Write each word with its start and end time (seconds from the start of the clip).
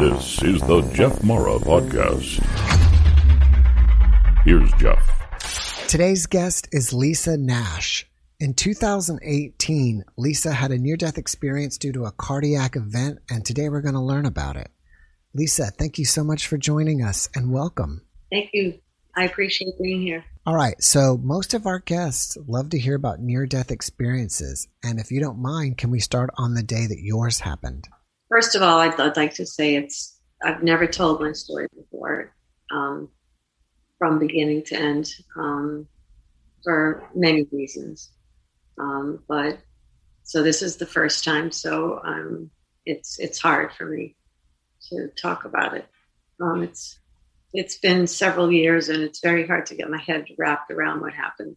this 0.00 0.42
is 0.42 0.62
the 0.62 0.80
Jeff 0.94 1.22
Mara 1.22 1.58
Podcast. 1.58 2.40
Here's 4.44 4.72
Jeff. 4.78 5.86
Today's 5.88 6.24
guest 6.24 6.68
is 6.72 6.94
Lisa 6.94 7.36
Nash. 7.36 8.08
In 8.38 8.54
2018, 8.54 10.04
Lisa 10.16 10.52
had 10.52 10.70
a 10.70 10.78
near 10.78 10.96
death 10.96 11.18
experience 11.18 11.76
due 11.76 11.92
to 11.92 12.04
a 12.04 12.12
cardiac 12.12 12.76
event, 12.76 13.18
and 13.28 13.44
today 13.44 13.68
we're 13.68 13.82
going 13.82 13.92
to 13.92 14.00
learn 14.00 14.24
about 14.24 14.56
it. 14.56 14.70
Lisa, 15.34 15.66
thank 15.66 15.98
you 15.98 16.06
so 16.06 16.24
much 16.24 16.46
for 16.46 16.56
joining 16.56 17.02
us 17.02 17.28
and 17.34 17.52
welcome. 17.52 18.00
Thank 18.32 18.50
you. 18.54 18.80
I 19.14 19.24
appreciate 19.24 19.74
being 19.78 20.00
here. 20.00 20.24
All 20.46 20.56
right, 20.56 20.82
so 20.82 21.18
most 21.22 21.52
of 21.52 21.66
our 21.66 21.78
guests 21.78 22.38
love 22.48 22.70
to 22.70 22.78
hear 22.78 22.94
about 22.94 23.20
near 23.20 23.44
death 23.44 23.70
experiences. 23.70 24.66
And 24.82 24.98
if 24.98 25.10
you 25.10 25.20
don't 25.20 25.42
mind, 25.42 25.76
can 25.76 25.90
we 25.90 26.00
start 26.00 26.30
on 26.38 26.54
the 26.54 26.62
day 26.62 26.86
that 26.86 27.02
yours 27.02 27.40
happened? 27.40 27.86
First 28.30 28.54
of 28.54 28.62
all, 28.62 28.78
I'd, 28.78 28.98
I'd 28.98 29.16
like 29.16 29.34
to 29.34 29.46
say 29.46 29.74
it's, 29.74 30.18
I've 30.42 30.62
never 30.62 30.86
told 30.86 31.20
my 31.20 31.32
story 31.32 31.66
before. 31.76 32.32
Um, 32.70 33.10
from 34.00 34.18
beginning 34.18 34.62
to 34.64 34.74
end 34.74 35.12
um, 35.36 35.86
for 36.64 37.06
many 37.14 37.46
reasons. 37.52 38.10
Um, 38.78 39.22
but 39.28 39.58
so 40.22 40.42
this 40.42 40.62
is 40.62 40.78
the 40.78 40.86
first 40.86 41.22
time, 41.22 41.52
so 41.52 42.00
um, 42.02 42.50
it's 42.86 43.18
it's 43.18 43.38
hard 43.38 43.72
for 43.74 43.84
me 43.84 44.16
to 44.88 45.08
talk 45.20 45.44
about 45.44 45.76
it. 45.76 45.86
Um, 46.40 46.62
it's 46.62 46.98
it's 47.52 47.78
been 47.78 48.06
several 48.06 48.50
years, 48.50 48.88
and 48.88 49.02
it's 49.02 49.20
very 49.20 49.46
hard 49.46 49.66
to 49.66 49.74
get 49.74 49.90
my 49.90 49.98
head 49.98 50.24
wrapped 50.38 50.70
around 50.70 51.02
what 51.02 51.12
happened. 51.12 51.56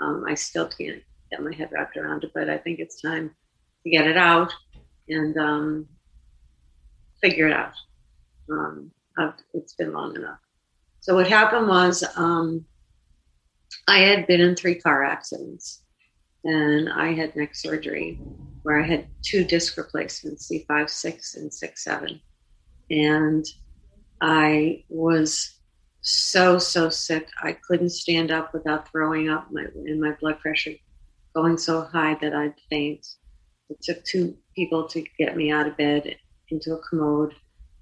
Um, 0.00 0.24
I 0.26 0.34
still 0.34 0.66
can't 0.66 1.02
get 1.30 1.42
my 1.42 1.54
head 1.54 1.68
wrapped 1.72 1.98
around 1.98 2.24
it, 2.24 2.30
but 2.34 2.48
I 2.48 2.56
think 2.56 2.78
it's 2.78 3.02
time 3.02 3.34
to 3.84 3.90
get 3.90 4.06
it 4.06 4.16
out 4.16 4.52
and 5.08 5.36
um, 5.36 5.88
figure 7.22 7.48
it 7.48 7.52
out. 7.52 7.72
it's 9.54 9.74
been 9.74 9.92
long 9.92 10.16
enough. 10.16 10.38
So 11.00 11.14
what 11.14 11.28
happened 11.28 11.68
was 11.68 12.04
um, 12.16 12.64
I 13.88 13.98
had 14.00 14.26
been 14.26 14.40
in 14.40 14.56
three 14.56 14.74
car 14.74 15.04
accidents 15.04 15.82
and 16.44 16.88
I 16.92 17.12
had 17.12 17.36
neck 17.36 17.54
surgery 17.54 18.20
where 18.62 18.80
I 18.82 18.86
had 18.86 19.06
two 19.22 19.44
disc 19.44 19.76
replacements, 19.76 20.50
C5, 20.50 20.90
6, 20.90 21.34
and 21.36 21.52
6, 21.52 21.84
7. 21.84 22.20
And 22.90 23.44
I 24.20 24.84
was 24.88 25.60
so, 26.00 26.58
so 26.58 26.88
sick. 26.88 27.28
I 27.42 27.52
couldn't 27.52 27.90
stand 27.90 28.30
up 28.30 28.52
without 28.52 28.90
throwing 28.90 29.28
up, 29.28 29.48
my, 29.50 29.66
and 29.74 30.00
my 30.00 30.12
blood 30.20 30.40
pressure 30.40 30.72
going 31.34 31.58
so 31.58 31.82
high 31.82 32.16
that 32.20 32.34
I'd 32.34 32.54
faint. 32.70 33.06
It 33.68 33.82
took 33.82 34.02
two 34.04 34.36
people 34.54 34.88
to 34.88 35.04
get 35.18 35.36
me 35.36 35.50
out 35.52 35.68
of 35.68 35.76
bed 35.76 36.16
into 36.50 36.74
a 36.74 36.80
commode. 36.88 37.34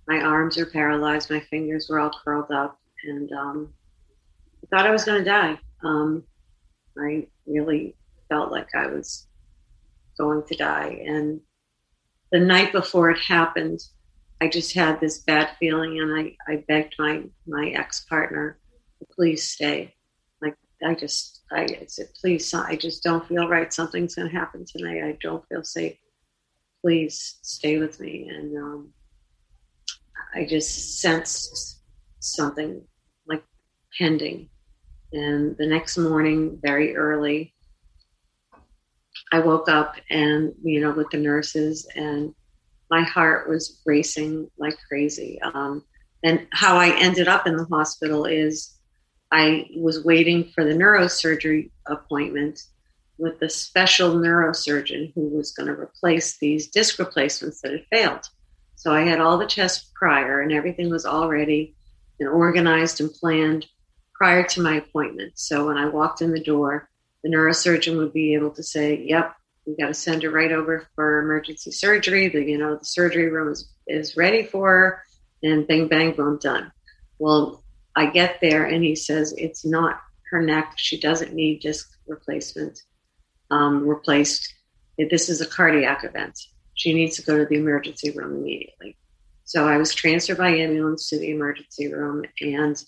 My 0.06 0.20
arms 0.20 0.58
are 0.58 0.66
paralyzed, 0.66 1.30
my 1.30 1.40
fingers 1.40 1.88
were 1.88 2.00
all 2.00 2.10
curled 2.24 2.50
up 2.50 2.78
and 3.04 3.30
um, 3.32 3.72
I 4.62 4.66
thought 4.76 4.86
I 4.86 4.90
was 4.92 5.04
going 5.04 5.22
to 5.22 5.30
die. 5.30 5.58
Um, 5.82 6.24
I 6.98 7.26
really 7.46 7.96
felt 8.28 8.50
like 8.50 8.68
I 8.74 8.86
was 8.86 9.26
going 10.18 10.42
to 10.46 10.56
die. 10.56 11.02
And 11.06 11.40
the 12.32 12.40
night 12.40 12.72
before 12.72 13.10
it 13.10 13.18
happened, 13.18 13.80
I 14.40 14.48
just 14.48 14.74
had 14.74 15.00
this 15.00 15.18
bad 15.18 15.50
feeling, 15.58 16.00
and 16.00 16.18
I, 16.18 16.52
I 16.52 16.64
begged 16.68 16.96
my 16.98 17.22
my 17.46 17.68
ex 17.68 18.04
partner, 18.04 18.58
please 19.12 19.48
stay. 19.48 19.94
Like 20.42 20.56
I 20.84 20.94
just 20.94 21.42
I 21.52 21.66
said, 21.86 22.08
please, 22.20 22.52
I 22.52 22.76
just 22.76 23.02
don't 23.02 23.26
feel 23.26 23.48
right. 23.48 23.72
Something's 23.72 24.14
going 24.14 24.28
to 24.28 24.36
happen 24.36 24.64
tonight. 24.66 25.04
I 25.04 25.16
don't 25.22 25.46
feel 25.48 25.62
safe. 25.62 25.96
Please 26.84 27.38
stay 27.40 27.78
with 27.78 27.98
me. 27.98 28.28
And 28.28 28.54
um, 28.58 28.92
I 30.34 30.44
just 30.44 31.00
sensed 31.00 31.80
something 32.20 32.82
like 33.26 33.42
pending. 33.96 34.50
And 35.10 35.56
the 35.56 35.66
next 35.66 35.96
morning, 35.96 36.58
very 36.62 36.94
early, 36.94 37.54
I 39.32 39.38
woke 39.38 39.70
up 39.70 39.96
and, 40.10 40.52
you 40.62 40.82
know, 40.82 40.90
with 40.90 41.08
the 41.08 41.16
nurses, 41.16 41.88
and 41.96 42.34
my 42.90 43.02
heart 43.02 43.48
was 43.48 43.80
racing 43.86 44.50
like 44.58 44.76
crazy. 44.86 45.40
Um, 45.40 45.84
and 46.22 46.46
how 46.52 46.76
I 46.76 46.94
ended 46.98 47.28
up 47.28 47.46
in 47.46 47.56
the 47.56 47.64
hospital 47.64 48.26
is 48.26 48.78
I 49.32 49.68
was 49.74 50.04
waiting 50.04 50.52
for 50.54 50.64
the 50.64 50.74
neurosurgery 50.74 51.70
appointment 51.86 52.60
with 53.18 53.38
the 53.38 53.48
special 53.48 54.14
neurosurgeon 54.14 55.12
who 55.14 55.28
was 55.28 55.52
going 55.52 55.68
to 55.68 55.80
replace 55.80 56.38
these 56.38 56.68
disc 56.68 56.98
replacements 56.98 57.60
that 57.60 57.72
had 57.72 57.86
failed. 57.90 58.28
So 58.76 58.92
I 58.92 59.02
had 59.02 59.20
all 59.20 59.38
the 59.38 59.46
tests 59.46 59.90
prior 59.94 60.40
and 60.40 60.52
everything 60.52 60.90
was 60.90 61.06
already 61.06 61.74
and 62.20 62.28
organized 62.28 63.00
and 63.00 63.12
planned 63.12 63.66
prior 64.14 64.44
to 64.44 64.60
my 64.60 64.76
appointment. 64.76 65.32
So 65.36 65.66
when 65.66 65.76
I 65.76 65.86
walked 65.86 66.22
in 66.22 66.32
the 66.32 66.42
door, 66.42 66.88
the 67.22 67.30
neurosurgeon 67.30 67.96
would 67.96 68.12
be 68.12 68.34
able 68.34 68.50
to 68.50 68.62
say, 68.62 69.02
"Yep, 69.06 69.34
we 69.66 69.76
got 69.76 69.88
to 69.88 69.94
send 69.94 70.22
her 70.22 70.30
right 70.30 70.52
over 70.52 70.86
for 70.94 71.20
emergency 71.20 71.70
surgery. 71.70 72.28
The 72.28 72.42
you 72.42 72.58
know 72.58 72.76
the 72.76 72.84
surgery 72.84 73.30
room 73.30 73.50
is 73.50 73.68
is 73.86 74.16
ready 74.16 74.44
for 74.44 74.68
her." 74.68 75.02
And 75.42 75.66
bang 75.66 75.88
bang 75.88 76.12
boom 76.12 76.38
done. 76.38 76.72
Well, 77.18 77.64
I 77.96 78.06
get 78.06 78.40
there 78.40 78.64
and 78.64 78.84
he 78.84 78.94
says 78.94 79.34
it's 79.36 79.64
not 79.64 80.00
her 80.30 80.42
neck. 80.42 80.74
She 80.76 80.98
doesn't 80.98 81.32
need 81.32 81.60
disc 81.60 81.88
replacement 82.06 82.82
um, 83.54 83.86
replaced. 83.86 84.52
This 84.98 85.28
is 85.28 85.40
a 85.40 85.46
cardiac 85.46 86.04
event. 86.04 86.38
She 86.74 86.92
needs 86.92 87.16
to 87.16 87.22
go 87.22 87.38
to 87.38 87.46
the 87.46 87.56
emergency 87.56 88.10
room 88.10 88.36
immediately. 88.36 88.96
So 89.44 89.68
I 89.68 89.76
was 89.76 89.94
transferred 89.94 90.38
by 90.38 90.48
ambulance 90.48 91.08
to 91.10 91.18
the 91.18 91.30
emergency 91.30 91.92
room 91.92 92.24
and 92.40 92.82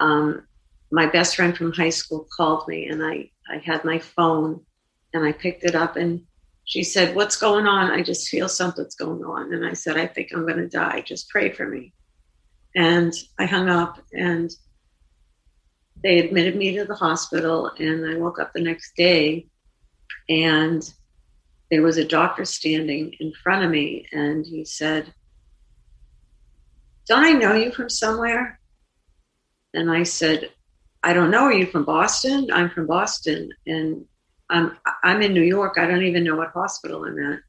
um, 0.00 0.46
my 0.90 1.06
best 1.06 1.36
friend 1.36 1.56
from 1.56 1.72
high 1.72 1.90
school 1.90 2.26
called 2.36 2.66
me 2.66 2.88
and 2.88 3.04
I, 3.04 3.30
I 3.48 3.58
had 3.58 3.84
my 3.84 3.98
phone 3.98 4.64
and 5.12 5.24
I 5.24 5.32
picked 5.32 5.64
it 5.64 5.74
up 5.74 5.96
and 5.96 6.22
she 6.64 6.82
said, 6.82 7.14
What's 7.14 7.36
going 7.36 7.66
on? 7.66 7.90
I 7.90 8.02
just 8.02 8.28
feel 8.28 8.48
something's 8.48 8.96
going 8.96 9.22
on. 9.24 9.52
And 9.52 9.64
I 9.64 9.74
said, 9.74 9.96
I 9.96 10.06
think 10.06 10.30
I'm 10.32 10.46
going 10.46 10.58
to 10.58 10.68
die. 10.68 11.02
Just 11.02 11.28
pray 11.28 11.52
for 11.52 11.66
me. 11.66 11.92
And 12.74 13.12
I 13.38 13.46
hung 13.46 13.68
up 13.68 14.00
and 14.12 14.50
they 16.02 16.18
admitted 16.18 16.56
me 16.56 16.76
to 16.76 16.84
the 16.84 16.94
hospital. 16.94 17.70
And 17.78 18.10
I 18.10 18.16
woke 18.16 18.40
up 18.40 18.52
the 18.52 18.62
next 18.62 18.96
day 18.96 19.46
and 20.28 20.82
there 21.70 21.82
was 21.82 21.96
a 21.96 22.04
doctor 22.04 22.44
standing 22.44 23.14
in 23.18 23.32
front 23.42 23.64
of 23.64 23.70
me 23.70 24.06
and 24.12 24.46
he 24.46 24.64
said, 24.64 25.12
Don't 27.08 27.24
I 27.24 27.32
know 27.32 27.54
you 27.54 27.72
from 27.72 27.90
somewhere? 27.90 28.60
And 29.74 29.90
I 29.90 30.04
said, 30.04 30.50
I 31.02 31.12
don't 31.12 31.30
know. 31.30 31.44
Are 31.44 31.52
you 31.52 31.66
from 31.66 31.84
Boston? 31.84 32.48
I'm 32.52 32.70
from 32.70 32.86
Boston. 32.86 33.50
And 33.66 34.04
I'm, 34.48 34.76
I'm 35.04 35.22
in 35.22 35.34
New 35.34 35.42
York. 35.42 35.76
I 35.76 35.86
don't 35.86 36.04
even 36.04 36.24
know 36.24 36.36
what 36.36 36.50
hospital 36.50 37.04
I'm 37.04 37.32
at. 37.32 37.40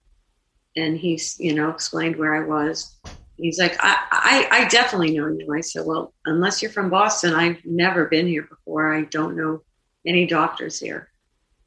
And 0.75 0.97
he's, 0.97 1.39
you 1.39 1.56
know, 1.56 1.69
explained 1.69 2.18
where 2.18 2.35
I 2.35 2.47
was. 2.47 3.00
He's 3.38 3.59
like, 3.59 3.78
I, 3.79 3.97
I, 4.12 4.47
I 4.51 4.68
definitely 4.68 5.15
know 5.15 5.27
you. 5.27 5.53
I 5.56 5.62
said, 5.62 5.86
well, 5.86 6.13
unless 6.25 6.62
you're 6.62 6.71
from 6.71 6.89
Boston, 6.89 7.33
I've 7.33 7.63
never 7.65 8.06
been 8.06 8.27
here 8.27 8.44
before. 8.44 8.94
I 8.94 9.03
don't 9.03 9.38
know 9.38 9.62
any 10.06 10.25
doctors 10.25 10.80
here. 10.80 11.10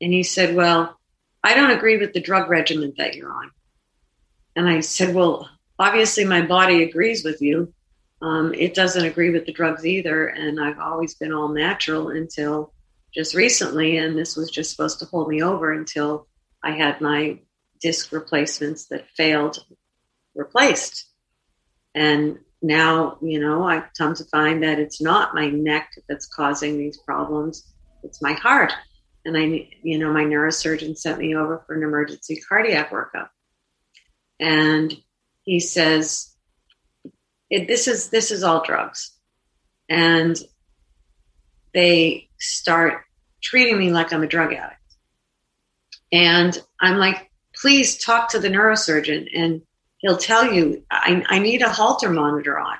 And 0.00 0.12
he 0.12 0.22
said, 0.22 0.54
well, 0.54 0.98
I 1.42 1.54
don't 1.54 1.70
agree 1.70 1.98
with 1.98 2.12
the 2.12 2.20
drug 2.20 2.48
regimen 2.48 2.94
that 2.98 3.14
you're 3.14 3.32
on. 3.32 3.50
And 4.56 4.68
I 4.68 4.80
said, 4.80 5.14
well, 5.14 5.48
obviously 5.78 6.24
my 6.24 6.42
body 6.42 6.82
agrees 6.82 7.24
with 7.24 7.40
you 7.40 7.72
um, 8.22 8.52
it 8.54 8.74
doesn't 8.74 9.04
agree 9.04 9.30
with 9.30 9.46
the 9.46 9.52
drugs 9.52 9.86
either. 9.86 10.26
And 10.26 10.60
I've 10.60 10.78
always 10.78 11.14
been 11.14 11.32
all 11.32 11.48
natural 11.48 12.08
until 12.08 12.72
just 13.14 13.34
recently. 13.34 13.96
And 13.96 14.18
this 14.18 14.36
was 14.36 14.50
just 14.50 14.70
supposed 14.70 14.98
to 14.98 15.06
hold 15.06 15.28
me 15.28 15.42
over 15.42 15.72
until 15.72 16.26
I 16.62 16.72
had 16.72 17.00
my 17.00 17.40
disc 17.80 18.12
replacements 18.12 18.86
that 18.88 19.08
failed 19.16 19.64
replaced. 20.34 21.06
And 21.94 22.38
now, 22.62 23.16
you 23.22 23.40
know, 23.40 23.64
I've 23.64 23.88
come 23.96 24.14
to 24.14 24.24
find 24.24 24.62
that 24.62 24.78
it's 24.78 25.00
not 25.00 25.34
my 25.34 25.48
neck 25.48 25.90
that's 26.08 26.26
causing 26.26 26.76
these 26.76 26.98
problems, 26.98 27.64
it's 28.02 28.20
my 28.20 28.34
heart. 28.34 28.72
And 29.24 29.36
I, 29.36 29.68
you 29.82 29.98
know, 29.98 30.12
my 30.12 30.24
neurosurgeon 30.24 30.96
sent 30.96 31.18
me 31.18 31.34
over 31.34 31.62
for 31.66 31.74
an 31.74 31.82
emergency 31.82 32.40
cardiac 32.48 32.90
workup. 32.90 33.28
And 34.38 34.94
he 35.42 35.60
says, 35.60 36.34
this 37.50 37.88
is 37.88 38.10
this 38.10 38.30
is 38.30 38.42
all 38.42 38.64
drugs, 38.64 39.12
and 39.88 40.38
they 41.74 42.28
start 42.38 43.02
treating 43.42 43.78
me 43.78 43.90
like 43.90 44.12
I'm 44.12 44.22
a 44.22 44.28
drug 44.28 44.52
addict. 44.52 44.76
And 46.12 46.56
I'm 46.80 46.96
like, 46.96 47.30
please 47.54 47.98
talk 47.98 48.30
to 48.30 48.38
the 48.38 48.48
neurosurgeon 48.48 49.28
and 49.34 49.62
he'll 49.98 50.16
tell 50.16 50.52
you 50.52 50.84
I, 50.90 51.22
I 51.28 51.38
need 51.38 51.62
a 51.62 51.68
Holter 51.68 52.10
monitor 52.10 52.58
on. 52.58 52.76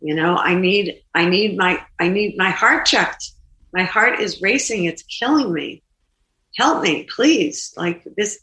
You 0.00 0.14
know, 0.14 0.36
I 0.36 0.54
need 0.54 1.02
I 1.14 1.26
need 1.26 1.56
my 1.56 1.84
I 1.98 2.08
need 2.08 2.36
my 2.36 2.50
heart 2.50 2.86
checked. 2.86 3.32
My 3.76 3.84
heart 3.84 4.20
is 4.20 4.40
racing, 4.40 4.86
it's 4.86 5.02
killing 5.02 5.52
me. 5.52 5.82
Help 6.56 6.82
me, 6.82 7.04
please. 7.14 7.74
Like 7.76 8.06
this 8.16 8.38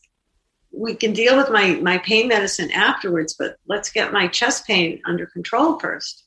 we 0.71 0.93
can 0.93 1.13
deal 1.13 1.35
with 1.35 1.49
my 1.49 1.71
my 1.81 1.97
pain 1.97 2.27
medicine 2.27 2.69
afterwards, 2.69 3.33
but 3.33 3.55
let's 3.67 3.89
get 3.89 4.13
my 4.13 4.27
chest 4.27 4.67
pain 4.67 5.01
under 5.07 5.25
control 5.25 5.79
first. 5.79 6.23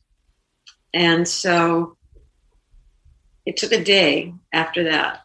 And 0.92 1.28
so 1.28 1.96
it 3.44 3.56
took 3.56 3.70
a 3.70 3.84
day 3.84 4.34
after 4.52 4.82
that 4.90 5.20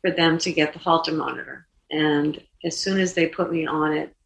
for 0.00 0.10
them 0.10 0.38
to 0.38 0.50
get 0.50 0.72
the 0.72 0.78
Holter 0.78 1.12
monitor. 1.12 1.66
And 1.90 2.42
as 2.64 2.78
soon 2.78 2.98
as 2.98 3.12
they 3.12 3.26
put 3.26 3.52
me 3.52 3.66
on 3.66 3.92
it, 3.92 4.16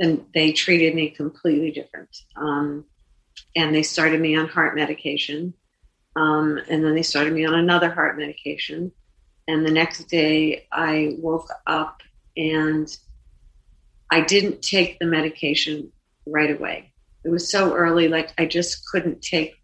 then 0.00 0.26
they 0.34 0.50
treated 0.50 0.96
me 0.96 1.10
completely 1.10 1.70
different. 1.70 2.10
Um, 2.34 2.86
and 3.54 3.72
they 3.72 3.84
started 3.84 4.20
me 4.20 4.36
on 4.36 4.48
heart 4.48 4.74
medication. 4.74 5.54
Um, 6.16 6.60
and 6.68 6.84
then 6.84 6.94
they 6.94 7.02
started 7.02 7.32
me 7.32 7.44
on 7.46 7.54
another 7.54 7.90
heart 7.90 8.18
medication. 8.18 8.92
And 9.48 9.64
the 9.64 9.70
next 9.70 10.04
day 10.08 10.66
I 10.72 11.16
woke 11.18 11.48
up 11.66 12.02
and 12.36 12.94
I 14.10 14.20
didn't 14.20 14.62
take 14.62 14.98
the 14.98 15.06
medication 15.06 15.92
right 16.26 16.50
away. 16.50 16.92
It 17.24 17.30
was 17.30 17.50
so 17.50 17.74
early, 17.74 18.08
like 18.08 18.32
I 18.38 18.46
just 18.46 18.86
couldn't 18.90 19.22
take 19.22 19.54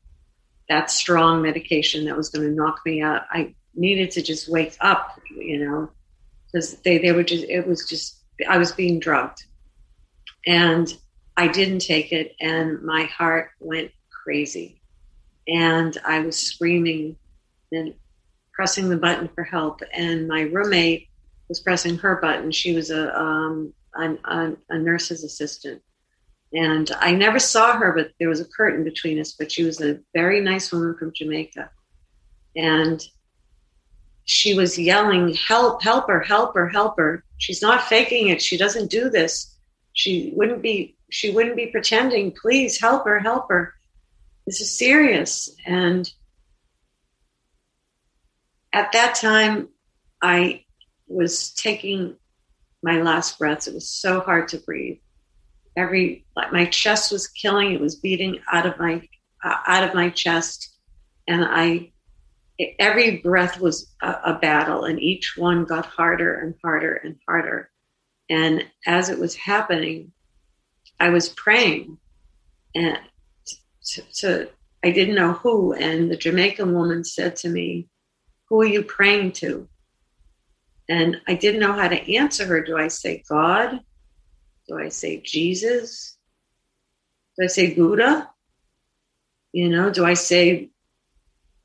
that 0.68 0.90
strong 0.90 1.42
medication 1.42 2.04
that 2.06 2.16
was 2.16 2.28
going 2.28 2.46
to 2.46 2.54
knock 2.54 2.80
me 2.84 3.02
out. 3.02 3.22
I 3.30 3.54
needed 3.74 4.10
to 4.12 4.22
just 4.22 4.48
wake 4.48 4.76
up, 4.80 5.20
you 5.36 5.64
know, 5.64 5.90
because 6.46 6.74
they, 6.82 6.98
they 6.98 7.12
were 7.12 7.22
just, 7.22 7.44
it 7.44 7.66
was 7.66 7.88
just, 7.88 8.22
I 8.48 8.58
was 8.58 8.72
being 8.72 9.00
drugged. 9.00 9.44
And 10.46 10.92
I 11.36 11.48
didn't 11.48 11.80
take 11.80 12.12
it, 12.12 12.34
and 12.40 12.82
my 12.82 13.04
heart 13.04 13.50
went 13.60 13.90
crazy. 14.10 14.75
And 15.48 15.96
I 16.04 16.20
was 16.20 16.36
screaming 16.36 17.16
and 17.72 17.94
pressing 18.52 18.88
the 18.88 18.96
button 18.96 19.28
for 19.34 19.44
help. 19.44 19.80
And 19.92 20.26
my 20.26 20.42
roommate 20.42 21.08
was 21.48 21.60
pressing 21.60 21.98
her 21.98 22.16
button. 22.16 22.50
She 22.50 22.74
was 22.74 22.90
a, 22.90 23.18
um, 23.18 23.72
a, 23.94 24.52
a 24.68 24.78
nurse's 24.78 25.24
assistant. 25.24 25.82
And 26.52 26.90
I 26.98 27.12
never 27.12 27.38
saw 27.38 27.76
her, 27.76 27.92
but 27.92 28.12
there 28.18 28.28
was 28.28 28.40
a 28.40 28.46
curtain 28.46 28.84
between 28.84 29.20
us. 29.20 29.32
But 29.32 29.52
she 29.52 29.64
was 29.64 29.80
a 29.80 30.00
very 30.14 30.40
nice 30.40 30.72
woman 30.72 30.96
from 30.98 31.12
Jamaica. 31.14 31.70
And 32.56 33.04
she 34.24 34.54
was 34.54 34.78
yelling, 34.78 35.34
Help, 35.34 35.82
help 35.82 36.08
her, 36.08 36.20
help 36.20 36.54
her, 36.54 36.68
help 36.68 36.96
her. 36.98 37.24
She's 37.38 37.62
not 37.62 37.84
faking 37.84 38.28
it. 38.28 38.42
She 38.42 38.56
doesn't 38.56 38.90
do 38.90 39.08
this. 39.10 39.54
She 39.92 40.32
wouldn't 40.34 40.62
be 40.62 40.96
she 41.10 41.30
wouldn't 41.30 41.56
be 41.56 41.68
pretending. 41.68 42.32
Please 42.32 42.80
help 42.80 43.04
her, 43.04 43.20
help 43.20 43.48
her. 43.48 43.74
This 44.46 44.60
is 44.60 44.78
serious. 44.78 45.50
And 45.66 46.10
at 48.72 48.92
that 48.92 49.16
time 49.16 49.68
I 50.22 50.64
was 51.08 51.50
taking 51.50 52.16
my 52.82 53.02
last 53.02 53.38
breaths. 53.38 53.66
It 53.66 53.74
was 53.74 53.90
so 53.90 54.20
hard 54.20 54.48
to 54.48 54.58
breathe. 54.58 54.98
Every 55.76 56.24
like 56.36 56.52
my 56.52 56.66
chest 56.66 57.10
was 57.10 57.26
killing. 57.26 57.72
It 57.72 57.80
was 57.80 57.96
beating 57.96 58.38
out 58.50 58.66
of 58.66 58.78
my 58.78 59.06
uh, 59.44 59.56
out 59.66 59.88
of 59.88 59.94
my 59.94 60.10
chest. 60.10 60.76
And 61.26 61.44
i 61.44 61.92
every 62.78 63.18
breath 63.18 63.60
was 63.60 63.92
a, 64.00 64.12
a, 64.24 64.38
battle 64.40 64.84
and 64.84 64.98
each 64.98 65.34
one 65.36 65.66
got 65.66 65.84
harder 65.84 66.38
and 66.38 66.54
harder 66.62 66.94
and 66.94 67.16
harder. 67.28 67.70
And 68.30 68.64
as 68.86 69.10
it 69.10 69.18
was 69.18 69.34
happening 69.34 70.12
i 70.98 71.10
was 71.10 71.28
praying. 71.30 71.98
And 72.74 72.98
to, 73.86 74.02
to 74.14 74.48
i 74.84 74.90
didn't 74.90 75.14
know 75.14 75.32
who 75.32 75.72
and 75.72 76.10
the 76.10 76.16
jamaican 76.16 76.72
woman 76.74 77.04
said 77.04 77.36
to 77.36 77.48
me 77.48 77.88
who 78.48 78.60
are 78.60 78.66
you 78.66 78.82
praying 78.82 79.32
to 79.32 79.68
and 80.88 81.20
i 81.26 81.34
didn't 81.34 81.60
know 81.60 81.72
how 81.72 81.88
to 81.88 82.16
answer 82.16 82.46
her 82.46 82.62
do 82.62 82.76
i 82.76 82.88
say 82.88 83.22
god 83.28 83.80
do 84.68 84.78
I 84.78 84.88
say 84.88 85.20
Jesus? 85.20 86.16
Do 87.38 87.44
I 87.44 87.46
say 87.48 87.74
Buddha? 87.74 88.28
You 89.52 89.68
know, 89.68 89.90
do 89.90 90.04
I 90.04 90.14
say 90.14 90.70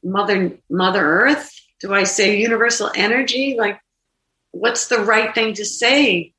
Mother 0.03 0.57
Mother 0.69 1.03
Earth? 1.03 1.51
Do 1.79 1.93
I 1.93 2.03
say 2.03 2.39
universal 2.39 2.91
energy? 2.95 3.55
Like, 3.57 3.79
what's 4.51 4.87
the 4.87 4.99
right 4.99 5.33
thing 5.33 5.55
to 5.55 5.65
say? 5.65 6.33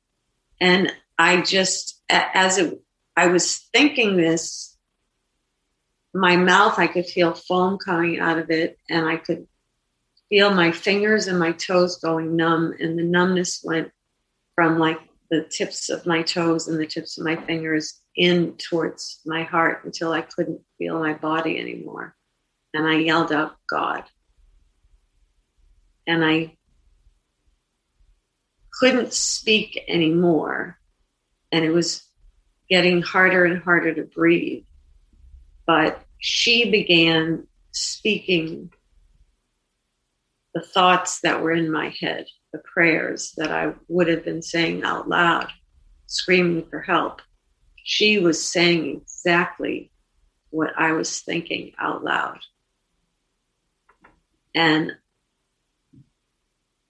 And 0.61 0.93
I 1.17 1.41
just, 1.41 2.01
as 2.09 2.57
it, 2.57 2.79
I 3.17 3.27
was 3.27 3.57
thinking 3.73 4.15
this, 4.15 4.72
my 6.13 6.35
mouth, 6.35 6.77
I 6.77 6.87
could 6.87 7.05
feel 7.05 7.33
foam 7.33 7.77
coming 7.77 8.19
out 8.19 8.37
of 8.37 8.49
it, 8.51 8.77
and 8.89 9.07
I 9.07 9.17
could 9.17 9.47
feel 10.29 10.53
my 10.53 10.71
fingers 10.71 11.27
and 11.27 11.39
my 11.39 11.51
toes 11.51 11.97
going 11.97 12.35
numb, 12.35 12.73
and 12.79 12.97
the 12.97 13.03
numbness 13.03 13.61
went 13.63 13.91
from 14.55 14.77
like 14.77 14.99
the 15.29 15.43
tips 15.43 15.89
of 15.89 16.05
my 16.05 16.21
toes 16.21 16.67
and 16.67 16.79
the 16.79 16.85
tips 16.85 17.17
of 17.17 17.25
my 17.25 17.35
fingers 17.35 18.01
in 18.15 18.55
towards 18.57 19.19
my 19.25 19.43
heart 19.43 19.83
until 19.83 20.11
I 20.11 20.21
couldn't 20.21 20.61
feel 20.77 20.99
my 20.99 21.13
body 21.13 21.59
anymore. 21.59 22.15
And 22.73 22.87
I 22.87 22.97
yelled 22.97 23.31
out, 23.31 23.55
God. 23.67 24.03
And 26.05 26.23
I 26.23 26.57
couldn't 28.79 29.13
speak 29.13 29.83
anymore. 29.87 30.77
And 31.51 31.65
it 31.65 31.71
was 31.71 32.03
getting 32.69 33.01
harder 33.01 33.45
and 33.45 33.63
harder 33.63 33.93
to 33.95 34.03
breathe. 34.03 34.65
But 35.65 36.02
she 36.25 36.71
began 36.71 37.45
speaking 37.73 38.71
the 40.53 40.61
thoughts 40.61 41.19
that 41.19 41.41
were 41.41 41.51
in 41.51 41.69
my 41.69 41.93
head 41.99 42.25
the 42.53 42.59
prayers 42.59 43.33
that 43.35 43.51
I 43.51 43.73
would 43.89 44.07
have 44.07 44.23
been 44.23 44.41
saying 44.41 44.83
out 44.83 45.09
loud, 45.09 45.51
screaming 46.05 46.65
for 46.69 46.79
help. 46.79 47.21
She 47.83 48.19
was 48.19 48.41
saying 48.41 49.01
exactly 49.01 49.91
what 50.49 50.69
I 50.77 50.93
was 50.93 51.19
thinking 51.19 51.73
out 51.77 52.05
loud. 52.05 52.39
And 54.55 54.93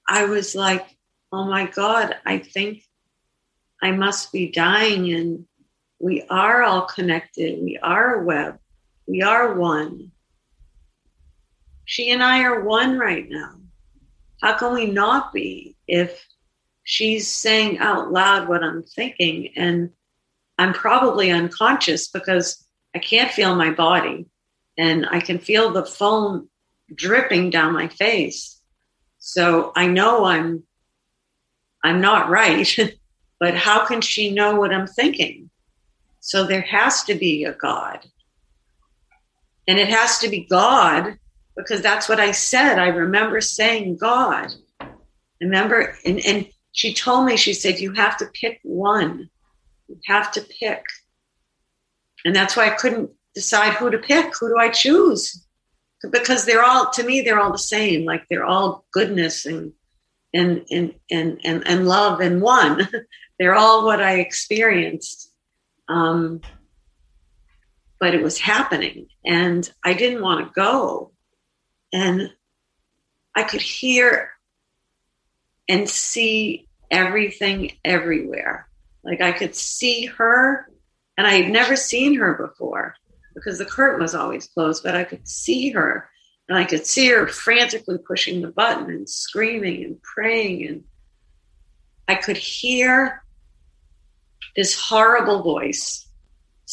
I 0.07 0.25
was 0.25 0.53
like, 0.53 0.85
oh 1.31 1.45
my 1.45 1.65
God, 1.65 2.15
I 2.23 2.37
think 2.37 2.83
I 3.81 3.91
must 3.91 4.31
be 4.31 4.51
dying. 4.51 5.11
And 5.11 5.47
we 5.97 6.23
are 6.29 6.61
all 6.61 6.83
connected. 6.83 7.63
We 7.63 7.79
are 7.81 8.21
a 8.21 8.23
web. 8.23 8.59
We 9.07 9.21
are 9.21 9.55
one. 9.55 10.11
She 11.85 12.11
and 12.11 12.23
I 12.23 12.43
are 12.43 12.63
one 12.63 12.97
right 12.97 13.29
now. 13.29 13.55
How 14.41 14.57
can 14.57 14.73
we 14.73 14.85
not 14.85 15.33
be 15.33 15.75
if 15.87 16.25
she's 16.83 17.29
saying 17.29 17.79
out 17.79 18.11
loud 18.11 18.47
what 18.47 18.63
I'm 18.63 18.83
thinking? 18.83 19.49
And 19.55 19.91
I'm 20.57 20.73
probably 20.73 21.31
unconscious 21.31 22.07
because 22.07 22.65
I 22.95 22.99
can't 22.99 23.31
feel 23.31 23.55
my 23.55 23.71
body 23.71 24.25
and 24.77 25.05
I 25.09 25.19
can 25.19 25.39
feel 25.39 25.71
the 25.71 25.85
foam 25.85 26.49
dripping 26.93 27.49
down 27.49 27.73
my 27.73 27.87
face. 27.87 28.59
So 29.17 29.71
I 29.75 29.87
know 29.87 30.25
I'm 30.25 30.63
I'm 31.83 31.99
not 31.99 32.29
right, 32.29 32.67
but 33.39 33.55
how 33.55 33.85
can 33.85 34.01
she 34.01 34.31
know 34.31 34.55
what 34.55 34.73
I'm 34.73 34.87
thinking? 34.87 35.49
So 36.21 36.45
there 36.45 36.61
has 36.61 37.03
to 37.03 37.15
be 37.15 37.43
a 37.43 37.53
God. 37.53 38.05
And 39.67 39.79
it 39.79 39.89
has 39.89 40.19
to 40.19 40.29
be 40.29 40.45
God 40.49 41.17
because 41.55 41.81
that's 41.81 42.09
what 42.09 42.19
I 42.19 42.31
said. 42.31 42.79
I 42.79 42.87
remember 42.87 43.41
saying 43.41 43.97
God. 43.97 44.51
Remember, 45.39 45.95
and, 46.05 46.19
and 46.25 46.47
she 46.71 46.93
told 46.93 47.25
me, 47.25 47.37
she 47.37 47.53
said, 47.53 47.79
you 47.79 47.93
have 47.93 48.17
to 48.17 48.25
pick 48.33 48.59
one. 48.63 49.29
You 49.87 49.99
have 50.07 50.31
to 50.33 50.41
pick. 50.41 50.83
And 52.25 52.35
that's 52.35 52.55
why 52.55 52.67
I 52.67 52.75
couldn't 52.75 53.11
decide 53.35 53.73
who 53.73 53.91
to 53.91 53.97
pick. 53.97 54.33
Who 54.39 54.49
do 54.49 54.57
I 54.57 54.69
choose? 54.69 55.45
Because 56.11 56.45
they're 56.45 56.63
all, 56.63 56.91
to 56.91 57.03
me, 57.03 57.21
they're 57.21 57.39
all 57.39 57.51
the 57.51 57.57
same. 57.57 58.05
Like 58.05 58.25
they're 58.29 58.45
all 58.45 58.85
goodness 58.91 59.45
and, 59.45 59.73
and, 60.33 60.65
and, 60.71 60.93
and, 61.11 61.39
and, 61.43 61.67
and 61.67 61.87
love 61.87 62.19
and 62.19 62.41
one. 62.41 62.87
they're 63.39 63.55
all 63.55 63.85
what 63.85 64.01
I 64.01 64.19
experienced. 64.19 65.31
Um, 65.87 66.41
but 68.03 68.13
it 68.13 68.21
was 68.21 68.37
happening 68.37 69.07
and 69.23 69.71
I 69.81 69.93
didn't 69.93 70.21
want 70.21 70.45
to 70.45 70.53
go 70.53 71.13
and 71.93 72.33
I 73.33 73.43
could 73.43 73.61
hear 73.61 74.31
and 75.69 75.87
see 75.87 76.67
everything 76.91 77.71
everywhere. 77.85 78.67
Like 79.05 79.21
I 79.21 79.31
could 79.31 79.55
see 79.55 80.07
her, 80.07 80.69
and 81.17 81.25
I 81.25 81.31
had 81.31 81.49
never 81.49 81.77
seen 81.77 82.15
her 82.15 82.33
before. 82.33 82.95
because 83.35 83.57
the 83.57 83.63
curtain 83.63 84.01
was 84.01 84.15
always 84.15 84.47
closed, 84.47 84.83
but 84.83 84.97
I 84.97 85.05
could 85.05 85.25
see 85.25 85.69
her 85.69 86.09
and 86.49 86.57
I 86.57 86.65
could 86.65 86.85
see 86.85 87.07
her 87.07 87.25
frantically 87.27 87.99
pushing 88.05 88.41
the 88.41 88.51
button 88.51 88.89
and 88.89 89.09
screaming 89.09 89.85
and 89.85 90.03
praying. 90.03 90.67
And 90.67 90.83
I 92.09 92.15
could 92.15 92.35
hear 92.35 93.23
this 94.57 94.77
horrible 94.77 95.41
voice 95.41 96.02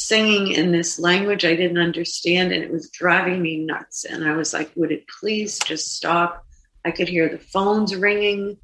singing 0.06 0.52
in 0.52 0.72
this 0.72 0.98
language 0.98 1.44
I 1.44 1.56
didn't 1.56 1.78
understand. 1.78 2.52
And 2.52 2.62
it 2.62 2.72
was 2.72 2.90
driving 2.90 3.42
me 3.42 3.58
nuts. 3.58 4.04
And 4.04 4.24
I 4.24 4.34
was 4.34 4.52
like, 4.52 4.70
would 4.76 4.92
it 4.92 5.04
please 5.20 5.58
just 5.58 5.96
stop? 5.96 6.44
I 6.84 6.90
could 6.90 7.08
hear 7.08 7.28
the 7.28 7.38
phones 7.38 7.94
ringing. 7.94 8.56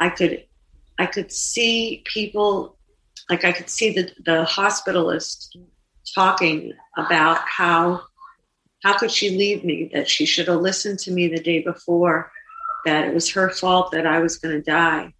I 0.00 0.10
could 0.10 0.44
I 0.98 1.06
could 1.06 1.32
see 1.32 2.02
people 2.04 2.76
like 3.30 3.44
I 3.44 3.52
could 3.52 3.70
see 3.70 3.92
the, 3.92 4.10
the 4.24 4.44
hospitalist 4.44 5.56
talking 6.14 6.72
about 6.96 7.38
how 7.46 8.02
how 8.82 8.98
could 8.98 9.10
she 9.10 9.30
leave 9.30 9.64
me 9.64 9.90
that 9.94 10.08
she 10.08 10.26
should 10.26 10.48
have 10.48 10.60
listened 10.60 10.98
to 11.00 11.10
me 11.10 11.28
the 11.28 11.42
day 11.42 11.62
before 11.62 12.30
that 12.84 13.04
it 13.06 13.14
was 13.14 13.30
her 13.30 13.48
fault 13.50 13.92
that 13.92 14.06
i 14.06 14.18
was 14.18 14.38
going 14.38 14.54
to 14.54 14.62
die 14.62 15.12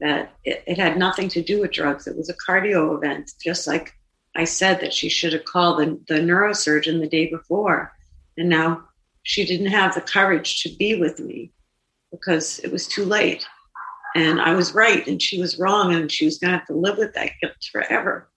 that 0.00 0.32
it, 0.44 0.62
it, 0.66 0.78
had 0.78 0.96
nothing 0.96 1.28
to 1.28 1.42
do 1.42 1.60
with 1.60 1.72
drugs 1.72 2.06
it 2.06 2.16
was 2.16 2.28
a 2.28 2.34
cardio 2.34 2.96
event 2.96 3.32
just 3.42 3.66
like 3.66 3.97
i 4.38 4.44
said 4.44 4.80
that 4.80 4.94
she 4.94 5.08
should 5.08 5.32
have 5.32 5.44
called 5.44 5.78
the, 5.78 6.00
the 6.08 6.20
neurosurgeon 6.20 7.00
the 7.00 7.08
day 7.08 7.28
before 7.28 7.92
and 8.36 8.48
now 8.48 8.82
she 9.22 9.44
didn't 9.44 9.66
have 9.66 9.94
the 9.94 10.00
courage 10.00 10.62
to 10.62 10.74
be 10.76 10.98
with 10.98 11.20
me 11.20 11.52
because 12.10 12.58
it 12.60 12.72
was 12.72 12.86
too 12.86 13.04
late 13.04 13.46
and 14.14 14.40
i 14.40 14.54
was 14.54 14.74
right 14.74 15.06
and 15.06 15.20
she 15.20 15.40
was 15.40 15.58
wrong 15.58 15.94
and 15.94 16.10
she 16.10 16.24
was 16.24 16.38
going 16.38 16.50
to 16.50 16.58
have 16.58 16.66
to 16.66 16.74
live 16.74 16.96
with 16.96 17.12
that 17.14 17.32
guilt 17.40 17.52
forever 17.70 18.30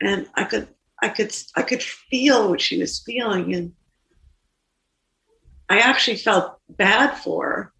and 0.00 0.26
i 0.34 0.42
could 0.44 0.66
I 1.02 1.08
could 1.08 1.34
I 1.54 1.62
could 1.62 1.82
feel 1.82 2.48
what 2.48 2.60
she 2.60 2.78
was 2.78 3.00
feeling, 3.00 3.54
and 3.54 3.72
I 5.68 5.78
actually 5.80 6.16
felt 6.16 6.58
bad 6.68 7.16
for 7.18 7.44
her. 7.44 7.72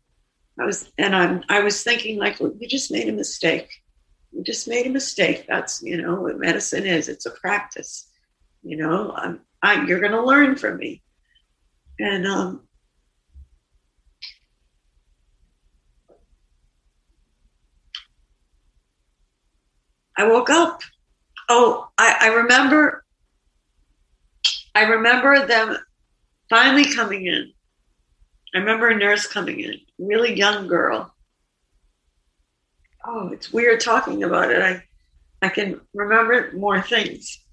I 0.61 0.65
was, 0.65 0.91
and 0.99 1.15
I'm, 1.15 1.45
I 1.49 1.61
was 1.61 1.83
thinking 1.83 2.19
like, 2.19 2.41
well, 2.41 2.53
we 2.59 2.67
just 2.67 2.91
made 2.91 3.09
a 3.09 3.13
mistake. 3.13 3.69
We 4.37 4.43
just 4.43 4.69
made 4.69 4.87
a 4.87 4.91
mistake. 4.91 5.47
That's 5.49 5.83
you 5.83 6.01
know 6.01 6.21
what 6.21 6.39
medicine 6.39 6.85
is. 6.85 7.09
It's 7.09 7.25
a 7.25 7.31
practice. 7.31 8.11
You 8.63 8.77
know, 8.77 9.13
I'm, 9.17 9.41
I, 9.63 9.85
you're 9.87 10.01
going 10.01 10.13
to 10.13 10.23
learn 10.23 10.57
from 10.57 10.77
me, 10.77 11.03
and 11.99 12.27
um, 12.27 12.69
I 20.19 20.29
woke 20.29 20.51
up. 20.51 20.83
Oh, 21.49 21.89
I, 21.97 22.17
I 22.23 22.27
remember 22.35 23.07
I 24.75 24.83
remember 24.83 25.47
them 25.47 25.79
finally 26.51 26.85
coming 26.85 27.25
in. 27.25 27.53
I 28.55 28.59
remember 28.59 28.91
a 28.91 28.95
nurse 28.95 29.27
coming 29.27 29.61
in, 29.61 29.81
really 29.99 30.35
young 30.37 30.67
girl. 30.67 31.16
Oh, 33.07 33.29
it's 33.29 33.53
weird 33.53 33.81
talking 33.81 34.23
about 34.23 34.51
it. 34.51 34.61
I, 34.61 34.83
I 35.41 35.49
can 35.49 35.81
remember 35.95 36.51
more 36.57 36.83
things. 36.83 37.45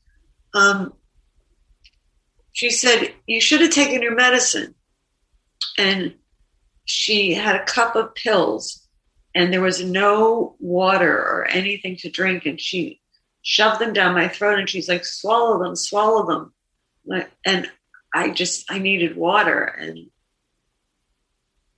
Um, 0.54 0.94
she 2.54 2.70
said, 2.70 3.14
You 3.28 3.40
should 3.40 3.62
have 3.62 3.72
taken 3.72 4.02
your 4.02 4.16
medicine. 4.16 4.74
And 5.78 6.16
she 6.86 7.34
had 7.34 7.56
a 7.56 7.66
cup 7.66 7.96
of 7.96 8.16
pills, 8.16 8.88
and 9.34 9.52
there 9.52 9.62
was 9.62 9.84
no 9.84 10.56
water 10.60 11.16
or 11.18 11.46
anything 11.46 11.98
to 11.98 12.10
drink. 12.10 12.46
And 12.46 12.60
she 12.60 13.00
shoved 13.42 13.80
them 13.80 13.94
down 13.94 14.16
my 14.16 14.28
throat, 14.28 14.60
and 14.60 14.70
she's 14.70 14.90
like, 14.90 15.06
Swallow 15.06 15.64
them, 15.64 15.76
swallow 15.76 16.26
them 16.26 16.54
and 17.46 17.70
I 18.14 18.30
just 18.30 18.72
I 18.72 18.80
needed 18.80 19.18
water 19.18 19.64
and 19.64 20.10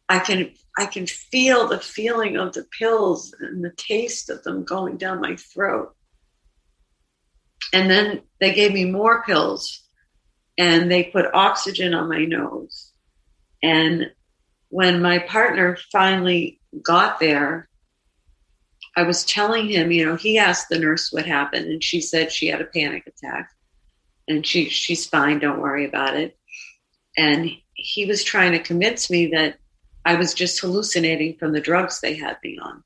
I 0.07 0.19
can 0.19 0.51
I 0.77 0.85
can 0.85 1.07
feel 1.07 1.67
the 1.67 1.79
feeling 1.79 2.37
of 2.37 2.53
the 2.53 2.65
pills 2.77 3.33
and 3.39 3.63
the 3.63 3.73
taste 3.75 4.29
of 4.29 4.43
them 4.43 4.63
going 4.63 4.97
down 4.97 5.21
my 5.21 5.35
throat. 5.35 5.95
And 7.73 7.89
then 7.89 8.21
they 8.39 8.53
gave 8.53 8.71
me 8.71 8.85
more 8.85 9.23
pills 9.23 9.83
and 10.57 10.91
they 10.91 11.05
put 11.05 11.33
oxygen 11.33 11.93
on 11.93 12.09
my 12.09 12.25
nose. 12.25 12.91
And 13.63 14.11
when 14.69 15.01
my 15.01 15.19
partner 15.19 15.77
finally 15.91 16.59
got 16.83 17.19
there, 17.19 17.69
I 18.95 19.03
was 19.03 19.25
telling 19.25 19.67
him, 19.67 19.91
you 19.91 20.05
know, 20.05 20.15
he 20.15 20.37
asked 20.37 20.69
the 20.69 20.79
nurse 20.79 21.11
what 21.11 21.25
happened 21.25 21.65
and 21.65 21.83
she 21.83 21.99
said 21.99 22.31
she 22.31 22.47
had 22.47 22.61
a 22.61 22.65
panic 22.65 23.07
attack 23.07 23.49
and 24.27 24.45
she 24.45 24.69
she's 24.69 25.05
fine 25.05 25.39
don't 25.39 25.61
worry 25.61 25.85
about 25.85 26.15
it 26.15 26.37
and 27.17 27.49
he 27.73 28.05
was 28.05 28.23
trying 28.23 28.53
to 28.53 28.59
convince 28.59 29.09
me 29.09 29.27
that 29.27 29.57
i 30.05 30.15
was 30.15 30.33
just 30.33 30.59
hallucinating 30.59 31.35
from 31.37 31.51
the 31.51 31.61
drugs 31.61 31.99
they 31.99 32.15
had 32.15 32.37
me 32.43 32.57
on 32.61 32.83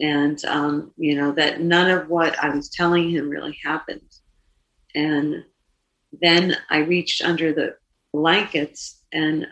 and 0.00 0.44
um, 0.46 0.92
you 0.96 1.14
know 1.14 1.32
that 1.32 1.60
none 1.60 1.90
of 1.90 2.08
what 2.08 2.38
i 2.42 2.48
was 2.48 2.68
telling 2.68 3.10
him 3.10 3.28
really 3.28 3.58
happened 3.64 4.00
and 4.94 5.44
then 6.20 6.56
i 6.70 6.78
reached 6.78 7.22
under 7.22 7.52
the 7.52 7.74
blankets 8.12 9.02
and 9.12 9.46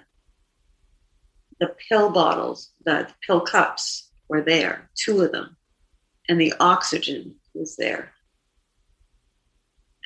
the 1.61 1.75
pill 1.89 2.11
bottles 2.11 2.73
the 2.85 3.09
pill 3.27 3.41
cups 3.41 4.11
were 4.29 4.43
there 4.43 4.91
two 4.97 5.21
of 5.23 5.33
them 5.33 5.57
and 6.29 6.41
the 6.41 6.55
oxygen 6.61 7.35
was 7.55 7.77
there 7.77 8.13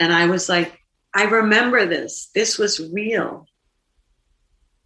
and 0.01 0.13
i 0.13 0.27
was 0.27 0.49
like 0.49 0.81
I 1.15 1.25
remember 1.25 1.87
this. 1.87 2.31
This 2.35 2.59
was 2.59 2.91
real. 2.93 3.47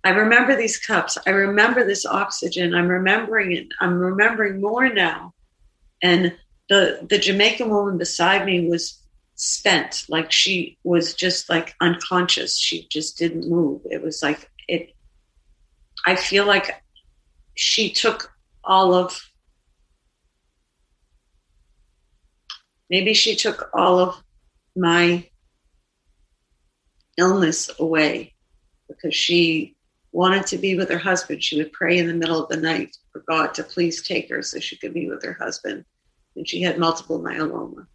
I 0.05 0.11
remember 0.11 0.57
these 0.57 0.79
cups. 0.79 1.19
I 1.27 1.31
remember 1.31 1.85
this 1.85 2.07
oxygen. 2.07 2.75
I'm 2.75 2.89
remembering 2.89 3.53
it. 3.53 3.69
I'm 3.81 3.99
remembering 3.99 4.61
more 4.61 4.89
now. 4.89 5.33
And 6.03 6.37
the 6.69 7.07
the 7.09 7.19
Jamaican 7.19 7.69
woman 7.69 7.99
beside 7.99 8.47
me 8.47 8.69
was 8.69 9.03
spent, 9.35 10.05
like 10.09 10.31
she 10.31 10.79
was 10.85 11.15
just 11.15 11.49
like 11.49 11.75
unconscious. 11.81 12.57
She 12.57 12.87
just 12.89 13.19
didn't 13.19 13.49
move. 13.49 13.83
It 13.91 14.03
was 14.03 14.23
like 14.23 14.49
it. 14.69 14.95
I 16.07 16.15
feel 16.15 16.47
like 16.47 16.83
she 17.57 17.91
took 17.91 18.33
all 18.63 18.95
of. 18.95 19.21
Maybe 22.89 23.15
she 23.15 23.35
took 23.35 23.69
all 23.75 23.99
of 23.99 24.23
my 24.77 25.29
illness 27.19 27.69
away 27.79 28.35
because 28.89 29.15
she 29.15 29.77
wanted 30.19 30.45
to 30.49 30.59
be 30.59 30.75
with 30.75 30.91
her 30.91 30.99
husband. 30.99 31.45
She 31.45 31.59
would 31.59 31.73
pray 31.73 31.97
in 31.97 32.09
the 32.09 32.13
middle 32.13 32.43
of 32.43 32.49
the 32.49 32.57
night 32.57 32.97
for 33.13 33.23
God 33.29 33.55
to 33.55 33.63
please 33.63 34.03
take 34.03 34.29
her 34.31 34.43
so 34.43 34.59
she 34.59 34.77
could 34.77 34.93
be 34.93 35.09
with 35.09 35.23
her 35.23 35.35
husband. 35.41 35.85
And 36.35 36.47
she 36.47 36.61
had 36.61 36.77
multiple 36.77 37.21
myeloma. 37.21 37.87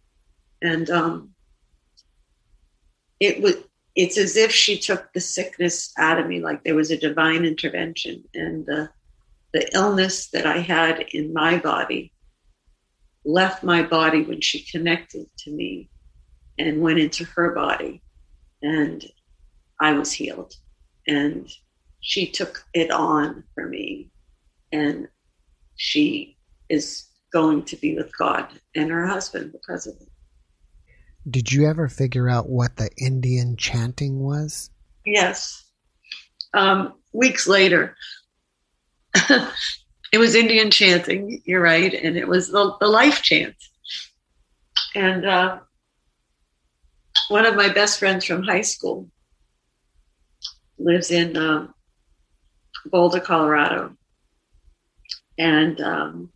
And 0.62 0.88
um, 0.88 1.34
it 3.20 3.42
was 3.42 3.56
it's 3.94 4.16
as 4.16 4.38
if 4.38 4.50
she 4.50 4.78
took 4.78 5.12
the 5.12 5.20
sickness 5.20 5.92
out 5.98 6.18
of 6.18 6.26
me, 6.26 6.40
like 6.40 6.64
there 6.64 6.74
was 6.74 6.90
a 6.90 6.96
divine 6.96 7.44
intervention. 7.44 8.24
And 8.32 8.64
the 8.64 8.88
the 9.52 9.68
illness 9.74 10.30
that 10.30 10.46
I 10.46 10.60
had 10.60 11.00
in 11.12 11.34
my 11.34 11.58
body 11.58 12.10
left 13.26 13.62
my 13.62 13.82
body 13.82 14.22
when 14.22 14.40
she 14.40 14.64
connected 14.64 15.26
to 15.40 15.50
me 15.50 15.90
and 16.56 16.80
went 16.80 17.00
into 17.00 17.24
her 17.36 17.54
body 17.54 18.02
and 18.62 19.04
I 19.78 19.92
was 19.92 20.10
healed. 20.10 20.54
And 21.06 21.50
she 22.04 22.26
took 22.26 22.62
it 22.74 22.90
on 22.90 23.42
for 23.54 23.66
me, 23.66 24.10
and 24.70 25.08
she 25.76 26.36
is 26.68 27.06
going 27.32 27.64
to 27.64 27.76
be 27.76 27.96
with 27.96 28.16
God 28.16 28.46
and 28.74 28.90
her 28.90 29.06
husband 29.06 29.52
because 29.52 29.86
of 29.86 29.94
it. 29.98 30.08
Did 31.28 31.50
you 31.50 31.66
ever 31.66 31.88
figure 31.88 32.28
out 32.28 32.50
what 32.50 32.76
the 32.76 32.90
Indian 32.98 33.56
chanting 33.56 34.20
was? 34.20 34.70
Yes. 35.06 35.64
Um, 36.52 36.92
weeks 37.14 37.48
later, 37.48 37.96
it 40.12 40.18
was 40.18 40.34
Indian 40.34 40.70
chanting, 40.70 41.40
you're 41.46 41.62
right, 41.62 41.94
and 41.94 42.18
it 42.18 42.28
was 42.28 42.48
the, 42.48 42.76
the 42.80 42.86
life 42.86 43.22
chant. 43.22 43.56
And 44.94 45.24
uh, 45.24 45.60
one 47.28 47.46
of 47.46 47.56
my 47.56 47.72
best 47.72 47.98
friends 47.98 48.26
from 48.26 48.42
high 48.42 48.60
school 48.60 49.08
lives 50.78 51.10
in 51.10 51.36
um, 51.38 51.73
Boulder, 52.86 53.20
Colorado. 53.20 53.96
And 55.38 55.80
um, 55.80 56.32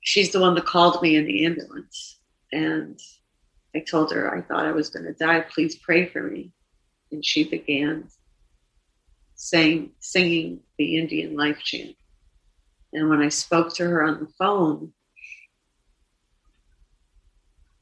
she's 0.00 0.32
the 0.32 0.40
one 0.40 0.54
that 0.54 0.66
called 0.66 1.02
me 1.02 1.16
in 1.16 1.26
the 1.26 1.44
ambulance. 1.44 2.18
And 2.52 2.98
I 3.74 3.80
told 3.80 4.12
her 4.12 4.34
I 4.34 4.42
thought 4.42 4.66
I 4.66 4.72
was 4.72 4.90
going 4.90 5.06
to 5.06 5.12
die. 5.12 5.40
Please 5.40 5.76
pray 5.76 6.06
for 6.06 6.22
me. 6.22 6.52
And 7.12 7.24
she 7.24 7.44
began 7.44 8.08
saying, 9.34 9.90
singing 10.00 10.60
the 10.78 10.96
Indian 10.98 11.36
life 11.36 11.58
chant. 11.64 11.96
And 12.92 13.08
when 13.08 13.20
I 13.20 13.28
spoke 13.28 13.74
to 13.74 13.84
her 13.84 14.02
on 14.02 14.20
the 14.20 14.30
phone, 14.38 14.92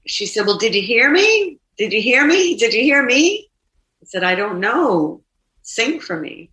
she 0.07 0.27
said, 0.27 0.47
Well, 0.47 0.59
did 0.59 0.75
you 0.75 0.83
hear 0.83 1.11
me? 1.11 1.59
Did 1.77 1.93
you 1.93 2.03
hear 2.03 2.27
me? 2.27 2.57
Did 2.57 2.75
you 2.75 2.83
hear 2.83 3.03
me? 3.05 3.49
I 4.03 4.07
said, 4.07 4.25
I 4.25 4.35
don't 4.35 4.61
know. 4.61 5.23
Sing 5.69 6.01
for 6.01 6.19
me. 6.19 6.51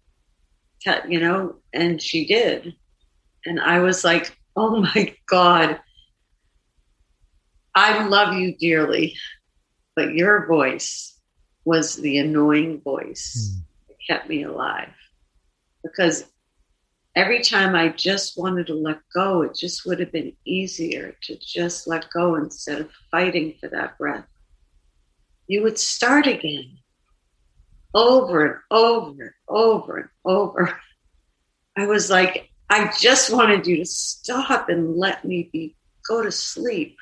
You 1.07 1.21
know, 1.21 1.55
and 1.71 2.01
she 2.01 2.27
did. 2.27 2.75
And 3.45 3.61
I 3.61 3.79
was 3.79 4.03
like, 4.03 4.37
oh 4.57 4.81
my 4.81 5.15
God. 5.25 5.79
I 7.73 8.05
love 8.07 8.35
you 8.35 8.55
dearly, 8.57 9.15
but 9.95 10.13
your 10.13 10.45
voice 10.47 11.17
was 11.63 11.95
the 11.95 12.17
annoying 12.17 12.81
voice 12.81 13.55
mm. 13.55 13.63
that 13.87 13.97
kept 14.05 14.29
me 14.29 14.43
alive. 14.43 14.93
Because 15.81 16.25
every 17.15 17.41
time 17.41 17.73
I 17.73 17.89
just 17.89 18.37
wanted 18.37 18.67
to 18.67 18.75
let 18.75 18.99
go, 19.13 19.43
it 19.43 19.55
just 19.55 19.85
would 19.85 20.01
have 20.01 20.11
been 20.11 20.33
easier 20.45 21.15
to 21.23 21.37
just 21.39 21.87
let 21.87 22.09
go 22.11 22.35
instead 22.35 22.81
of 22.81 22.91
fighting 23.09 23.55
for 23.61 23.69
that 23.69 23.97
breath. 23.97 24.27
You 25.47 25.63
would 25.63 25.79
start 25.79 26.27
again 26.27 26.79
over 27.95 28.45
and 28.45 28.55
over 28.69 29.23
and 29.23 29.31
over 29.49 29.97
and 29.97 30.09
over. 30.25 30.79
I 31.77 31.87
was 31.87 32.11
like, 32.11 32.49
I 32.69 32.91
just 32.99 33.33
wanted 33.33 33.65
you 33.65 33.77
to 33.77 33.85
stop 33.85 34.69
and 34.69 34.95
let 34.95 35.25
me 35.25 35.49
be 35.51 35.75
go 36.07 36.21
to 36.21 36.31
sleep. 36.31 36.97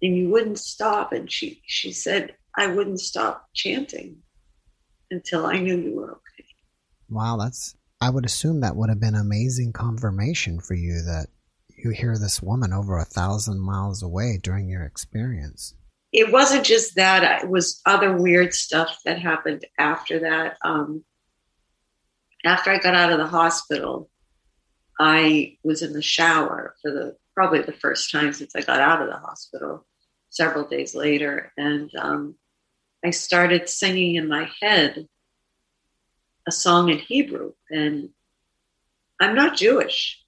And 0.00 0.16
you 0.16 0.28
wouldn't 0.28 0.58
stop. 0.58 1.12
And 1.12 1.30
she 1.30 1.62
she 1.66 1.90
said, 1.90 2.36
I 2.56 2.68
wouldn't 2.68 3.00
stop 3.00 3.46
chanting 3.54 4.18
until 5.10 5.46
I 5.46 5.58
knew 5.58 5.76
you 5.76 5.96
were 5.96 6.12
okay. 6.12 6.44
Wow, 7.08 7.36
that's 7.38 7.74
I 8.00 8.10
would 8.10 8.24
assume 8.24 8.60
that 8.60 8.76
would 8.76 8.90
have 8.90 9.00
been 9.00 9.16
amazing 9.16 9.72
confirmation 9.72 10.60
for 10.60 10.74
you 10.74 11.02
that 11.02 11.26
you 11.76 11.90
hear 11.90 12.16
this 12.18 12.42
woman 12.42 12.72
over 12.72 12.98
a 12.98 13.04
thousand 13.04 13.60
miles 13.60 14.02
away 14.02 14.38
during 14.42 14.68
your 14.68 14.84
experience. 14.84 15.74
It 16.12 16.32
wasn't 16.32 16.64
just 16.64 16.96
that; 16.96 17.42
it 17.42 17.48
was 17.48 17.80
other 17.84 18.16
weird 18.16 18.54
stuff 18.54 18.98
that 19.04 19.18
happened 19.18 19.66
after 19.78 20.20
that. 20.20 20.56
Um, 20.64 21.04
after 22.44 22.70
I 22.70 22.78
got 22.78 22.94
out 22.94 23.12
of 23.12 23.18
the 23.18 23.26
hospital, 23.26 24.08
I 24.98 25.58
was 25.62 25.82
in 25.82 25.92
the 25.92 26.02
shower 26.02 26.74
for 26.80 26.90
the 26.90 27.16
probably 27.34 27.62
the 27.62 27.72
first 27.72 28.10
time 28.10 28.32
since 28.32 28.56
I 28.56 28.62
got 28.62 28.80
out 28.80 29.02
of 29.02 29.08
the 29.08 29.16
hospital. 29.16 29.86
Several 30.30 30.68
days 30.68 30.94
later, 30.94 31.52
and 31.56 31.90
um, 31.96 32.34
I 33.04 33.10
started 33.10 33.68
singing 33.68 34.16
in 34.16 34.28
my 34.28 34.50
head 34.60 35.08
a 36.48 36.52
song 36.52 36.88
in 36.88 36.98
Hebrew. 36.98 37.52
And 37.70 38.10
I'm 39.20 39.34
not 39.34 39.56
Jewish. 39.56 40.20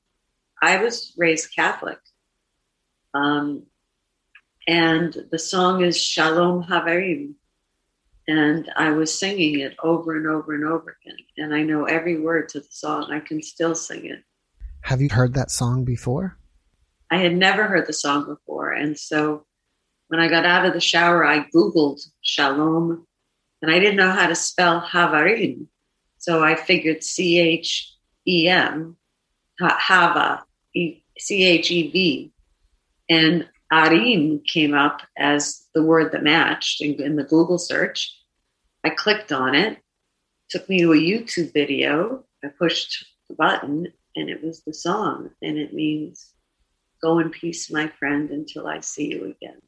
I 0.63 0.77
was 0.83 1.15
raised 1.17 1.55
Catholic. 1.55 1.99
Um, 3.15 3.65
and 4.67 5.17
the 5.31 5.39
song 5.39 5.83
is 5.83 6.01
Shalom 6.01 6.63
Haverim. 6.65 7.35
And 8.29 8.71
I 8.77 8.91
was 8.91 9.19
singing 9.19 9.59
it 9.61 9.75
over 9.83 10.17
and 10.17 10.27
over 10.27 10.55
and 10.55 10.65
over 10.65 10.97
again. 11.03 11.17
And 11.37 11.55
I 11.55 11.63
know 11.63 11.85
every 11.85 12.21
word 12.21 12.49
to 12.51 12.61
the 12.61 12.69
song. 12.71 13.11
I 13.11 13.19
can 13.19 13.43
still 13.43 13.75
sing 13.75 14.05
it. 14.07 14.23
Have 14.83 15.01
you 15.01 15.09
heard 15.11 15.35
that 15.35 15.51
song 15.51 15.85
before? 15.85 16.37
I 17.11 17.17
had 17.17 17.35
never 17.35 17.67
heard 17.67 17.87
the 17.87 17.93
song 17.93 18.27
before. 18.27 18.73
And 18.73 18.97
so 18.97 19.47
when 20.09 20.21
I 20.21 20.29
got 20.29 20.47
out 20.47 20.65
of 20.65 20.75
the 20.75 20.81
shower, 20.81 21.27
I 21.27 21.47
Googled 21.55 22.01
Shalom. 22.21 23.07
And 23.63 23.71
I 23.71 23.79
didn't 23.79 23.97
know 23.97 24.11
how 24.11 24.29
to 24.29 24.35
spell 24.35 24.81
Havarim. 24.81 25.67
So 26.19 26.45
I 26.45 26.55
figured 26.55 27.03
C 27.03 27.41
H 27.41 27.93
E 28.27 28.49
M, 28.49 28.97
Hava, 29.61 30.45
C 30.75 31.45
H 31.45 31.71
E 31.71 31.91
V. 31.91 32.33
And 33.09 33.49
Arim 33.73 34.45
came 34.45 34.75
up 34.75 35.03
as 35.17 35.67
the 35.75 35.83
word 35.83 36.13
that 36.13 36.23
matched 36.23 36.81
in, 36.81 37.01
in 37.01 37.17
the 37.17 37.25
Google 37.25 37.59
search. 37.59 38.17
I 38.85 38.91
clicked 38.91 39.33
on 39.33 39.55
it, 39.55 39.79
took 40.49 40.69
me 40.69 40.81
to 40.81 40.93
a 40.93 40.97
YouTube 40.97 41.53
video. 41.53 42.25
I 42.45 42.49
pushed 42.49 43.05
the 43.29 43.35
button, 43.35 43.87
and 44.17 44.29
it 44.31 44.43
was 44.43 44.63
the 44.63 44.75
song. 44.75 45.31
And 45.43 45.59
it 45.59 45.73
means, 45.73 46.33
Go 47.03 47.19
in 47.19 47.31
peace, 47.31 47.71
my 47.71 47.89
friend, 47.99 48.31
until 48.31 48.67
I 48.67 48.81
see 48.81 49.07
you 49.07 49.25
again. 49.25 49.61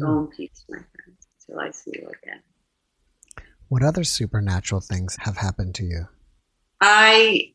Go 0.00 0.20
in 0.20 0.26
peace, 0.28 0.64
my 0.68 0.78
friend, 0.78 1.16
until 1.38 1.60
I 1.60 1.70
see 1.70 1.92
you 1.94 2.10
again. 2.22 2.40
What 3.68 3.82
other 3.82 4.04
supernatural 4.04 4.80
things 4.80 5.16
have 5.20 5.36
happened 5.36 5.74
to 5.76 5.84
you? 5.84 6.08
I 6.80 7.52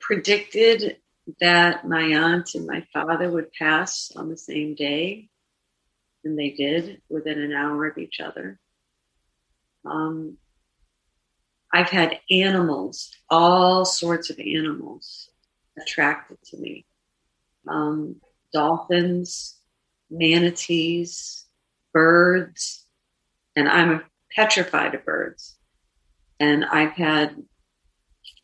predicted 0.00 0.96
that 1.40 1.86
my 1.86 2.02
aunt 2.02 2.54
and 2.54 2.66
my 2.66 2.86
father 2.92 3.30
would 3.30 3.52
pass 3.52 4.12
on 4.16 4.28
the 4.28 4.36
same 4.36 4.74
day, 4.74 5.28
and 6.24 6.38
they 6.38 6.50
did 6.50 7.02
within 7.08 7.40
an 7.40 7.52
hour 7.52 7.86
of 7.86 7.98
each 7.98 8.20
other. 8.20 8.58
Um, 9.84 10.38
I've 11.72 11.90
had 11.90 12.20
animals, 12.30 13.10
all 13.28 13.84
sorts 13.84 14.30
of 14.30 14.38
animals 14.38 15.28
attracted 15.78 16.38
to 16.50 16.56
me 16.56 16.86
um, 17.68 18.16
dolphins, 18.52 19.58
manatees, 20.10 21.46
birds, 21.92 22.86
and 23.56 23.68
I'm 23.68 24.02
petrified 24.34 24.94
of 24.94 25.04
birds. 25.04 25.56
And 26.38 26.64
I've 26.64 26.92
had 26.92 27.36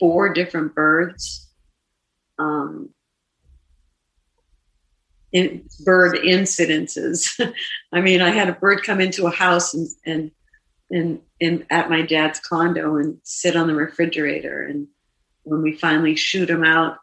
four 0.01 0.33
different 0.33 0.75
birds, 0.75 1.52
um, 2.38 2.90
in 5.33 5.66
bird 5.85 6.16
incidences. 6.16 7.40
I 7.92 8.01
mean, 8.01 8.21
I 8.21 8.31
had 8.31 8.49
a 8.49 8.55
bird 8.55 8.83
come 8.83 9.01
into 9.01 9.27
a 9.27 9.31
house 9.31 9.75
and, 9.75 9.88
and, 10.05 10.31
and, 10.90 11.21
and 11.40 11.66
at 11.71 11.90
my 11.90 12.03
dad's 12.03 12.38
condo 12.40 12.97
and 12.97 13.18
sit 13.25 13.57
on 13.57 13.66
the 13.66 13.75
refrigerator. 13.75 14.62
And 14.62 14.88
when 15.45 15.62
we 15.62 15.73
finally 15.73 16.14
shoot 16.16 16.51
him 16.51 16.64
out, 16.64 16.99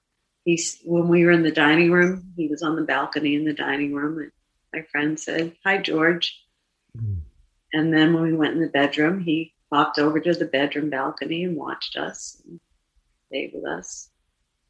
he's, 0.46 0.80
when 0.86 1.08
we 1.08 1.26
were 1.26 1.32
in 1.32 1.44
the 1.44 1.52
dining 1.52 1.92
room, 1.92 2.34
he 2.38 2.48
was 2.48 2.62
on 2.62 2.76
the 2.76 2.84
balcony 2.84 3.36
in 3.36 3.46
the 3.46 3.54
dining 3.54 3.94
room. 3.94 4.20
And 4.20 4.32
my 4.74 4.84
friend 4.92 5.20
said, 5.20 5.54
Hi, 5.66 5.80
George. 5.80 6.40
Mm. 6.96 7.22
And 7.74 7.94
then 7.94 8.14
when 8.14 8.24
we 8.24 8.34
went 8.34 8.54
in 8.54 8.62
the 8.62 8.68
bedroom, 8.68 9.20
he 9.20 9.54
popped 9.72 10.00
over 10.00 10.20
to 10.20 10.34
the 10.34 10.46
bedroom 10.46 10.90
balcony 10.90 11.44
and 11.44 11.56
watched 11.56 11.96
us 11.96 12.42
and 12.46 12.60
stayed 13.28 13.52
with 13.54 13.66
us. 13.66 14.10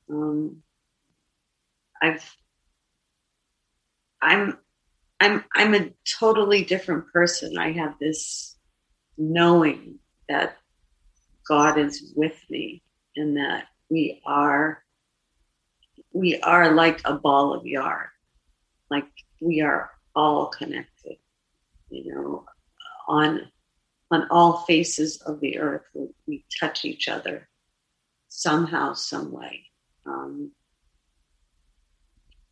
Um, 0.10 0.64
I've 2.02 2.36
I'm 4.22 4.58
I'm 5.20 5.44
I'm 5.54 5.76
a 5.76 5.92
totally 6.20 6.64
different 6.64 7.12
person. 7.12 7.58
I 7.58 7.72
have 7.74 7.96
this 8.00 8.58
knowing 9.18 10.00
that 10.28 10.58
God 11.48 11.78
is 11.78 12.14
with 12.16 12.38
me 12.50 12.82
and 13.16 13.38
that 13.38 13.66
we 13.90 14.22
are 14.26 14.84
we 16.14 16.40
are 16.42 16.74
like 16.74 17.02
a 17.06 17.16
ball 17.16 17.54
of 17.54 17.66
yarn. 17.66 18.08
Like 18.90 19.08
we 19.42 19.62
are 19.62 19.92
all 20.16 20.48
connected. 20.48 21.18
You 21.90 22.14
know, 22.14 22.46
on 23.08 23.42
on 24.12 24.28
all 24.32 24.60
faces 24.66 25.22
of 25.22 25.40
the 25.40 25.60
earth. 25.60 25.84
We, 25.94 26.08
we 26.28 26.46
touch 26.60 26.86
each 26.86 27.08
other 27.08 27.48
somehow, 28.28 28.94
some 28.94 29.32
way. 29.32 29.69
Um, 30.10 30.52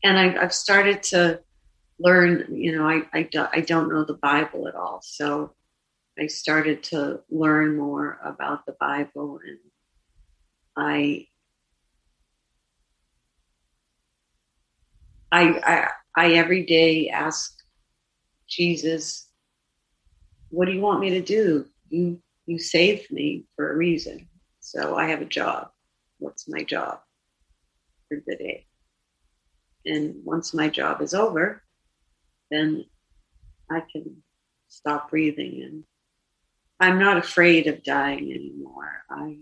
and 0.04 0.18
I, 0.18 0.42
have 0.42 0.54
started 0.54 1.04
to 1.04 1.42
learn. 2.00 2.46
You 2.52 2.78
know, 2.78 2.88
I, 2.88 3.02
I, 3.14 3.24
do, 3.24 3.46
I 3.52 3.62
don't 3.62 3.90
know 3.90 4.06
the 4.06 4.14
Bible 4.14 4.68
at 4.68 4.76
all, 4.76 5.02
so 5.04 5.54
I 6.20 6.28
started 6.28 6.84
to 6.84 7.22
learn 7.30 7.78
more 7.78 8.20
about 8.24 8.66
the 8.66 8.76
Bible, 8.80 9.40
and 9.46 9.58
I. 10.76 11.28
I, 15.30 15.60
I, 15.62 15.90
I 16.16 16.32
every 16.34 16.66
day 16.66 17.10
ask 17.10 17.54
Jesus 18.48 19.28
what 20.50 20.66
do 20.66 20.72
you 20.72 20.82
want 20.82 21.02
me 21.02 21.10
to 21.12 21.22
do? 21.22 21.66
You 21.90 22.22
you 22.46 22.60
saved 22.60 23.12
me 23.12 23.46
for 23.56 23.72
a 23.72 23.76
reason. 23.76 24.28
So 24.62 24.96
I 24.96 25.10
have 25.10 25.22
a 25.22 25.26
job. 25.26 25.70
What's 26.20 26.48
my 26.48 26.64
job 26.64 27.00
for 28.08 28.18
the 28.26 28.36
day? 28.36 28.66
And 29.86 30.16
once 30.24 30.54
my 30.54 30.70
job 30.70 31.02
is 31.02 31.14
over, 31.14 31.64
then 32.52 32.86
I 33.70 33.82
can 33.92 34.24
stop 34.68 35.10
breathing 35.10 35.62
and 35.64 35.84
I'm 36.80 37.00
not 37.00 37.18
afraid 37.18 37.68
of 37.68 37.84
dying 37.84 38.32
anymore. 38.32 39.04
I 39.10 39.40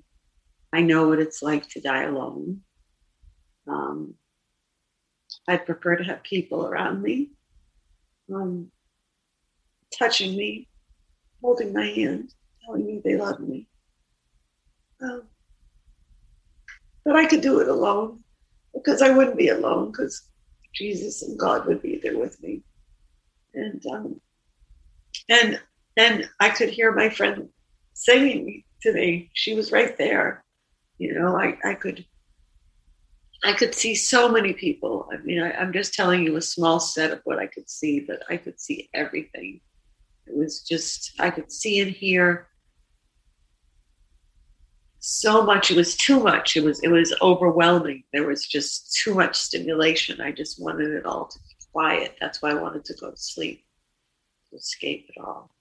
I 0.71 0.81
know 0.81 1.07
what 1.07 1.19
it's 1.19 1.41
like 1.41 1.67
to 1.69 1.81
die 1.81 2.03
alone. 2.03 2.61
Um, 3.67 4.15
I'd 5.47 5.65
prefer 5.65 5.95
to 5.95 6.03
have 6.03 6.23
people 6.23 6.67
around 6.67 7.01
me, 7.01 7.31
um, 8.33 8.71
touching 9.97 10.35
me, 10.35 10.67
holding 11.41 11.71
my 11.71 11.85
hand, 11.85 12.33
telling 12.65 12.85
me 12.85 13.01
they 13.03 13.15
love 13.15 13.39
me. 13.39 13.67
Um, 15.01 15.23
but 17.05 17.15
I 17.15 17.25
could 17.25 17.41
do 17.41 17.59
it 17.59 17.69
alone 17.69 18.24
because 18.75 19.01
I 19.01 19.09
wouldn't 19.09 19.37
be 19.37 19.49
alone 19.49 19.91
because 19.91 20.29
Jesus 20.75 21.23
and 21.23 21.39
God 21.39 21.65
would 21.65 21.81
be 21.81 21.99
there 22.01 22.17
with 22.17 22.41
me. 22.43 22.61
And 23.53 23.81
um, 23.87 24.21
and 25.29 25.59
and 25.97 26.29
I 26.39 26.49
could 26.49 26.69
hear 26.69 26.91
my 26.91 27.09
friend 27.09 27.49
singing 27.93 28.63
to 28.81 28.93
me. 28.93 29.31
She 29.33 29.55
was 29.55 29.71
right 29.71 29.97
there. 29.97 30.43
You 30.97 31.17
know, 31.17 31.37
I, 31.37 31.57
I 31.63 31.73
could 31.75 32.05
I 33.43 33.53
could 33.53 33.73
see 33.73 33.95
so 33.95 34.27
many 34.27 34.53
people. 34.53 35.07
I 35.11 35.17
mean, 35.17 35.41
I, 35.41 35.51
I'm 35.53 35.71
just 35.71 35.93
telling 35.93 36.23
you 36.23 36.35
a 36.35 36.41
small 36.41 36.79
set 36.79 37.11
of 37.11 37.21
what 37.23 37.39
I 37.39 37.47
could 37.47 37.69
see, 37.69 38.01
but 38.01 38.23
I 38.29 38.37
could 38.37 38.59
see 38.59 38.89
everything. 38.93 39.61
It 40.27 40.35
was 40.35 40.61
just 40.61 41.13
I 41.19 41.29
could 41.29 41.51
see 41.51 41.79
and 41.79 41.91
hear 41.91 42.47
so 45.05 45.43
much. 45.43 45.69
It 45.69 45.77
was 45.77 45.95
too 45.95 46.19
much. 46.19 46.57
It 46.57 46.63
was 46.63 46.79
it 46.81 46.89
was 46.89 47.13
overwhelming. 47.21 48.03
There 48.11 48.27
was 48.27 48.45
just 48.45 48.93
too 48.93 49.13
much 49.13 49.35
stimulation. 49.35 50.19
I 50.19 50.31
just 50.31 50.61
wanted 50.61 50.91
it 50.91 51.05
all 51.05 51.27
to 51.27 51.39
be 51.39 51.55
quiet. 51.71 52.15
That's 52.19 52.41
why 52.41 52.51
I 52.51 52.55
wanted 52.55 52.85
to 52.85 52.95
go 52.95 53.11
to 53.11 53.17
sleep, 53.17 53.65
to 54.49 54.57
escape 54.57 55.05
it 55.09 55.21
all, 55.21 55.51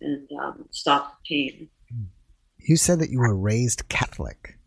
and 0.00 0.28
um, 0.40 0.66
stop 0.70 1.18
the 1.18 1.28
pain. 1.28 1.68
You 2.58 2.76
said 2.76 3.00
that 3.00 3.10
you 3.10 3.18
were 3.18 3.36
raised 3.36 3.88
Catholic. 3.88 4.58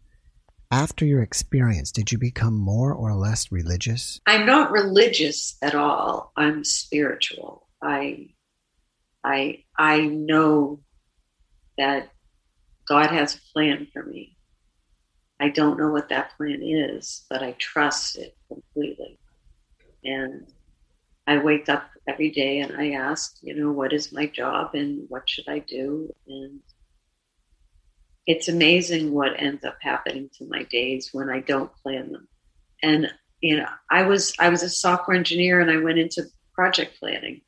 After 0.72 1.06
your 1.06 1.22
experience, 1.22 1.92
did 1.92 2.12
you 2.12 2.18
become 2.18 2.56
more 2.56 2.94
or 2.94 3.14
less 3.14 3.52
religious? 3.52 4.20
I'm 4.28 4.46
not 4.46 4.72
religious 4.72 5.58
at 5.62 5.74
all. 5.74 6.32
I'm 6.36 6.64
spiritual. 6.64 7.68
I 7.82 8.30
I 9.24 9.64
I 9.78 10.02
know 10.02 10.82
that 11.78 12.10
God 12.88 13.12
has 13.12 13.36
a 13.36 13.54
plan 13.54 13.88
for 13.92 14.04
me. 14.04 14.38
I 15.40 15.50
don't 15.50 15.78
know 15.78 15.92
what 15.92 16.10
that 16.10 16.36
plan 16.38 16.62
is, 16.62 17.26
but 17.30 17.44
I 17.44 17.52
trust 17.54 18.18
it 18.18 18.38
completely. 18.48 19.20
And 20.04 20.48
I 21.28 21.40
wake 21.40 21.68
up 21.68 21.90
every 22.08 22.30
day 22.30 22.60
and 22.60 22.76
I 22.80 22.92
ask, 22.92 23.38
you 23.42 23.56
know, 23.56 23.72
what 23.72 23.92
is 23.92 24.14
my 24.14 24.28
job 24.28 24.76
and 24.76 25.06
what 25.10 25.30
should 25.30 25.48
I 25.48 25.60
do? 25.60 26.14
And 26.28 26.60
it's 28.28 28.48
amazing 28.48 29.12
what 29.14 29.40
ends 29.40 29.66
up 29.66 29.78
happening 29.82 30.30
to 30.38 30.46
my 30.48 30.64
days 30.64 31.10
when 31.12 31.30
I 31.30 31.40
don't 31.42 31.76
plan 31.84 32.12
them. 32.12 32.28
And 32.82 33.12
you 33.42 33.58
know, 33.58 33.68
I 33.90 34.04
was 34.04 34.34
I 34.40 34.50
was 34.50 34.64
a 34.64 34.70
software 34.70 35.18
engineer 35.18 35.60
and 35.60 35.70
I 35.70 35.78
went 35.78 36.00
into 36.00 36.24
project 36.54 37.00
planning. 37.00 37.42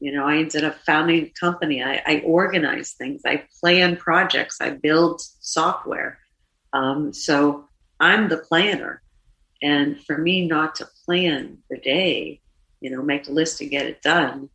You 0.00 0.12
know, 0.12 0.26
I 0.26 0.36
ended 0.36 0.64
up 0.64 0.76
founding 0.86 1.24
a 1.24 1.32
company. 1.40 1.82
I, 1.82 2.02
I 2.06 2.22
organize 2.24 2.92
things. 2.92 3.22
I 3.26 3.44
plan 3.60 3.96
projects. 3.96 4.60
I 4.60 4.70
build 4.70 5.20
software. 5.40 6.18
Um, 6.72 7.12
so 7.12 7.64
I'm 7.98 8.28
the 8.28 8.38
planner. 8.38 9.02
And 9.60 10.00
for 10.04 10.16
me 10.16 10.46
not 10.46 10.76
to 10.76 10.88
plan 11.04 11.58
the 11.68 11.78
day, 11.78 12.40
you 12.80 12.90
know, 12.90 13.02
make 13.02 13.26
a 13.28 13.32
list 13.32 13.60
and 13.60 13.70
get 13.70 13.86
it 13.86 14.02
done 14.02 14.50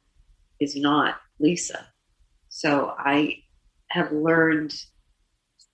is 0.61 0.75
not 0.77 1.17
Lisa. 1.39 1.87
So 2.47 2.93
I 2.97 3.43
have 3.89 4.11
learned 4.13 4.73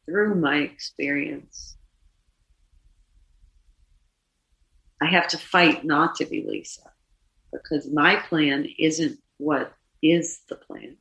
through 0.06 0.36
my 0.36 0.58
experience. 0.58 1.78
I 5.02 5.06
have 5.06 5.28
to 5.30 5.38
fight 5.38 5.86
not 5.86 6.16
to 6.16 6.26
be 6.26 6.44
Lisa 6.46 6.92
because 7.54 7.88
my 7.92 8.16
plan 8.16 8.68
isn't 8.80 9.20
what 9.40 9.74
is 10.04 10.42
the 10.48 10.56
plan. 10.56 10.98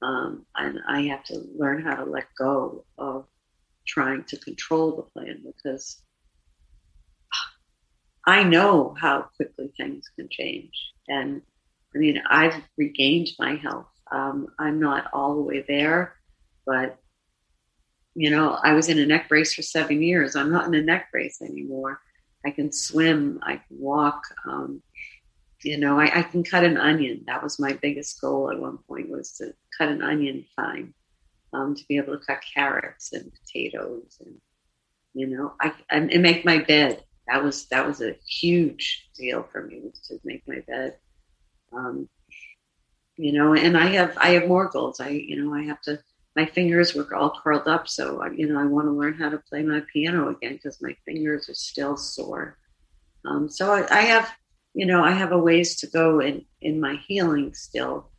Um, 0.00 0.46
and 0.56 0.80
I 0.88 1.02
have 1.02 1.24
to 1.24 1.42
learn 1.56 1.82
how 1.82 1.96
to 1.96 2.04
let 2.04 2.26
go 2.38 2.84
of 2.96 3.26
trying 3.86 4.24
to 4.24 4.36
control 4.38 4.96
the 4.96 5.02
plan 5.02 5.42
because 5.44 6.00
I 8.26 8.44
know 8.44 8.94
how 8.98 9.26
quickly 9.36 9.72
things 9.76 10.04
can 10.16 10.28
change. 10.30 10.72
And 11.08 11.42
I 11.94 11.98
mean, 11.98 12.22
I've 12.28 12.62
regained 12.76 13.28
my 13.38 13.56
health. 13.56 13.88
Um, 14.12 14.48
I'm 14.58 14.78
not 14.78 15.06
all 15.12 15.34
the 15.34 15.42
way 15.42 15.64
there, 15.66 16.14
but 16.66 16.98
you 18.14 18.30
know, 18.30 18.58
I 18.62 18.72
was 18.72 18.88
in 18.88 18.98
a 18.98 19.06
neck 19.06 19.28
brace 19.28 19.54
for 19.54 19.62
seven 19.62 20.02
years. 20.02 20.34
I'm 20.34 20.50
not 20.50 20.66
in 20.66 20.74
a 20.74 20.82
neck 20.82 21.08
brace 21.12 21.40
anymore. 21.40 22.00
I 22.44 22.50
can 22.50 22.72
swim. 22.72 23.40
I 23.42 23.56
can 23.56 23.78
walk. 23.78 24.22
Um, 24.46 24.82
you 25.62 25.78
know, 25.78 25.98
I, 25.98 26.20
I, 26.20 26.22
can 26.22 26.44
cut 26.44 26.64
an 26.64 26.76
onion. 26.76 27.24
That 27.26 27.42
was 27.42 27.58
my 27.58 27.72
biggest 27.72 28.20
goal 28.20 28.50
at 28.50 28.60
one 28.60 28.78
point 28.88 29.08
was 29.08 29.32
to 29.38 29.54
cut 29.76 29.88
an 29.88 30.02
onion 30.02 30.44
fine, 30.54 30.94
um, 31.52 31.74
to 31.74 31.84
be 31.88 31.96
able 31.96 32.18
to 32.18 32.24
cut 32.24 32.42
carrots 32.54 33.12
and 33.12 33.32
potatoes, 33.32 34.18
and 34.24 34.36
you 35.14 35.26
know, 35.26 35.54
I 35.60 35.72
and, 35.90 36.12
and 36.12 36.22
make 36.22 36.44
my 36.44 36.58
bed. 36.58 37.02
That 37.26 37.42
was 37.42 37.66
that 37.66 37.86
was 37.86 38.00
a 38.00 38.16
huge 38.26 39.10
deal 39.16 39.46
for 39.50 39.64
me 39.64 39.80
was 39.82 40.00
to 40.08 40.18
make 40.24 40.46
my 40.46 40.60
bed. 40.66 40.96
Um, 41.72 42.08
you 43.16 43.32
know, 43.32 43.54
and 43.54 43.76
I 43.76 43.86
have 43.86 44.16
I 44.16 44.30
have 44.30 44.48
more 44.48 44.68
goals. 44.68 45.00
I 45.00 45.08
you 45.08 45.42
know 45.42 45.54
I 45.54 45.62
have 45.64 45.80
to 45.82 45.98
my 46.38 46.46
fingers 46.46 46.94
were 46.94 47.12
all 47.16 47.40
curled 47.42 47.66
up. 47.66 47.88
So, 47.88 48.24
you 48.26 48.46
know, 48.46 48.60
I 48.60 48.64
want 48.64 48.86
to 48.86 48.92
learn 48.92 49.14
how 49.14 49.28
to 49.28 49.38
play 49.38 49.64
my 49.64 49.82
piano 49.92 50.28
again 50.28 50.52
because 50.52 50.80
my 50.80 50.94
fingers 51.04 51.48
are 51.48 51.54
still 51.54 51.96
sore. 51.96 52.56
Um, 53.24 53.48
so 53.48 53.72
I, 53.72 53.86
I, 53.90 54.02
have, 54.02 54.30
you 54.74 54.86
know, 54.86 55.02
I 55.02 55.12
have 55.12 55.32
a 55.32 55.38
ways 55.38 55.76
to 55.80 55.86
go 55.86 56.20
in, 56.20 56.44
in 56.60 56.80
my 56.80 56.96
healing 57.06 57.54
still, 57.54 58.10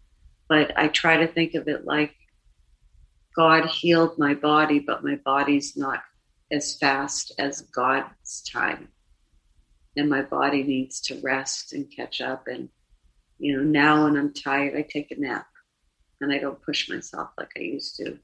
but 0.48 0.78
I 0.78 0.88
try 0.88 1.18
to 1.18 1.28
think 1.28 1.54
of 1.54 1.68
it 1.68 1.86
like 1.86 2.14
God 3.36 3.68
healed 3.68 4.18
my 4.18 4.34
body, 4.34 4.80
but 4.80 5.04
my 5.04 5.16
body's 5.24 5.78
not 5.78 6.02
as 6.52 6.76
fast 6.76 7.32
as 7.38 7.62
God's 7.62 8.42
time. 8.42 8.90
And 9.96 10.10
my 10.10 10.22
body 10.22 10.64
needs 10.64 11.02
to 11.02 11.20
rest 11.22 11.74
and 11.74 11.90
catch 11.90 12.22
up. 12.22 12.48
And, 12.48 12.70
you 13.38 13.56
know, 13.56 13.64
now 13.64 14.04
when 14.04 14.18
I'm 14.18 14.34
tired, 14.34 14.76
I 14.76 14.82
take 14.82 15.12
a 15.12 15.20
nap 15.20 15.48
and 16.22 16.34
I 16.34 16.38
don't 16.38 16.62
push 16.62 16.90
myself 16.90 17.30
like 17.38 17.52
I 17.58 17.62
used 17.62 17.96
to. 17.98 18.18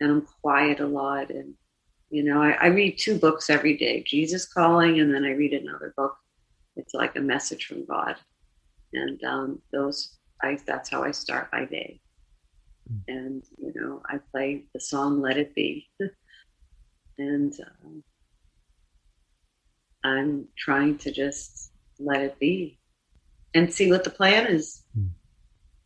And 0.00 0.10
I'm 0.10 0.26
quiet 0.42 0.80
a 0.80 0.86
lot. 0.86 1.30
And, 1.30 1.54
you 2.10 2.24
know, 2.24 2.42
I, 2.42 2.50
I 2.50 2.66
read 2.66 2.98
two 2.98 3.18
books 3.18 3.50
every 3.50 3.76
day 3.76 4.02
Jesus 4.06 4.46
Calling, 4.46 5.00
and 5.00 5.14
then 5.14 5.24
I 5.24 5.32
read 5.32 5.52
another 5.52 5.94
book. 5.96 6.16
It's 6.76 6.94
like 6.94 7.16
a 7.16 7.20
message 7.20 7.66
from 7.66 7.84
God. 7.84 8.16
And 8.92 9.22
um, 9.24 9.62
those, 9.72 10.16
I, 10.42 10.58
that's 10.66 10.88
how 10.88 11.02
I 11.02 11.10
start 11.12 11.48
my 11.52 11.64
day. 11.64 12.00
And, 13.06 13.44
you 13.56 13.72
know, 13.74 14.02
I 14.08 14.18
play 14.32 14.64
the 14.74 14.80
song 14.80 15.20
Let 15.20 15.36
It 15.36 15.54
Be. 15.54 15.88
and 17.18 17.52
um, 17.84 18.02
I'm 20.02 20.48
trying 20.58 20.98
to 20.98 21.12
just 21.12 21.70
let 21.98 22.20
it 22.22 22.38
be 22.38 22.78
and 23.54 23.72
see 23.72 23.90
what 23.90 24.04
the 24.04 24.10
plan 24.10 24.46
is. 24.46 24.82
Mm. 24.98 25.10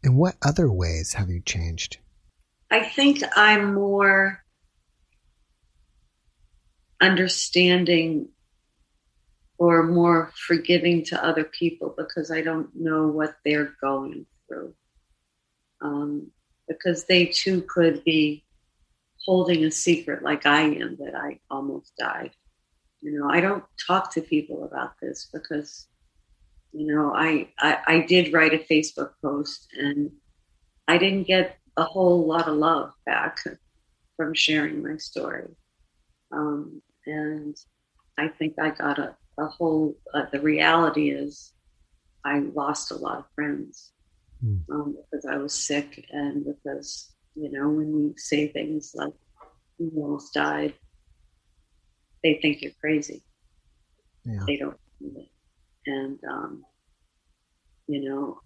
In 0.03 0.16
what 0.16 0.37
other 0.42 0.70
ways 0.70 1.14
have 1.14 1.31
you 1.31 1.40
changed? 1.40 1.99
I 2.70 2.85
think 2.85 3.23
I'm 3.37 3.75
more 3.75 4.42
understanding 7.01 8.29
or 9.59 9.85
more 9.85 10.33
forgiving 10.35 11.05
to 11.05 11.25
other 11.25 11.45
people 11.45 11.95
because 11.97 12.31
I 12.31 12.40
don't 12.40 12.69
know 12.75 13.09
what 13.09 13.37
they're 13.45 13.75
going 13.81 14.27
through. 14.49 14.75
Um, 15.81 16.31
because 16.67 17.05
they 17.05 17.27
too 17.27 17.62
could 17.62 18.05
be 18.05 18.45
holding 19.25 19.64
a 19.64 19.71
secret 19.71 20.23
like 20.23 20.47
I 20.47 20.62
am 20.62 20.97
that 20.97 21.14
I 21.14 21.40
almost 21.51 21.93
died. 21.99 22.31
You 23.01 23.19
know, 23.19 23.31
I 23.31 23.40
don't 23.40 23.64
talk 23.87 24.12
to 24.14 24.23
people 24.23 24.64
about 24.64 24.95
this 25.01 25.29
because 25.33 25.87
you 26.75 26.93
know, 26.93 27.14
I, 27.14 27.49
I, 27.59 27.79
I 27.87 28.01
did 28.01 28.33
write 28.33 28.53
a 28.53 28.59
Facebook 28.59 29.12
post 29.23 29.69
and 29.79 30.11
I 30.88 30.99
didn't 30.99 31.29
get 31.29 31.57
a 31.77 31.85
whole 31.85 32.27
lot 32.27 32.49
of 32.49 32.57
love 32.57 32.93
back 33.07 33.38
from 34.17 34.35
sharing 34.35 34.83
my 34.83 34.97
story. 34.97 35.49
Um, 36.33 36.83
and 37.07 37.57
I 38.19 38.27
think 38.27 38.55
I 38.61 38.71
got 38.71 38.99
a, 38.99 39.14
a 39.38 39.47
whole, 39.47 39.97
uh, 40.12 40.27
the 40.33 40.40
reality 40.40 41.11
is 41.11 41.53
I 42.25 42.38
lost 42.38 42.90
a 42.90 42.97
lot 42.97 43.18
of 43.18 43.25
friends 43.35 43.92
mm. 44.44 44.61
um, 44.70 44.97
because 44.97 45.27
I 45.27 45.37
was 45.37 45.53
sick 45.53 46.07
and 46.11 46.44
because, 46.44 47.12
you 47.35 47.51
know, 47.51 47.68
when 47.68 47.88
you 47.88 48.14
say 48.16 48.49
things 48.49 48.92
like 48.94 49.12
you 49.79 49.90
almost 49.97 50.35
died, 50.35 50.75
they 52.23 52.38
think 52.40 52.62
you're 52.62 52.73
crazy. 52.81 53.23
Yeah. 54.25 54.40
They 54.47 54.57
don't 54.57 54.79
and, 55.87 56.18
um, 56.29 56.64
you 57.87 58.09
know, 58.09 58.40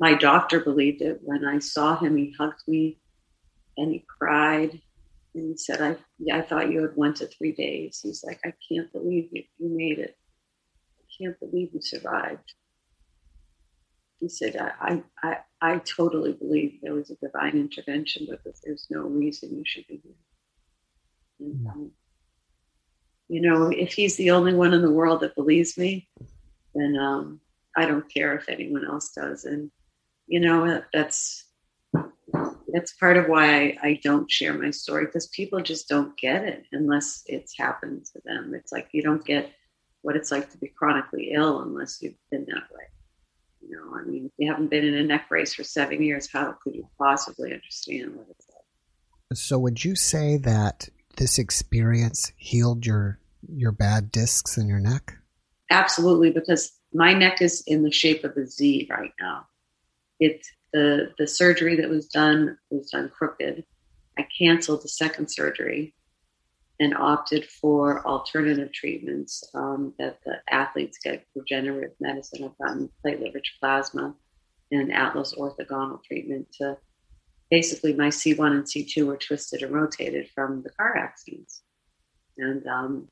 my 0.00 0.14
doctor 0.14 0.58
believed 0.58 1.00
it. 1.00 1.20
When 1.22 1.44
I 1.44 1.60
saw 1.60 1.96
him, 1.96 2.16
he 2.16 2.34
hugged 2.36 2.62
me 2.66 2.98
and 3.76 3.92
he 3.92 4.04
cried. 4.18 4.80
And 5.34 5.48
he 5.50 5.56
said, 5.56 5.80
I, 5.80 5.96
yeah, 6.18 6.38
I 6.38 6.42
thought 6.42 6.70
you 6.70 6.82
had 6.82 6.94
one 6.94 7.14
to 7.14 7.26
three 7.26 7.52
days. 7.52 8.00
He's 8.02 8.22
like, 8.22 8.40
I 8.44 8.52
can't 8.68 8.92
believe 8.92 9.30
you, 9.32 9.44
you 9.58 9.68
made 9.70 9.98
it. 9.98 10.16
I 11.00 11.04
can't 11.18 11.40
believe 11.40 11.70
you 11.72 11.80
survived. 11.80 12.52
He 14.20 14.28
said, 14.28 14.56
I, 14.56 14.72
I, 14.80 15.02
I, 15.22 15.38
I 15.60 15.78
totally 15.78 16.32
believe 16.32 16.78
there 16.82 16.94
was 16.94 17.10
a 17.10 17.16
divine 17.16 17.56
intervention 17.56 18.26
because 18.30 18.60
there's 18.62 18.86
no 18.90 19.00
reason 19.00 19.56
you 19.56 19.64
should 19.64 19.86
be 19.88 20.00
here. 20.04 20.14
And, 21.40 21.66
um, 21.66 21.90
you 23.28 23.40
know, 23.40 23.68
if 23.68 23.94
he's 23.94 24.16
the 24.16 24.30
only 24.30 24.54
one 24.54 24.74
in 24.74 24.82
the 24.82 24.92
world 24.92 25.20
that 25.20 25.34
believes 25.34 25.78
me, 25.78 26.08
then 26.74 26.96
um, 26.96 27.40
I 27.76 27.86
don't 27.86 28.12
care 28.12 28.36
if 28.36 28.48
anyone 28.48 28.84
else 28.84 29.12
does. 29.12 29.44
And, 29.44 29.70
you 30.26 30.40
know, 30.40 30.82
that's 30.92 31.46
that's 32.72 32.94
part 32.94 33.16
of 33.16 33.28
why 33.28 33.44
I, 33.54 33.78
I 33.82 34.00
don't 34.02 34.30
share 34.30 34.54
my 34.54 34.70
story 34.70 35.04
because 35.04 35.26
people 35.28 35.60
just 35.60 35.88
don't 35.88 36.16
get 36.16 36.44
it 36.44 36.64
unless 36.72 37.22
it's 37.26 37.56
happened 37.56 38.06
to 38.06 38.20
them. 38.24 38.54
It's 38.54 38.72
like 38.72 38.88
you 38.92 39.02
don't 39.02 39.24
get 39.24 39.52
what 40.00 40.16
it's 40.16 40.32
like 40.32 40.50
to 40.50 40.58
be 40.58 40.68
chronically 40.68 41.32
ill 41.32 41.60
unless 41.62 42.00
you've 42.00 42.14
been 42.30 42.46
that 42.46 42.64
way. 42.72 42.84
You 43.60 43.76
know, 43.76 43.94
I 43.96 44.02
mean, 44.04 44.26
if 44.26 44.32
you 44.38 44.50
haven't 44.50 44.70
been 44.70 44.84
in 44.84 44.94
a 44.94 45.04
neck 45.04 45.28
brace 45.28 45.54
for 45.54 45.62
seven 45.62 46.02
years, 46.02 46.28
how 46.32 46.54
could 46.62 46.74
you 46.74 46.88
possibly 46.98 47.52
understand 47.52 48.16
what 48.16 48.26
it's 48.30 48.46
like? 48.48 49.38
So, 49.38 49.58
would 49.58 49.84
you 49.84 49.94
say 49.94 50.36
that 50.38 50.88
this 51.16 51.38
experience 51.38 52.32
healed 52.36 52.84
your 52.84 53.20
your 53.48 53.72
bad 53.72 54.10
discs 54.10 54.56
in 54.56 54.66
your 54.66 54.80
neck? 54.80 55.16
Absolutely, 55.70 56.30
because 56.30 56.72
my 56.92 57.12
neck 57.12 57.40
is 57.40 57.62
in 57.66 57.82
the 57.82 57.92
shape 57.92 58.24
of 58.24 58.36
a 58.36 58.46
Z 58.46 58.88
right 58.90 59.12
now. 59.20 59.46
It 60.18 60.44
the 60.72 61.12
the 61.18 61.26
surgery 61.26 61.76
that 61.76 61.88
was 61.88 62.06
done 62.06 62.58
was 62.70 62.90
done 62.90 63.10
crooked. 63.10 63.64
I 64.18 64.26
canceled 64.38 64.82
the 64.82 64.88
second 64.88 65.28
surgery 65.28 65.94
and 66.80 66.96
opted 66.96 67.46
for 67.46 68.04
alternative 68.06 68.72
treatments 68.72 69.44
um, 69.54 69.94
that 69.98 70.18
the 70.24 70.36
athletes 70.50 70.98
get 71.02 71.26
regenerative 71.34 71.94
medicine. 72.00 72.44
I've 72.44 72.58
gotten 72.58 72.90
platelet 73.04 73.34
rich 73.34 73.56
plasma 73.60 74.14
and 74.70 74.92
Atlas 74.92 75.34
orthogonal 75.34 76.02
treatment 76.02 76.48
to 76.58 76.76
basically 77.50 77.92
my 77.92 78.08
C1 78.08 78.50
and 78.50 78.64
C2 78.64 79.06
were 79.06 79.16
twisted 79.16 79.62
and 79.62 79.72
rotated 79.72 80.28
from 80.34 80.62
the 80.62 80.70
car 80.70 80.96
accidents. 80.96 81.62
And 82.38 82.66
um, 82.66 83.08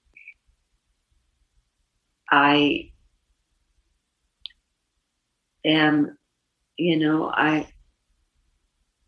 I 2.31 2.91
am, 5.65 6.17
you 6.81 6.99
know, 6.99 7.31
I, 7.33 7.69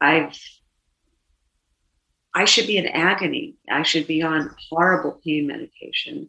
I've 0.01 0.39
I 2.35 2.45
should 2.45 2.67
be 2.67 2.79
in 2.79 2.87
agony. 2.87 3.57
I 3.71 3.83
should 3.83 4.07
be 4.07 4.23
on 4.23 4.55
horrible 4.71 5.21
pain 5.25 5.47
medication. 5.47 6.29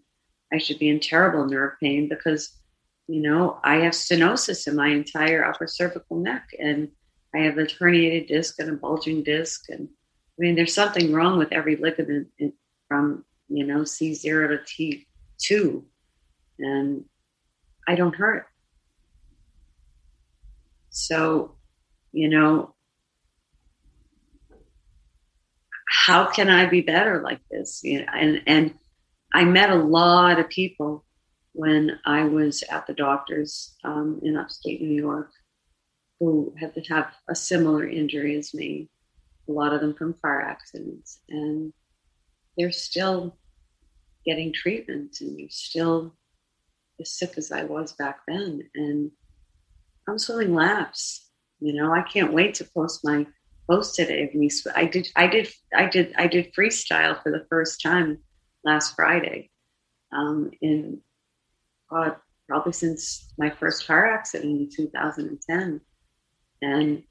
I 0.51 0.57
should 0.57 0.77
be 0.79 0.89
in 0.89 0.99
terrible 0.99 1.45
nerve 1.45 1.73
pain 1.81 2.09
because, 2.09 2.57
you 3.07 3.21
know, 3.21 3.59
I 3.63 3.75
have 3.77 3.93
stenosis 3.93 4.67
in 4.67 4.75
my 4.75 4.89
entire 4.89 5.45
upper 5.45 5.65
cervical 5.65 6.17
neck 6.17 6.49
and 6.59 6.89
I 7.33 7.39
have 7.39 7.57
a 7.57 7.63
herniated 7.63 8.27
disc 8.27 8.59
and 8.59 8.69
a 8.69 8.73
bulging 8.73 9.23
disc. 9.23 9.69
And 9.69 9.87
I 9.87 10.37
mean, 10.39 10.55
there's 10.55 10.73
something 10.73 11.13
wrong 11.13 11.37
with 11.37 11.53
every 11.53 11.77
ligament 11.77 12.27
from, 12.89 13.23
you 13.47 13.65
know, 13.65 13.81
C0 13.81 14.65
to 14.67 15.01
T2. 15.49 15.83
And 16.59 17.05
I 17.87 17.95
don't 17.95 18.15
hurt. 18.15 18.47
So, 20.93 21.55
you 22.11 22.29
know, 22.29 22.75
how 25.89 26.27
can 26.29 26.49
I 26.49 26.67
be 26.67 26.81
better 26.81 27.21
like 27.23 27.41
this? 27.49 27.81
You 27.83 28.01
know, 28.01 28.11
and 28.13 28.41
and 28.45 28.73
I 29.33 29.43
met 29.43 29.71
a 29.71 29.75
lot 29.75 30.39
of 30.39 30.49
people 30.49 31.03
when 31.53 31.99
I 32.05 32.25
was 32.25 32.63
at 32.69 32.85
the 32.85 32.93
doctor's 32.93 33.75
um, 33.83 34.19
in 34.21 34.37
upstate 34.37 34.81
New 34.81 34.93
York 34.93 35.31
who 36.19 36.53
had 36.59 36.75
to 36.75 36.81
have 36.81 37.07
a 37.27 37.33
similar 37.33 37.87
injury 37.87 38.37
as 38.37 38.53
me. 38.53 38.87
A 39.49 39.51
lot 39.51 39.73
of 39.73 39.81
them 39.81 39.95
from 39.95 40.13
car 40.21 40.41
accidents, 40.41 41.19
and 41.27 41.73
they're 42.55 42.71
still 42.71 43.35
getting 44.27 44.53
treatment, 44.53 45.17
and 45.21 45.39
they're 45.39 45.47
still 45.49 46.15
as 47.01 47.11
sick 47.11 47.33
as 47.35 47.51
I 47.51 47.63
was 47.63 47.93
back 47.93 48.19
then. 48.27 48.69
And 48.75 49.11
I'm 50.07 50.19
swimming 50.19 50.53
laps. 50.53 51.29
You 51.59 51.73
know, 51.73 51.93
I 51.93 52.01
can't 52.01 52.33
wait 52.33 52.55
to 52.55 52.65
post 52.65 53.01
my 53.03 53.25
post 53.69 53.95
today 53.95 54.23
of 54.23 54.35
me. 54.35 54.49
I 54.75 54.85
did, 54.85 55.07
I 55.15 55.27
did, 55.27 55.49
I 55.75 55.85
did, 55.87 56.13
I 56.17 56.27
did 56.27 56.53
freestyle 56.53 57.21
for 57.21 57.31
the 57.31 57.45
first 57.49 57.81
time 57.81 58.19
last 58.63 58.95
Friday. 58.95 59.49
Um, 60.11 60.51
in 60.61 61.01
God, 61.89 62.17
probably 62.47 62.73
since 62.73 63.33
my 63.37 63.49
first 63.49 63.87
car 63.87 64.05
accident 64.11 64.59
in 64.59 64.69
2010, 64.69 65.81
and 66.61 67.03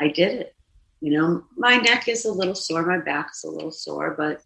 I 0.00 0.08
did 0.08 0.40
it. 0.40 0.54
You 1.00 1.18
know, 1.18 1.44
my 1.56 1.76
neck 1.76 2.08
is 2.08 2.24
a 2.24 2.32
little 2.32 2.54
sore, 2.54 2.84
my 2.84 2.98
back's 2.98 3.44
a 3.44 3.50
little 3.50 3.70
sore, 3.70 4.14
but 4.16 4.42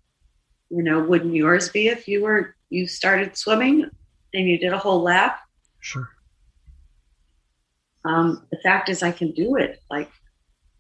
you 0.71 0.83
know, 0.83 1.01
wouldn't 1.01 1.35
yours 1.35 1.69
be 1.69 1.89
if 1.89 2.09
you 2.09 2.23
were 2.23 2.55
you 2.71 2.87
started 2.87 3.37
swimming 3.37 3.89
and 4.33 4.49
you 4.49 4.59
did 4.59 4.73
a 4.73 4.79
whole 4.79 5.03
lap? 5.03 5.41
Sure. 5.81 6.09
Um, 8.05 8.47
the 8.51 8.59
fact 8.59 8.89
is, 8.89 9.03
I 9.03 9.13
can 9.13 9.33
do 9.33 9.57
it. 9.57 9.81
Like 9.91 10.11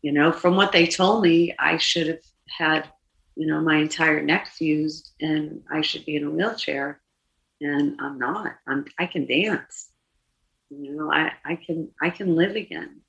you 0.05 0.13
know, 0.13 0.33
from 0.33 0.55
what 0.55 0.71
they 0.71 0.87
told 0.87 1.23
me, 1.23 1.55
I 1.59 1.79
should 1.79 2.09
have 2.09 2.21
had, 2.59 2.87
you 3.37 3.47
know, 3.47 3.63
my 3.63 3.77
entire 3.77 4.23
neck 4.23 4.49
fused 4.49 5.13
and 5.19 5.63
I 5.73 5.81
should 5.81 6.05
be 6.05 6.17
in 6.17 6.25
a 6.25 6.31
wheelchair. 6.31 7.01
And 7.63 7.99
I'm 7.99 8.19
not. 8.19 8.53
I'm 8.69 8.85
I 8.99 9.07
can 9.07 9.25
dance. 9.25 9.89
You 10.69 10.95
know, 10.95 11.11
I, 11.11 11.33
I 11.43 11.57
can 11.57 11.89
I 12.03 12.11
can 12.11 12.37
live 12.37 12.55
again. 12.55 13.01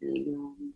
And, 0.00 0.36
um, 0.36 0.74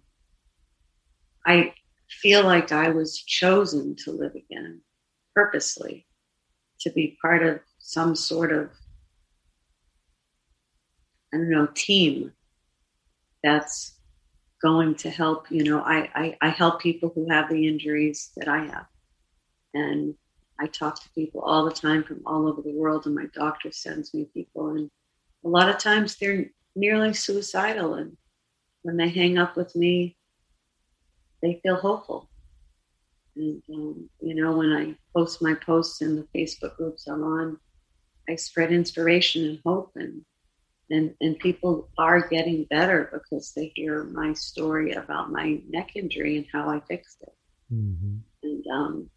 I 1.47 1.73
feel 2.11 2.43
like 2.43 2.73
I 2.73 2.91
was 2.91 3.17
chosen 3.17 3.95
to 4.03 4.11
live 4.11 4.35
again 4.35 4.81
purposely, 5.37 6.05
to 6.81 6.91
be 6.91 7.17
part 7.23 7.47
of 7.47 7.61
some 7.79 8.17
sort 8.17 8.53
of 8.53 8.71
I 11.33 11.37
don't 11.37 11.51
know, 11.51 11.69
team 11.77 12.33
that's 13.45 13.93
going 14.63 14.95
to 14.95 15.11
help. 15.11 15.51
You 15.51 15.65
know, 15.65 15.81
I, 15.81 16.11
I, 16.15 16.37
I 16.41 16.49
help 16.49 16.81
people 16.81 17.13
who 17.15 17.31
have 17.31 17.51
the 17.51 17.69
injuries 17.69 18.31
that 18.37 18.49
I 18.49 18.65
have. 18.65 18.87
And 19.75 20.15
I 20.59 20.67
talk 20.67 21.03
to 21.03 21.09
people 21.15 21.43
all 21.43 21.65
the 21.65 21.71
time 21.71 22.03
from 22.05 22.23
all 22.25 22.49
over 22.49 22.63
the 22.63 22.73
world, 22.73 23.07
and 23.07 23.15
my 23.15 23.27
doctor 23.35 23.71
sends 23.71 24.15
me 24.15 24.27
people. 24.33 24.71
And 24.71 24.91
a 25.45 25.49
lot 25.49 25.69
of 25.69 25.79
times 25.79 26.17
they're 26.17 26.47
nearly 26.75 27.13
suicidal. 27.13 27.95
And 27.95 28.17
when 28.83 28.97
they 28.97 29.09
hang 29.09 29.37
up 29.37 29.57
with 29.57 29.77
me, 29.77 30.17
they 31.43 31.61
feel 31.63 31.77
hopeful. 31.77 32.31
And, 33.37 33.63
um, 33.69 34.09
you 34.21 34.35
know, 34.35 34.57
when 34.57 34.73
I 34.73 34.95
post 35.15 35.43
my 35.43 35.55
posts 35.55 36.01
in 36.01 36.17
the 36.17 36.27
Facebook 36.35 36.77
groups 36.77 37.07
I'm 37.07 37.25
on, 37.25 37.59
I 38.29 38.37
spread 38.37 38.73
inspiration 38.73 39.45
and 39.45 39.61
hope. 39.67 39.93
And 39.97 40.25
and 40.95 41.15
and 41.21 41.39
people 41.39 41.89
are 41.99 42.29
getting 42.29 42.67
better 42.71 43.11
because 43.13 43.53
they 43.53 43.73
hear 43.75 44.05
my 44.05 44.33
story 44.33 44.93
about 44.93 45.33
my 45.33 45.61
neck 45.69 45.97
injury 45.97 46.37
and 46.37 46.47
how 46.53 46.71
I 46.71 46.81
fixed 46.81 47.19
it. 47.23 47.35
Mm-hmm. 47.73 48.17
And 48.45 48.65
um, 48.73 49.11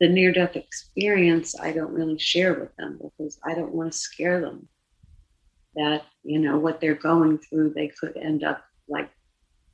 the 0.00 0.08
near 0.08 0.32
death 0.32 0.56
experience, 0.56 1.54
I 1.60 1.72
don't 1.72 1.92
really 1.92 2.18
share 2.18 2.54
with 2.54 2.74
them 2.76 2.98
because 3.02 3.38
I 3.44 3.54
don't 3.54 3.74
want 3.74 3.92
to 3.92 3.98
scare 3.98 4.40
them. 4.40 4.68
That 5.74 6.04
you 6.24 6.38
know 6.38 6.58
what 6.58 6.80
they're 6.80 6.94
going 6.94 7.38
through, 7.38 7.74
they 7.74 7.88
could 7.88 8.16
end 8.16 8.42
up 8.42 8.64
like 8.88 9.10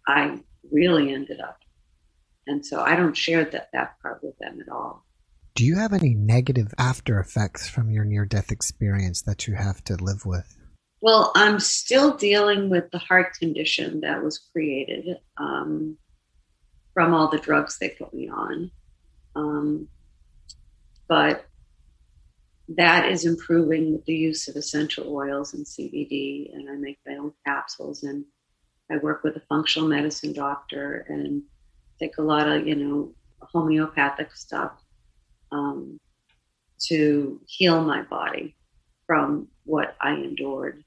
I 0.09 0.41
really 0.73 1.15
ended 1.15 1.41
up, 1.41 1.61
and 2.49 2.67
so 2.67 2.81
I 2.81 2.97
don't 2.97 3.17
share 3.17 3.45
that 3.45 3.69
that 3.73 3.95
part 4.03 4.25
with 4.25 4.37
them 4.39 4.59
at 4.61 4.73
all. 4.73 5.05
Do 5.55 5.65
you 5.65 5.77
have 5.77 5.93
any 5.93 6.15
negative 6.15 6.75
after 6.79 7.21
effects 7.21 7.69
from 7.69 7.89
your 7.89 8.05
near 8.05 8.27
death 8.27 8.51
experience 8.51 9.23
that 9.23 9.47
you 9.47 9.55
have 9.55 9.85
to 9.85 9.95
live 9.95 10.27
with? 10.27 10.59
Well, 11.05 11.33
I'm 11.35 11.61
still 11.61 12.17
dealing 12.17 12.71
with 12.71 12.91
the 12.91 12.99
heart 12.99 13.35
condition 13.35 14.01
that 14.01 14.25
was 14.25 14.39
created 14.39 15.19
um, 15.37 15.99
from 16.95 17.13
all 17.13 17.29
the 17.29 17.37
drugs 17.37 17.77
they 17.79 17.91
put 17.91 18.15
me 18.15 18.31
on. 18.31 18.71
Um, 19.37 19.89
but 21.07 21.45
that 22.69 23.11
is 23.11 23.27
improving 23.27 23.93
with 23.93 24.07
the 24.07 24.15
use 24.15 24.49
of 24.49 24.57
essential 24.57 25.15
oils 25.15 25.53
and 25.53 25.67
CBD, 25.67 26.55
and 26.55 26.71
I 26.71 26.77
make 26.77 26.99
my 27.07 27.17
own 27.17 27.35
capsules, 27.45 28.03
and 28.03 28.25
I 28.91 28.97
work 28.97 29.25
with 29.25 29.37
a 29.37 29.43
functional 29.47 29.87
medicine 29.87 30.33
doctor 30.33 31.05
and 31.11 31.43
take 31.99 32.17
a 32.17 32.23
lot 32.23 32.49
of, 32.49 32.67
you 32.67 32.77
know, 32.77 33.13
homeopathic 33.43 34.35
stuff 34.35 34.83
um, 35.53 36.01
to 36.87 37.43
heal 37.47 37.85
my 37.85 38.01
body 38.01 38.57
from 39.07 39.49
what 39.65 39.97
I 40.01 40.15
endured. 40.15 40.83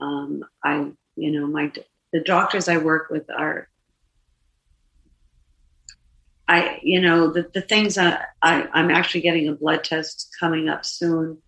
Um, 0.00 0.44
I, 0.62 0.92
you 1.16 1.30
know, 1.30 1.46
my 1.46 1.72
the 2.12 2.20
doctors 2.20 2.68
I 2.68 2.78
work 2.78 3.10
with 3.10 3.28
are, 3.30 3.68
I, 6.48 6.78
you 6.82 7.00
know, 7.00 7.32
the 7.32 7.50
the 7.52 7.62
things 7.62 7.98
I, 7.98 8.24
I 8.42 8.68
I'm 8.72 8.90
actually 8.90 9.22
getting 9.22 9.48
a 9.48 9.54
blood 9.54 9.84
test 9.84 10.34
coming 10.38 10.68
up 10.68 10.84
soon, 10.84 11.38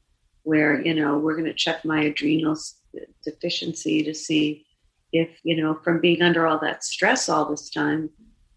where 0.43 0.81
you 0.81 0.95
know 0.95 1.19
we're 1.19 1.37
going 1.37 1.45
to 1.45 1.55
check 1.55 1.85
my 1.85 2.03
adrenal 2.03 2.57
deficiency 3.25 4.03
to 4.05 4.15
see 4.15 4.67
if 5.13 5.29
you 5.43 5.57
know 5.57 5.75
from 5.85 6.01
being 6.01 6.23
under 6.23 6.47
all 6.47 6.59
that 6.59 6.85
stress 6.85 7.29
all 7.29 7.51
this 7.51 7.71
time 7.71 8.11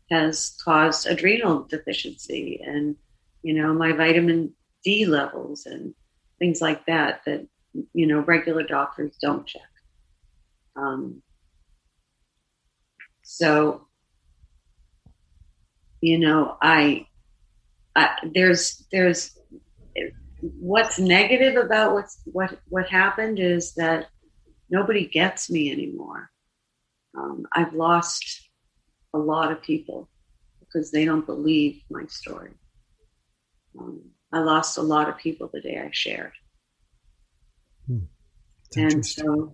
has 0.10 0.58
caused 0.64 1.08
adrenal 1.08 1.64
deficiency 1.64 2.62
and 2.66 2.96
you 3.44 3.54
know 3.54 3.74
my 3.74 3.92
vitamin 3.94 4.54
D 4.84 5.06
levels 5.06 5.66
and 5.66 5.94
things 6.40 6.62
like 6.62 6.86
that 6.86 7.22
that 7.26 7.48
you 7.94 8.08
know 8.08 8.20
regular 8.20 8.64
doctors 8.64 9.16
don't 9.22 9.46
check. 9.46 9.62
Um, 10.76 11.22
So, 13.32 13.88
you 16.02 16.20
know, 16.20 16.58
I, 16.62 17.08
I 17.96 18.18
there's 18.34 18.86
there's 18.92 19.38
what's 20.42 21.00
negative 21.00 21.56
about 21.56 21.94
what's 21.94 22.20
what 22.26 22.60
what 22.68 22.90
happened 22.90 23.40
is 23.40 23.74
that 23.76 24.08
nobody 24.70 25.08
gets 25.08 25.50
me 25.50 25.72
anymore. 25.72 26.30
Um, 27.18 27.46
I've 27.54 27.74
lost 27.74 28.50
a 29.14 29.18
lot 29.18 29.52
of 29.52 29.62
people 29.62 30.10
because 30.60 30.92
they 30.92 31.06
don't 31.06 31.26
believe 31.26 31.82
my 31.90 32.06
story. 32.08 32.52
Um, 33.80 34.02
I 34.34 34.40
lost 34.40 34.78
a 34.78 34.82
lot 34.82 35.08
of 35.08 35.18
people 35.18 35.50
the 35.54 35.62
day 35.62 35.80
I 35.80 35.90
shared. 35.94 36.34
Hmm. 37.88 38.06
And 38.76 39.06
so 39.06 39.54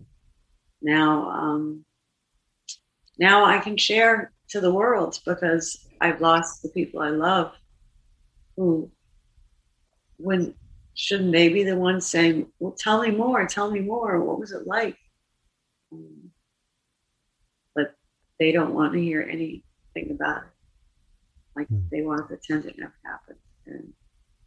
now, 0.81 1.29
um, 1.29 1.85
now 3.19 3.45
I 3.45 3.59
can 3.59 3.77
share 3.77 4.31
to 4.49 4.61
the 4.61 4.73
world 4.73 5.19
because 5.25 5.87
I've 5.99 6.21
lost 6.21 6.61
the 6.61 6.69
people 6.69 7.01
I 7.01 7.09
love 7.09 7.53
who 8.55 8.91
when 10.17 10.53
shouldn't 10.95 11.31
they 11.31 11.49
be 11.49 11.63
the 11.63 11.75
ones 11.75 12.07
saying, 12.07 12.47
well, 12.59 12.75
tell 12.77 13.01
me 13.01 13.11
more, 13.11 13.45
tell 13.45 13.69
me 13.69 13.79
more. 13.79 14.19
What 14.19 14.39
was 14.39 14.51
it 14.51 14.65
like? 14.65 14.97
Um, 15.91 16.31
but 17.75 17.93
they 18.39 18.51
don't 18.51 18.73
want 18.73 18.93
to 18.93 18.99
hear 18.99 19.21
anything 19.21 20.11
about 20.11 20.43
it. 20.43 20.49
Like 21.55 21.67
hmm. 21.67 21.81
they 21.91 22.01
want 22.01 22.21
to 22.21 22.25
pretend 22.25 22.65
it 22.65 22.79
never 22.79 22.95
happened. 23.05 23.37
And 23.67 23.93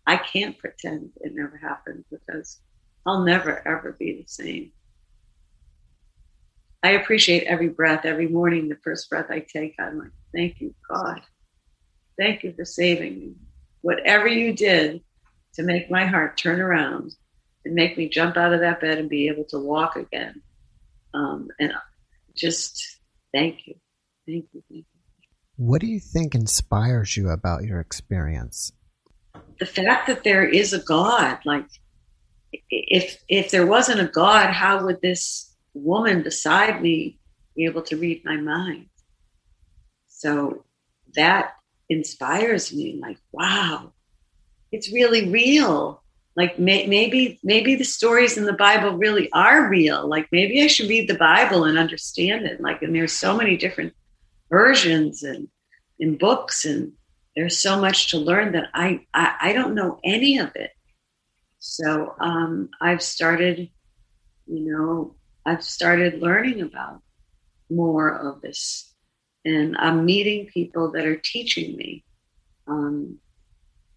I 0.07 0.17
can't 0.17 0.59
pretend 0.59 1.11
it 1.21 1.33
never 1.35 1.57
happened 1.57 2.05
because 2.11 2.61
I'll 3.07 3.23
never, 3.23 3.67
ever 3.67 3.93
be 3.93 4.21
the 4.21 4.29
same. 4.29 4.73
I 6.83 6.93
appreciate 6.93 7.45
every 7.45 7.69
breath, 7.69 8.05
every 8.05 8.29
morning, 8.29 8.69
the 8.69 8.77
first 8.83 9.11
breath 9.11 9.27
I 9.31 9.41
take, 9.41 9.75
I'm 9.79 9.99
like, 9.99 10.13
thank 10.35 10.61
you, 10.61 10.75
God. 10.89 11.21
Thank 12.19 12.43
you 12.43 12.55
for 12.55 12.65
saving 12.65 13.19
me. 13.19 13.35
Whatever 13.83 14.29
you 14.29 14.53
did 14.55 15.03
to 15.55 15.63
make 15.63 15.91
my 15.91 16.07
heart 16.07 16.37
turn 16.37 16.61
around 16.61 17.13
and 17.65 17.75
make 17.75 17.99
me 17.99 18.09
jump 18.09 18.37
out 18.37 18.55
of 18.55 18.61
that 18.61 18.81
bed 18.81 18.99
and 18.99 19.11
be 19.11 19.29
able 19.29 19.45
to 19.45 19.59
walk 19.59 19.97
again. 19.97 20.43
Um, 21.13 21.49
and 21.59 21.73
just 22.35 22.99
thank 23.35 23.67
you. 23.67 23.75
Thank 24.27 24.47
you. 24.53 24.63
Thank 24.71 24.85
you. 24.85 24.85
What 25.57 25.83
do 25.83 25.87
you 25.87 26.01
think 26.01 26.35
inspires 26.35 27.17
you 27.17 27.29
about 27.29 27.65
your 27.65 27.81
experience? 27.81 28.73
The 29.59 29.67
fact 29.67 30.07
that 30.07 30.25
there 30.25 30.45
is 30.45 30.73
a 30.73 30.79
God. 30.79 31.39
Like, 31.45 31.67
if 32.71 33.23
if 33.29 33.51
there 33.51 33.67
wasn't 33.67 34.01
a 34.01 34.07
God, 34.07 34.51
how 34.51 34.85
would 34.85 35.03
this 35.03 35.50
woman 35.75 36.23
beside 36.23 36.83
me 36.83 37.19
be 37.57 37.65
able 37.65 37.83
to 37.83 37.97
read 37.97 38.25
my 38.25 38.37
mind? 38.37 38.87
So 40.09 40.65
that 41.15 41.55
inspires 41.89 42.73
me. 42.73 42.99
Like, 43.01 43.19
wow, 43.33 43.93
it's 44.73 44.93
really 44.93 45.29
real. 45.29 46.03
Like 46.37 46.59
may, 46.59 46.87
maybe 46.87 47.41
maybe 47.43 47.75
the 47.75 47.85
stories 47.85 48.39
in 48.39 48.45
the 48.45 48.53
Bible 48.53 48.97
really 48.97 49.31
are 49.33 49.69
real. 49.69 50.09
Like 50.09 50.29
maybe 50.31 50.63
I 50.63 50.69
should 50.69 50.89
read 50.89 51.09
the 51.09 51.15
Bible 51.19 51.65
and 51.65 51.77
understand 51.77 52.47
it. 52.47 52.61
Like, 52.61 52.83
and 52.83 52.95
there's 52.95 53.13
so 53.13 53.37
many 53.37 53.57
different 53.57 53.93
versions 54.49 55.23
and 55.23 55.49
in 55.99 56.17
books 56.17 56.65
and 56.65 56.93
there's 57.37 57.59
so 57.59 57.81
much 57.81 58.11
to 58.11 58.19
learn 58.19 58.53
that 58.53 58.69
I, 58.75 59.07
I, 59.15 59.35
I 59.41 59.53
don't 59.53 59.75
know 59.75 59.99
any 60.05 60.39
of 60.39 60.51
it. 60.57 60.71
So 61.59 62.15
um, 62.21 62.71
I've 62.81 63.03
started, 63.03 63.71
you 64.47 64.73
know, 64.73 65.15
I've 65.45 65.65
started 65.65 66.21
learning 66.21 66.61
about 66.61 67.01
more 67.71 68.11
of 68.11 68.41
this, 68.43 68.95
and 69.45 69.77
I'm 69.79 70.05
meeting 70.05 70.47
people 70.53 70.93
that 70.93 71.07
are 71.07 71.17
teaching 71.17 71.77
me 71.77 72.05
um, 72.67 73.19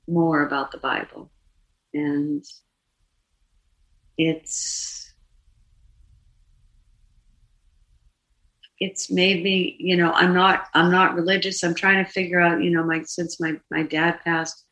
more 0.07 0.45
about 0.45 0.71
the 0.71 0.77
Bible, 0.77 1.31
and 1.93 2.43
it's 4.17 5.13
it's 8.79 9.09
made 9.09 9.43
me 9.43 9.75
you 9.79 9.95
know 9.95 10.11
i'm 10.11 10.33
not 10.33 10.67
i'm 10.73 10.91
not 10.91 11.15
religious. 11.15 11.63
I'm 11.63 11.73
trying 11.73 12.03
to 12.03 12.11
figure 12.11 12.39
out 12.39 12.61
you 12.61 12.69
know 12.69 12.83
my 12.83 13.03
since 13.03 13.39
my 13.39 13.53
my 13.71 13.83
dad 13.83 14.19
passed 14.23 14.65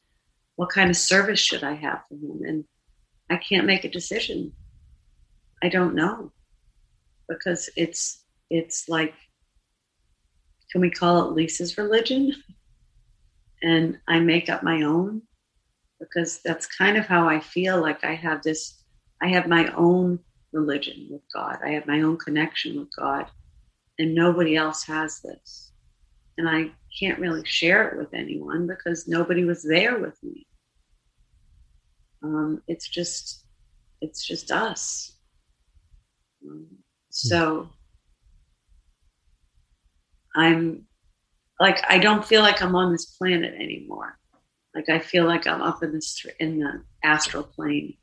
what 0.58 0.70
kind 0.70 0.90
of 0.90 0.98
service 0.98 1.40
should 1.40 1.64
i 1.64 1.74
have 1.74 2.02
for 2.08 2.16
him? 2.16 2.42
And 2.46 2.66
i 3.30 3.38
can't 3.38 3.66
make 3.66 3.86
a 3.86 3.90
decision. 3.90 4.54
I 5.64 5.70
don't 5.70 5.96
know 5.96 6.32
because 7.32 7.70
it's 7.76 8.24
it's 8.50 8.90
like 8.90 9.14
can 10.72 10.82
we 10.82 10.90
call 10.90 11.28
it 11.28 11.34
lisa's 11.34 11.78
religion 11.78 12.34
and 13.64 13.98
i 14.08 14.20
make 14.20 14.50
up 14.50 14.64
my 14.64 14.82
own 14.82 15.22
because 16.00 16.40
that's 16.44 16.66
kind 16.66 16.98
of 16.98 17.06
how 17.06 17.28
i 17.28 17.40
feel 17.40 17.80
like 17.80 18.04
i 18.04 18.14
have 18.14 18.42
this 18.44 18.84
i 19.22 19.28
have 19.28 19.48
my 19.48 19.72
own 19.76 20.20
religion 20.52 21.08
with 21.10 21.22
god 21.34 21.58
i 21.66 21.70
have 21.70 21.88
my 21.88 22.02
own 22.02 22.18
connection 22.18 22.80
with 22.80 22.90
god 22.98 23.28
and 24.02 24.16
nobody 24.16 24.56
else 24.56 24.84
has 24.86 25.22
this. 25.22 25.72
And 26.38 26.50
I 26.50 26.72
can't 27.00 27.20
really 27.20 27.46
share 27.46 27.90
it 27.90 27.98
with 27.98 28.14
anyone 28.14 28.66
because 28.66 29.08
nobody 29.08 29.46
was 29.46 29.64
there 29.64 30.00
with 30.00 30.18
me. 30.24 30.48
Um, 32.24 32.64
it's 32.68 32.90
just, 32.90 33.46
it's 34.02 34.26
just 34.26 34.52
us. 34.52 35.16
Um, 36.44 36.68
Hmm. 37.12 37.28
so 37.28 37.70
I'm 40.36 40.88
like, 41.60 41.80
I 41.88 41.98
don't 41.98 42.26
feel 42.26 42.42
like 42.42 42.62
I'm 42.62 42.76
on 42.76 42.92
this 42.92 43.06
planet 43.18 43.54
anymore. 43.56 44.18
Like 44.74 44.90
I 44.90 45.00
feel 45.00 45.26
like 45.26 45.46
I'm 45.46 45.62
up 45.62 45.84
in 45.84 45.92
this 45.92 46.26
in 46.40 46.60
the 46.60 46.84
astral 47.04 47.44
plane, 47.44 47.98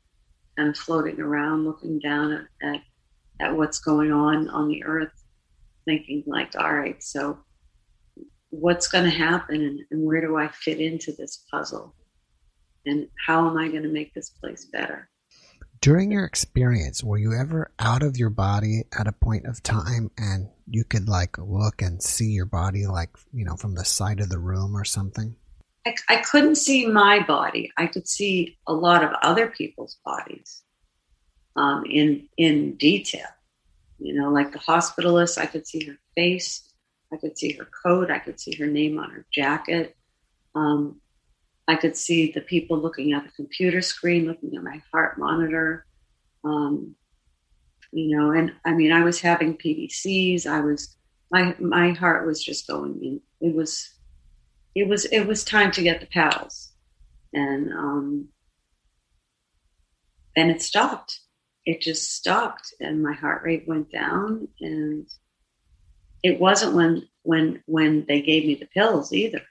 and 0.57 0.77
floating 0.77 1.19
around, 1.19 1.65
looking 1.65 1.99
down 1.99 2.31
at, 2.33 2.75
at, 2.75 2.81
at 3.39 3.57
what's 3.57 3.79
going 3.79 4.11
on 4.11 4.49
on 4.49 4.67
the 4.67 4.83
earth 4.83 5.13
thinking 5.85 6.23
like, 6.27 6.53
all 6.57 6.73
right, 6.73 7.01
so 7.01 7.39
what's 8.49 8.87
going 8.87 9.05
to 9.05 9.09
happen 9.09 9.61
and, 9.61 9.79
and 9.89 10.05
where 10.05 10.21
do 10.21 10.37
I 10.37 10.49
fit 10.49 10.79
into 10.79 11.13
this 11.13 11.45
puzzle? 11.49 11.95
And 12.85 13.07
how 13.25 13.49
am 13.49 13.57
I 13.57 13.69
going 13.69 13.83
to 13.83 13.89
make 13.89 14.13
this 14.13 14.29
place 14.29 14.65
better? 14.65 15.09
During 15.81 16.11
your 16.11 16.25
experience, 16.25 17.03
were 17.03 17.17
you 17.17 17.33
ever 17.33 17.71
out 17.79 18.03
of 18.03 18.17
your 18.17 18.29
body 18.29 18.83
at 18.97 19.07
a 19.07 19.13
point 19.13 19.45
of 19.45 19.63
time 19.63 20.11
and 20.17 20.49
you 20.67 20.83
could 20.83 21.07
like 21.07 21.37
look 21.37 21.81
and 21.81 22.03
see 22.03 22.31
your 22.31 22.45
body 22.45 22.85
like, 22.85 23.11
you 23.33 23.45
know, 23.45 23.55
from 23.55 23.75
the 23.75 23.85
side 23.85 24.19
of 24.19 24.29
the 24.29 24.39
room 24.39 24.75
or 24.75 24.83
something? 24.83 25.37
I, 25.87 25.95
I 26.09 26.17
couldn't 26.17 26.55
see 26.55 26.85
my 26.85 27.21
body. 27.25 27.71
I 27.77 27.87
could 27.87 28.09
see 28.09 28.57
a 28.67 28.73
lot 28.73 29.05
of 29.05 29.11
other 29.21 29.47
people's 29.47 29.97
bodies 30.03 30.63
um, 31.55 31.85
in 31.89 32.27
in 32.37 32.75
detail. 32.75 33.27
You 33.99 34.15
know, 34.15 34.31
like 34.31 34.51
the 34.51 34.59
hospitalist, 34.59 35.37
I 35.37 35.45
could 35.45 35.65
see 35.65 35.85
her 35.85 35.97
face, 36.15 36.73
I 37.13 37.17
could 37.17 37.37
see 37.37 37.53
her 37.53 37.67
coat, 37.83 38.11
I 38.11 38.19
could 38.19 38.39
see 38.39 38.55
her 38.55 38.67
name 38.67 38.99
on 38.99 39.11
her 39.11 39.25
jacket. 39.31 39.95
Um, 40.55 40.99
I 41.69 41.75
could 41.75 41.95
see 41.95 42.31
the 42.31 42.41
people 42.41 42.79
looking 42.79 43.13
at 43.13 43.23
the 43.23 43.31
computer 43.31 43.81
screen, 43.81 44.25
looking 44.25 44.55
at 44.55 44.63
my 44.63 44.81
heart 44.91 45.17
monitor. 45.17 45.85
Um, 46.43 46.95
you 47.91 48.15
know, 48.17 48.31
and 48.31 48.53
I 48.65 48.73
mean, 48.73 48.91
I 48.91 49.03
was 49.03 49.21
having 49.21 49.57
PVCs. 49.57 50.45
I 50.45 50.61
was 50.61 50.95
my 51.31 51.55
my 51.59 51.91
heart 51.91 52.25
was 52.25 52.43
just 52.43 52.67
going 52.67 52.99
in. 53.03 53.21
It 53.41 53.55
was 53.55 53.93
it 54.75 54.87
was 54.87 55.05
it 55.05 55.25
was 55.25 55.43
time 55.43 55.71
to 55.71 55.83
get 55.83 55.99
the 56.01 56.07
paddles, 56.07 56.71
and 57.33 57.71
um, 57.73 58.29
it 60.35 60.61
stopped 60.61 61.19
it 61.69 61.81
just 61.81 62.15
stopped 62.15 62.73
and 62.79 63.03
my 63.03 63.13
heart 63.13 63.43
rate 63.43 63.67
went 63.67 63.91
down 63.91 64.47
and 64.59 65.07
it 66.23 66.39
wasn't 66.39 66.73
when 66.73 67.07
when 67.23 67.61
when 67.67 68.05
they 68.07 68.21
gave 68.21 68.45
me 68.45 68.55
the 68.55 68.65
pills 68.67 69.13
either 69.13 69.41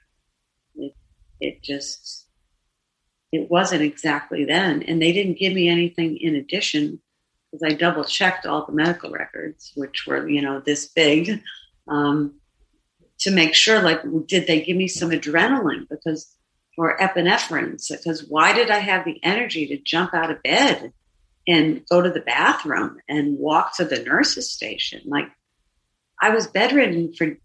it 1.39 1.61
just 1.63 2.27
it 3.31 3.49
wasn't 3.49 3.81
exactly 3.81 4.45
then 4.45 4.83
and 4.83 5.01
they 5.01 5.11
didn't 5.11 5.37
give 5.37 5.53
me 5.53 5.67
anything 5.67 6.17
in 6.17 6.35
addition 6.35 6.99
because 7.51 7.63
i 7.63 7.75
double 7.75 8.03
checked 8.03 8.45
all 8.45 8.65
the 8.65 8.73
medical 8.73 9.11
records 9.11 9.71
which 9.75 10.05
were 10.07 10.27
you 10.27 10.41
know 10.41 10.59
this 10.59 10.87
big 10.87 11.41
um, 11.87 12.35
to 13.19 13.31
make 13.31 13.53
sure 13.53 13.81
like 13.81 14.01
did 14.27 14.47
they 14.47 14.61
give 14.61 14.77
me 14.77 14.87
some 14.87 15.09
adrenaline 15.09 15.87
because 15.89 16.35
or 16.77 16.97
epinephrine 16.97 17.81
because 17.89 18.25
why 18.29 18.53
did 18.53 18.69
i 18.69 18.79
have 18.79 19.05
the 19.05 19.19
energy 19.23 19.67
to 19.67 19.77
jump 19.77 20.13
out 20.13 20.31
of 20.31 20.41
bed 20.43 20.93
and 21.49 21.83
go 21.89 21.99
to 21.99 22.11
the 22.11 22.21
bathroom 22.21 22.99
and 23.09 23.39
walk 23.39 23.75
to 23.75 23.83
the 23.83 24.03
nurse's 24.03 24.51
station. 24.51 25.01
Like 25.05 25.27
I 26.21 26.29
was 26.29 26.45
bedridden 26.45 27.13
for 27.13 27.37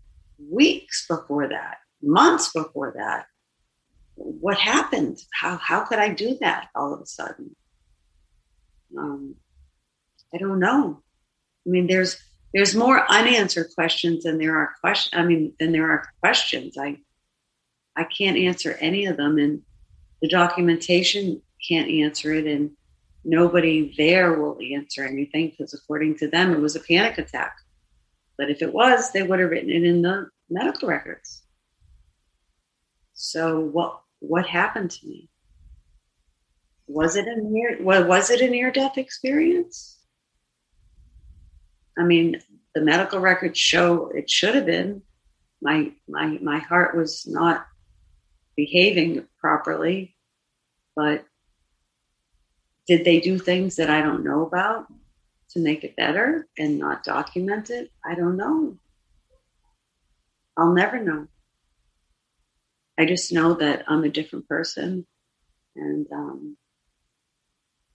weeks 0.50 1.06
before 1.08 1.48
that, 1.48 1.78
months 2.02 2.52
before 2.52 2.92
that. 2.96 3.26
What 4.16 4.58
happened? 4.58 5.18
How 5.32 5.56
how 5.56 5.84
could 5.84 5.98
I 5.98 6.10
do 6.10 6.36
that 6.40 6.68
all 6.74 6.94
of 6.94 7.00
a 7.00 7.06
sudden? 7.06 7.56
Um, 8.96 9.36
I 10.32 10.38
don't 10.38 10.60
know. 10.60 11.02
I 11.66 11.70
mean, 11.70 11.86
there's 11.86 12.22
there's 12.52 12.74
more 12.74 13.04
unanswered 13.10 13.68
questions 13.74 14.24
than 14.24 14.38
there 14.38 14.56
are 14.56 14.74
questions. 14.80 15.10
I 15.12 15.24
mean, 15.24 15.54
than 15.58 15.72
there 15.72 15.90
are 15.90 16.08
questions. 16.20 16.76
I 16.78 16.98
I 17.96 18.04
can't 18.04 18.38
answer 18.38 18.76
any 18.80 19.06
of 19.06 19.16
them, 19.16 19.38
and 19.38 19.62
the 20.22 20.28
documentation 20.28 21.42
can't 21.68 21.90
answer 21.90 22.32
it, 22.32 22.46
and 22.46 22.70
nobody 23.24 23.94
there 23.96 24.38
will 24.38 24.58
answer 24.72 25.04
anything 25.04 25.50
because, 25.50 25.74
according 25.74 26.18
to 26.18 26.28
them, 26.28 26.52
it 26.52 26.60
was 26.60 26.76
a 26.76 26.80
panic 26.80 27.18
attack. 27.18 27.56
But 28.36 28.50
if 28.50 28.62
it 28.62 28.72
was, 28.72 29.10
they 29.12 29.22
would 29.22 29.40
have 29.40 29.50
written 29.50 29.70
it 29.70 29.84
in 29.84 30.02
the 30.02 30.28
medical 30.50 30.88
records. 30.88 31.42
So 33.14 33.60
what 33.60 34.00
what 34.28 34.46
happened 34.46 34.90
to 34.90 35.06
me? 35.06 35.28
Was 36.86 37.16
it 37.16 37.26
a 37.26 37.40
near 37.40 37.82
was 37.82 38.30
it 38.30 38.40
a 38.40 38.48
near 38.48 38.70
death 38.70 38.98
experience? 38.98 39.98
I 41.98 42.02
mean, 42.02 42.40
the 42.74 42.80
medical 42.80 43.20
records 43.20 43.58
show 43.58 44.08
it 44.08 44.28
should 44.28 44.54
have 44.54 44.66
been. 44.66 45.02
My 45.62 45.92
my 46.08 46.38
my 46.42 46.58
heart 46.58 46.96
was 46.96 47.26
not 47.26 47.66
behaving 48.56 49.26
properly, 49.40 50.14
but 50.94 51.24
did 52.86 53.04
they 53.04 53.20
do 53.20 53.38
things 53.38 53.76
that 53.76 53.88
I 53.88 54.02
don't 54.02 54.24
know 54.24 54.46
about 54.46 54.86
to 55.50 55.60
make 55.60 55.84
it 55.84 55.96
better 55.96 56.46
and 56.58 56.78
not 56.78 57.04
document 57.04 57.70
it? 57.70 57.90
I 58.04 58.14
don't 58.14 58.36
know. 58.36 58.76
I'll 60.56 60.72
never 60.72 61.02
know. 61.02 61.28
I 62.98 63.04
just 63.06 63.32
know 63.32 63.54
that 63.54 63.84
I'm 63.88 64.04
a 64.04 64.08
different 64.08 64.48
person. 64.48 65.06
And 65.76 66.06
um, 66.12 66.56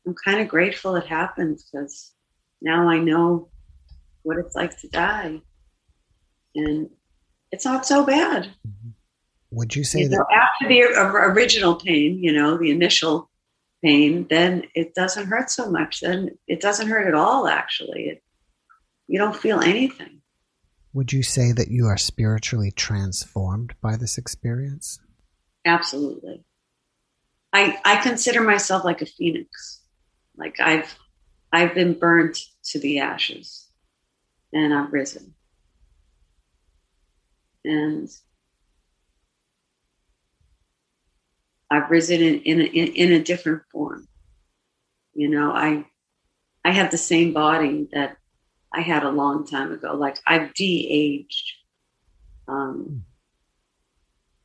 I'm 0.05 0.15
kind 0.25 0.41
of 0.41 0.47
grateful 0.49 0.95
it 0.95 1.05
happened 1.05 1.59
because 1.71 2.13
now 2.61 2.89
I 2.89 2.99
know 2.99 3.49
what 4.23 4.37
it's 4.37 4.55
like 4.55 4.77
to 4.81 4.87
die. 4.89 5.39
And 6.55 6.89
it's 7.51 7.65
not 7.65 7.85
so 7.85 8.05
bad. 8.05 8.43
Mm-hmm. 8.67 8.89
Would 9.51 9.75
you 9.75 9.83
say 9.83 10.01
you 10.01 10.09
that 10.09 10.17
know, 10.17 10.25
after 10.31 10.67
the 10.67 10.81
original 10.81 11.75
pain, 11.75 12.21
you 12.21 12.31
know, 12.31 12.57
the 12.57 12.69
initial 12.69 13.29
pain, 13.83 14.27
then 14.29 14.65
it 14.75 14.93
doesn't 14.93 15.27
hurt 15.27 15.49
so 15.49 15.71
much. 15.71 16.01
Then 16.01 16.37
it 16.47 16.61
doesn't 16.61 16.87
hurt 16.87 17.07
at 17.07 17.15
all, 17.15 17.47
actually. 17.47 18.09
It, 18.09 18.23
you 19.07 19.17
don't 19.17 19.35
feel 19.35 19.59
anything. 19.59 20.18
Would 20.93 21.13
you 21.13 21.21
say 21.21 21.51
that 21.51 21.69
you 21.69 21.85
are 21.85 21.97
spiritually 21.97 22.71
transformed 22.71 23.75
by 23.81 23.95
this 23.95 24.17
experience? 24.17 24.99
Absolutely. 25.65 26.43
I 27.53 27.79
I 27.85 27.97
consider 27.97 28.41
myself 28.41 28.83
like 28.83 29.01
a 29.01 29.05
phoenix. 29.05 29.81
Like 30.35 30.59
I've 30.59 30.95
I've 31.51 31.75
been 31.75 31.97
burnt 31.97 32.39
to 32.65 32.79
the 32.79 32.99
ashes 32.99 33.67
and 34.53 34.73
I've 34.73 34.93
risen. 34.93 35.33
And 37.65 38.09
I've 41.69 41.89
risen 41.91 42.21
in, 42.21 42.39
in, 42.41 42.61
a, 42.61 42.63
in 42.63 43.11
a 43.11 43.23
different 43.23 43.63
form. 43.71 44.07
You 45.13 45.29
know, 45.29 45.51
I 45.51 45.85
I 46.63 46.71
have 46.71 46.91
the 46.91 46.97
same 46.97 47.33
body 47.33 47.89
that 47.91 48.17
I 48.73 48.81
had 48.81 49.03
a 49.03 49.09
long 49.09 49.45
time 49.45 49.71
ago. 49.71 49.95
Like 49.95 50.17
I've 50.27 50.53
de-aged, 50.53 51.53
um, 52.47 53.03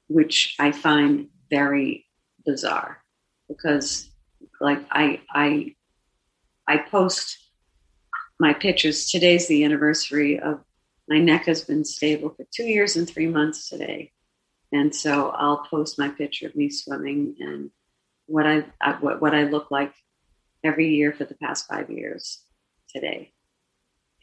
which 0.09 0.55
I 0.59 0.73
find 0.73 1.29
very 1.51 2.07
bizarre 2.45 3.03
because, 3.49 4.09
like, 4.61 4.85
I 4.91 5.21
I 5.31 5.75
I 6.67 6.79
post 6.79 7.39
my 8.41 8.55
pictures. 8.55 9.11
Today's 9.11 9.47
the 9.47 9.65
anniversary 9.65 10.41
of 10.41 10.61
my 11.09 11.19
neck 11.19 11.45
has 11.47 11.63
been 11.63 11.85
stable 11.85 12.31
for 12.31 12.47
two 12.51 12.65
years 12.65 12.97
and 12.97 13.09
three 13.09 13.27
months 13.27 13.69
today, 13.69 14.13
and 14.73 14.95
so 14.95 15.31
I'll 15.31 15.65
post 15.71 15.99
my 15.99 16.09
picture 16.09 16.47
of 16.47 16.57
me 16.57 16.71
swimming 16.71 17.37
and 17.41 17.71
what 18.27 18.47
I, 18.47 18.65
what 19.01 19.21
what 19.21 19.35
I 19.35 19.45
look 19.45 19.71
like 19.71 19.93
every 20.63 20.95
year 20.95 21.13
for 21.13 21.25
the 21.25 21.37
past 21.37 21.69
five 21.69 21.91
years 21.91 22.41
today 22.89 23.34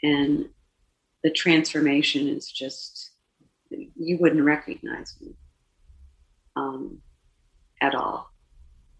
and 0.03 0.49
the 1.23 1.31
transformation 1.31 2.27
is 2.27 2.51
just 2.51 3.11
you 3.69 4.17
wouldn't 4.19 4.43
recognize 4.43 5.15
me 5.21 5.35
um, 6.55 6.99
at 7.81 7.95
all. 7.95 8.29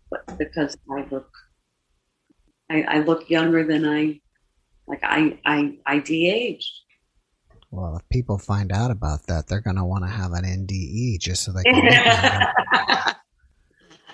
But 0.09 0.37
because 0.37 0.77
i 0.91 1.05
look 1.09 1.29
I, 2.69 2.83
I, 2.83 2.99
look 2.99 3.29
younger 3.29 3.63
than 3.63 3.85
i 3.85 4.19
like 4.87 4.99
i 5.03 5.39
i 5.45 5.77
i 5.85 5.99
de-aged. 5.99 6.71
Well 7.71 7.95
if 7.95 8.09
people 8.09 8.37
find 8.37 8.73
out 8.73 8.91
about 8.91 9.27
that 9.27 9.47
they're 9.47 9.61
going 9.61 9.77
to 9.77 9.85
want 9.85 10.03
to 10.03 10.09
have 10.09 10.33
an 10.33 10.43
nde 10.43 11.17
just 11.19 11.43
so 11.43 11.53
they 11.53 11.63
can 11.63 11.75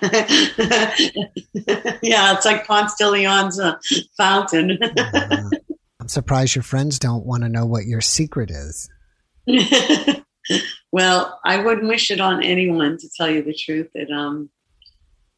yeah 2.02 2.34
it's 2.34 2.44
like 2.44 2.64
ponce 2.64 2.94
de 2.94 3.10
leon's 3.10 3.58
uh, 3.58 3.74
fountain. 4.16 4.78
Uh, 4.80 5.50
I'm 6.08 6.10
surprised 6.10 6.54
your 6.54 6.62
friends 6.62 6.98
don't 6.98 7.26
want 7.26 7.42
to 7.42 7.50
know 7.50 7.66
what 7.66 7.84
your 7.84 8.00
secret 8.00 8.50
is. 8.50 8.88
well, 10.90 11.38
I 11.44 11.62
wouldn't 11.62 11.86
wish 11.86 12.10
it 12.10 12.18
on 12.18 12.42
anyone 12.42 12.96
to 12.96 13.10
tell 13.14 13.28
you 13.28 13.42
the 13.42 13.52
truth. 13.52 13.90
That 13.94 14.10
um, 14.10 14.48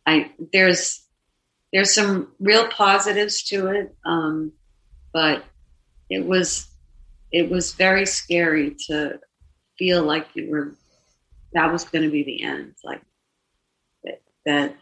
I 0.06 0.30
there's 0.52 1.04
there's 1.72 1.92
some 1.92 2.28
real 2.38 2.68
positives 2.68 3.42
to 3.48 3.66
it, 3.66 3.96
um, 4.04 4.52
but 5.12 5.42
it 6.08 6.24
was 6.24 6.68
it 7.32 7.50
was 7.50 7.72
very 7.72 8.06
scary 8.06 8.76
to 8.86 9.18
feel 9.76 10.04
like 10.04 10.28
you 10.34 10.52
were 10.52 10.76
that 11.52 11.72
was 11.72 11.82
going 11.82 12.04
to 12.04 12.12
be 12.12 12.22
the 12.22 12.44
end, 12.44 12.76
like 12.84 13.02
that, 14.04 14.22
that 14.46 14.76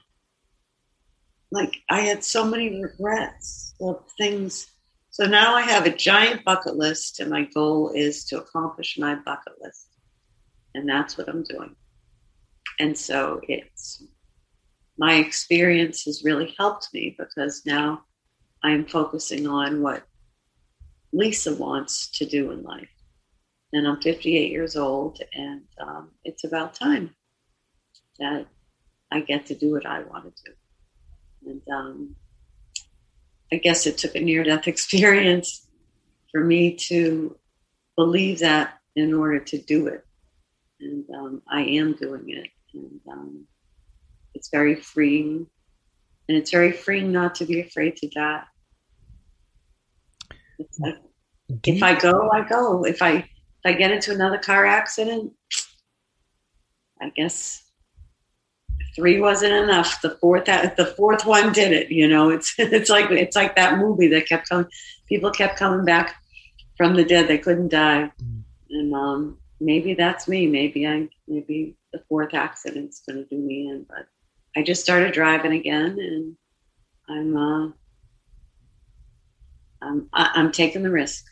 like 1.51 1.77
I 1.89 2.03
had 2.03 2.23
so 2.23 2.45
many 2.45 2.79
regrets 2.83 3.73
of 3.81 4.05
things 4.19 4.71
so 5.19 5.27
now 5.27 5.57
I 5.57 5.63
have 5.63 5.85
a 5.85 5.97
giant 5.97 6.45
bucket 6.45 6.77
list, 6.77 7.19
and 7.19 7.29
my 7.29 7.43
goal 7.53 7.91
is 7.93 8.25
to 8.27 8.39
accomplish 8.39 8.97
my 8.99 9.17
bucket 9.17 9.55
list. 9.61 9.89
And 10.77 10.89
that's 10.89 11.19
what 11.19 11.29
I'm 11.29 11.43
doing. 11.43 11.75
And 12.79 12.97
so 12.97 13.41
it's 13.49 14.05
my 14.97 15.15
experience 15.15 16.05
has 16.05 16.23
really 16.23 16.55
helped 16.57 16.91
me 16.95 17.17
because 17.19 17.63
now 17.67 18.03
I'm 18.63 18.85
focusing 18.87 19.49
on 19.49 19.83
what 19.83 20.05
Lisa 21.13 21.53
wants 21.57 22.11
to 22.11 22.25
do 22.25 22.53
in 22.53 22.63
life. 22.63 22.89
And 23.73 23.89
I'm 23.89 24.01
58 24.01 24.53
years 24.53 24.77
old, 24.77 25.21
and 25.33 25.63
um, 25.81 26.11
it's 26.23 26.45
about 26.45 26.75
time 26.75 27.13
that 28.21 28.47
I 29.11 29.23
get 29.23 29.47
to 29.47 29.57
do 29.57 29.73
what 29.73 29.85
I 29.85 30.05
want 30.05 30.37
to 30.37 30.43
do. 30.45 31.51
And 31.51 31.63
um, 31.75 32.17
I 33.53 33.57
guess 33.57 33.87
it 33.87 33.99
took 33.99 34.15
a 34.15 34.21
near 34.21 34.45
death 34.45 34.67
experience 34.69 35.67
for 36.31 36.45
me 36.45 36.75
to 36.77 37.37
believe 37.97 38.41
that 38.41 38.79
in 38.97 39.15
order 39.15 39.39
to 39.41 39.59
do 39.59 39.87
it. 39.87 40.05
And 40.81 41.05
um, 41.15 41.43
I 41.51 41.63
am 41.63 41.95
doing 41.95 42.25
it. 42.29 42.49
And 42.75 43.01
um, 43.11 43.47
it's 44.35 44.51
very 44.51 44.77
freeing. 44.77 45.47
And 46.29 46.37
it's 46.37 46.51
very 46.51 46.73
freeing 46.73 47.11
not 47.11 47.35
to 47.37 47.47
be 47.47 47.61
afraid 47.61 47.97
to 47.97 48.09
die. 48.09 48.45
Like, 50.79 50.97
if 51.65 51.83
I 51.83 51.99
go, 51.99 52.31
I 52.33 52.47
go. 52.47 52.85
If 52.85 53.01
I 53.01 53.13
if 53.13 53.65
I 53.65 53.73
get 53.73 53.91
into 53.91 54.13
another 54.13 54.39
car 54.39 54.67
accident, 54.67 55.33
I 57.01 57.11
guess 57.11 57.68
three 58.99 59.21
wasn't 59.21 59.53
enough. 59.53 60.01
The 60.03 60.11
fourth, 60.21 60.47
the 60.47 60.95
fourth 60.97 61.25
one 61.25 61.53
did 61.53 61.73
it. 61.73 61.91
You 61.91 62.09
know, 62.09 62.31
it's 62.31 62.55
it's 62.59 62.91
like 62.91 63.11
it's 63.11 63.37
like 63.37 63.55
that 63.57 63.79
movie 63.79 64.09
that 64.09 64.27
kept 64.29 64.49
coming. 64.49 64.67
People 65.09 65.31
kept 65.31 65.57
coming 65.57 65.85
back 65.85 66.17
from 66.77 66.97
the 66.97 67.05
dead. 67.05 67.29
They 67.29 67.39
couldn't 67.39 67.69
die, 67.69 68.11
mm. 68.23 68.43
and 68.71 68.95
um, 68.95 69.39
maybe 69.61 69.95
that's 69.95 70.29
me. 70.29 70.47
Maybe 70.47 70.87
I 70.87 71.09
maybe 71.29 71.77
the 71.93 72.03
fourth 72.09 72.35
accident's 72.35 73.01
going 73.09 73.25
to 73.25 73.29
do 73.29 73.41
me 73.41 73.69
in. 73.69 73.87
But 73.89 74.09
I 74.57 74.63
just 74.63 74.83
started 74.83 75.13
driving 75.15 75.53
again, 75.53 75.97
and 75.99 76.37
I'm 77.09 77.37
uh, 77.37 77.71
I'm 79.81 80.09
I'm 80.13 80.53
taking 80.53 80.83
the 80.83 80.91
risk. 80.91 81.25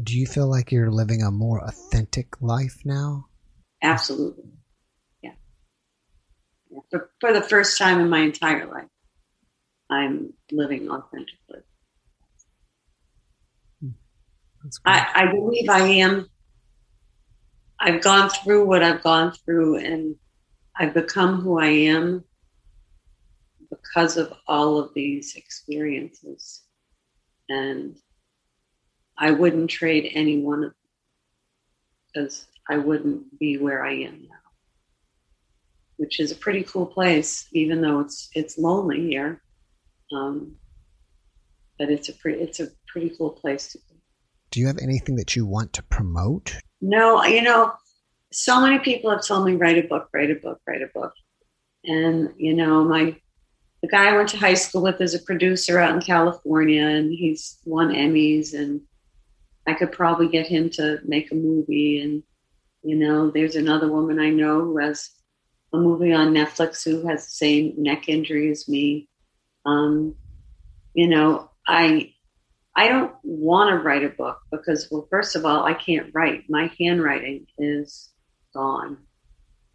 Do 0.00 0.16
you 0.16 0.26
feel 0.26 0.48
like 0.48 0.70
you're 0.70 0.92
living 0.92 1.22
a 1.22 1.30
more 1.30 1.64
authentic 1.64 2.40
life 2.40 2.82
now? 2.84 3.26
Absolutely 3.82 4.57
for, 6.90 7.10
for 7.20 7.32
the 7.32 7.42
first 7.42 7.78
time 7.78 8.00
in 8.00 8.08
my 8.08 8.20
entire 8.20 8.66
life, 8.66 8.88
I'm 9.90 10.34
living 10.50 10.90
authentically. 10.90 11.62
I, 14.84 15.06
I 15.14 15.32
believe 15.32 15.68
I 15.68 15.80
am. 15.80 16.26
I've 17.80 18.02
gone 18.02 18.28
through 18.28 18.66
what 18.66 18.82
I've 18.82 19.02
gone 19.02 19.32
through, 19.32 19.76
and 19.76 20.16
I've 20.76 20.94
become 20.94 21.40
who 21.40 21.58
I 21.58 21.68
am 21.68 22.24
because 23.70 24.16
of 24.16 24.32
all 24.46 24.78
of 24.78 24.92
these 24.94 25.36
experiences. 25.36 26.62
And 27.48 27.96
I 29.16 29.30
wouldn't 29.30 29.70
trade 29.70 30.10
any 30.14 30.38
one 30.38 30.64
of 30.64 30.70
them 30.70 30.74
because 32.12 32.46
I 32.68 32.78
wouldn't 32.78 33.38
be 33.38 33.58
where 33.58 33.84
I 33.84 33.92
am 33.92 34.26
now. 34.28 34.37
Which 35.98 36.20
is 36.20 36.32
a 36.32 36.36
pretty 36.36 36.62
cool 36.62 36.86
place, 36.86 37.46
even 37.52 37.80
though 37.80 38.00
it's 38.00 38.30
it's 38.34 38.58
lonely 38.58 39.08
here. 39.08 39.42
Um, 40.12 40.56
but 41.78 41.90
it's 41.90 42.08
a 42.08 42.12
pretty 42.14 42.40
it's 42.40 42.60
a 42.60 42.68
pretty 42.86 43.12
cool 43.16 43.30
place 43.30 43.72
to 43.72 43.78
be. 43.78 44.00
Do 44.50 44.60
you 44.60 44.66
have 44.66 44.78
anything 44.78 45.16
that 45.16 45.36
you 45.36 45.46
want 45.46 45.72
to 45.74 45.82
promote? 45.82 46.56
No, 46.80 47.22
you 47.24 47.42
know, 47.42 47.72
so 48.32 48.60
many 48.60 48.78
people 48.78 49.10
have 49.10 49.24
told 49.24 49.46
me 49.46 49.54
write 49.54 49.78
a 49.78 49.86
book, 49.86 50.08
write 50.12 50.30
a 50.30 50.34
book, 50.34 50.60
write 50.66 50.82
a 50.82 50.88
book. 50.94 51.12
And, 51.84 52.32
you 52.36 52.54
know, 52.54 52.84
my 52.84 53.16
the 53.82 53.88
guy 53.88 54.08
I 54.08 54.16
went 54.16 54.28
to 54.30 54.36
high 54.36 54.54
school 54.54 54.82
with 54.82 55.00
is 55.00 55.14
a 55.14 55.20
producer 55.20 55.78
out 55.78 55.94
in 55.94 56.00
California 56.00 56.84
and 56.84 57.12
he's 57.12 57.58
won 57.64 57.90
Emmys 57.90 58.52
and 58.52 58.80
I 59.68 59.74
could 59.74 59.92
probably 59.92 60.28
get 60.28 60.48
him 60.48 60.68
to 60.70 60.98
make 61.04 61.30
a 61.30 61.36
movie 61.36 62.00
and 62.00 62.22
you 62.82 62.96
know, 62.96 63.30
there's 63.30 63.56
another 63.56 63.90
woman 63.90 64.18
I 64.18 64.30
know 64.30 64.60
who 64.60 64.78
has 64.78 65.10
a 65.72 65.76
movie 65.76 66.12
on 66.12 66.32
Netflix 66.32 66.84
who 66.84 67.06
has 67.06 67.24
the 67.24 67.30
same 67.30 67.74
neck 67.76 68.08
injury 68.08 68.50
as 68.50 68.68
me. 68.68 69.08
Um, 69.66 70.14
you 70.94 71.08
know, 71.08 71.50
I 71.66 72.12
I 72.74 72.88
don't 72.88 73.12
want 73.22 73.70
to 73.70 73.84
write 73.84 74.04
a 74.04 74.08
book 74.08 74.38
because, 74.50 74.88
well, 74.90 75.08
first 75.10 75.36
of 75.36 75.44
all, 75.44 75.64
I 75.64 75.74
can't 75.74 76.10
write. 76.14 76.44
My 76.48 76.70
handwriting 76.78 77.46
is 77.58 78.10
gone. 78.54 78.98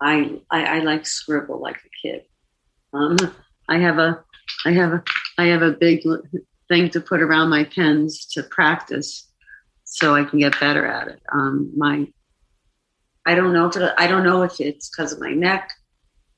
I 0.02 0.42
I, 0.50 0.78
I 0.78 0.80
like 0.80 1.06
scribble 1.06 1.62
like 1.62 1.78
a 1.78 2.08
kid. 2.08 2.24
Um, 2.94 3.18
I 3.70 3.78
have 3.78 4.00
a 4.00 4.24
I 4.66 4.72
have 4.72 4.94
a 4.94 5.04
I 5.38 5.46
have 5.46 5.62
a 5.62 5.72
big 5.72 6.02
thing 6.70 6.90
to 6.92 7.02
put 7.02 7.22
around 7.22 7.50
my 7.50 7.66
pens 7.66 8.26
to 8.34 8.44
practice, 8.44 9.30
so 9.84 10.16
I 10.16 10.24
can 10.24 10.40
get 10.40 10.60
better 10.60 10.86
at 10.86 11.08
it. 11.08 11.22
Um, 11.32 11.72
my 11.76 12.08
I 13.26 13.36
don't 13.36 13.54
know 13.54 13.68
if 13.68 13.76
it, 13.78 13.94
I 13.98 14.08
don't 14.08 14.24
know 14.24 14.44
if 14.44 14.60
it's 14.60 14.90
because 14.90 15.14
of 15.14 15.20
my 15.20 15.34
neck 15.34 15.72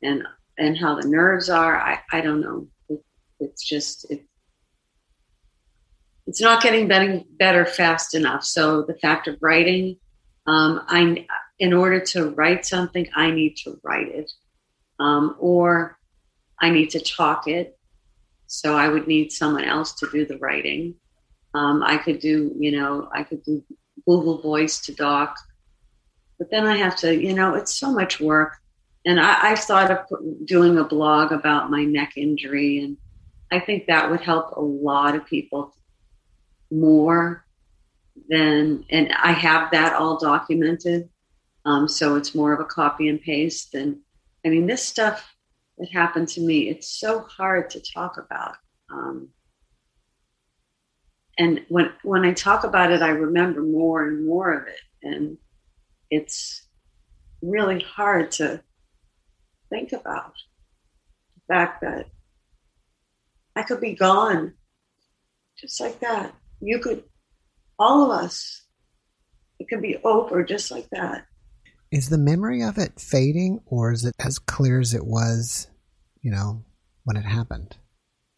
and 0.06 0.24
and 0.58 0.78
how 0.78 0.99
the 0.99 1.08
nerves 1.08 1.49
are. 1.49 1.78
I 1.78 1.99
I 2.12 2.22
don't 2.22 2.41
know. 2.41 2.68
It, 2.89 3.03
it's 3.39 3.68
just 3.68 4.10
it, 4.12 4.26
it's 6.28 6.41
not 6.41 6.62
getting 6.64 6.88
better 6.88 7.22
better 7.38 7.66
fast 7.66 8.16
enough. 8.16 8.43
So 8.43 8.84
the 8.84 8.97
fact 8.97 9.28
of 9.28 9.38
writing, 9.41 9.97
um, 10.47 10.82
I 10.88 11.26
in 11.60 11.74
order 11.74 11.99
to 11.99 12.30
write 12.32 12.66
something, 12.66 13.08
I 13.16 13.32
need 13.32 13.56
to 13.64 13.80
write 13.84 14.10
it, 14.10 14.32
um, 14.99 15.36
or 15.39 15.97
I 16.60 16.70
need 16.70 16.89
to 16.91 16.99
talk 16.99 17.47
it. 17.47 17.78
So 18.47 18.76
I 18.76 18.88
would 18.88 19.08
need 19.08 19.32
someone 19.32 19.64
else 19.64 19.93
to 19.95 20.10
do 20.12 20.26
the 20.26 20.38
writing. 20.38 20.95
Um, 21.53 21.82
I 21.84 21.97
could 21.97 22.20
do, 22.20 22.53
you 22.60 22.72
know, 22.72 23.10
I 23.14 23.24
could 23.24 23.43
do 23.43 23.64
Google 24.06 24.41
Voice 24.41 24.80
to 24.82 24.93
doc, 24.93 25.38
but 26.38 26.51
then 26.51 26.66
I 26.66 26.78
have 26.78 26.95
to, 26.97 27.16
you 27.16 27.34
know, 27.34 27.56
it's 27.56 27.74
so 27.74 27.91
much 27.91 28.20
work. 28.20 28.58
And 29.06 29.20
I, 29.20 29.51
I've 29.51 29.60
thought 29.60 29.91
of 29.91 29.99
doing 30.45 30.78
a 30.78 30.84
blog 30.84 31.32
about 31.32 31.70
my 31.70 31.84
neck 31.84 32.14
injury, 32.18 32.80
and 32.80 32.97
I 33.51 33.60
think 33.60 33.88
that 33.88 34.10
would 34.10 34.22
help 34.22 34.56
a 34.56 34.62
lot 34.62 35.16
of 35.16 35.26
people 35.26 35.76
more 36.72 37.45
than, 38.30 38.86
and 38.89 39.14
I 39.14 39.32
have 39.32 39.72
that 39.72 39.93
all 39.93 40.18
documented. 40.18 41.10
Um, 41.66 41.88
so 41.88 42.16
it's 42.16 42.36
more 42.36 42.53
of 42.53 42.60
a 42.60 42.66
copy 42.66 43.10
and 43.10 43.22
paste. 43.22 43.74
And 43.74 43.97
I 44.45 44.49
mean, 44.49 44.68
this 44.68 44.84
stuff 44.84 45.36
that 45.78 45.91
happened 45.91 46.28
to 46.30 46.41
me, 46.41 46.70
it's 46.70 46.99
so 46.99 47.22
hard 47.22 47.70
to 47.72 47.82
talk 47.93 48.18
about. 48.18 48.56
Um, 48.91 49.30
and 51.38 51.66
when 51.70 51.91
when 52.03 52.24
I 52.24 52.34
talk 52.34 52.64
about 52.64 52.91
it, 52.91 53.01
I 53.01 53.10
remember 53.10 53.62
more 53.62 54.08
and 54.08 54.26
more 54.26 54.53
of 54.53 54.68
it, 54.68 54.80
and 55.03 55.38
it's 56.10 56.66
really 57.41 57.82
hard 57.82 58.32
to 58.32 58.62
think 59.70 59.91
about 59.91 60.34
the 61.36 61.53
fact 61.53 61.82
that 61.82 62.07
I 63.55 63.63
could 63.63 63.80
be 63.80 63.93
gone 63.93 64.53
just 65.57 65.80
like 65.80 65.99
that. 66.01 66.34
You 66.59 66.80
could, 66.80 67.03
all 67.80 68.03
of 68.03 68.11
us, 68.11 68.66
it 69.59 69.68
could 69.70 69.82
be 69.82 69.97
over 70.03 70.43
just 70.43 70.72
like 70.72 70.89
that. 70.89 71.26
Is 71.91 72.09
the 72.09 72.18
memory 72.18 72.61
of 72.61 72.78
it 72.78 72.99
fading 72.99 73.61
or 73.66 73.91
is 73.91 74.05
it 74.05 74.16
as 74.20 74.39
clear 74.39 74.80
as 74.80 74.93
it 74.93 75.05
was, 75.05 75.70
you 76.22 76.32
know, 76.32 76.63
when 77.03 77.16
it 77.16 77.26
happened? 77.26 77.78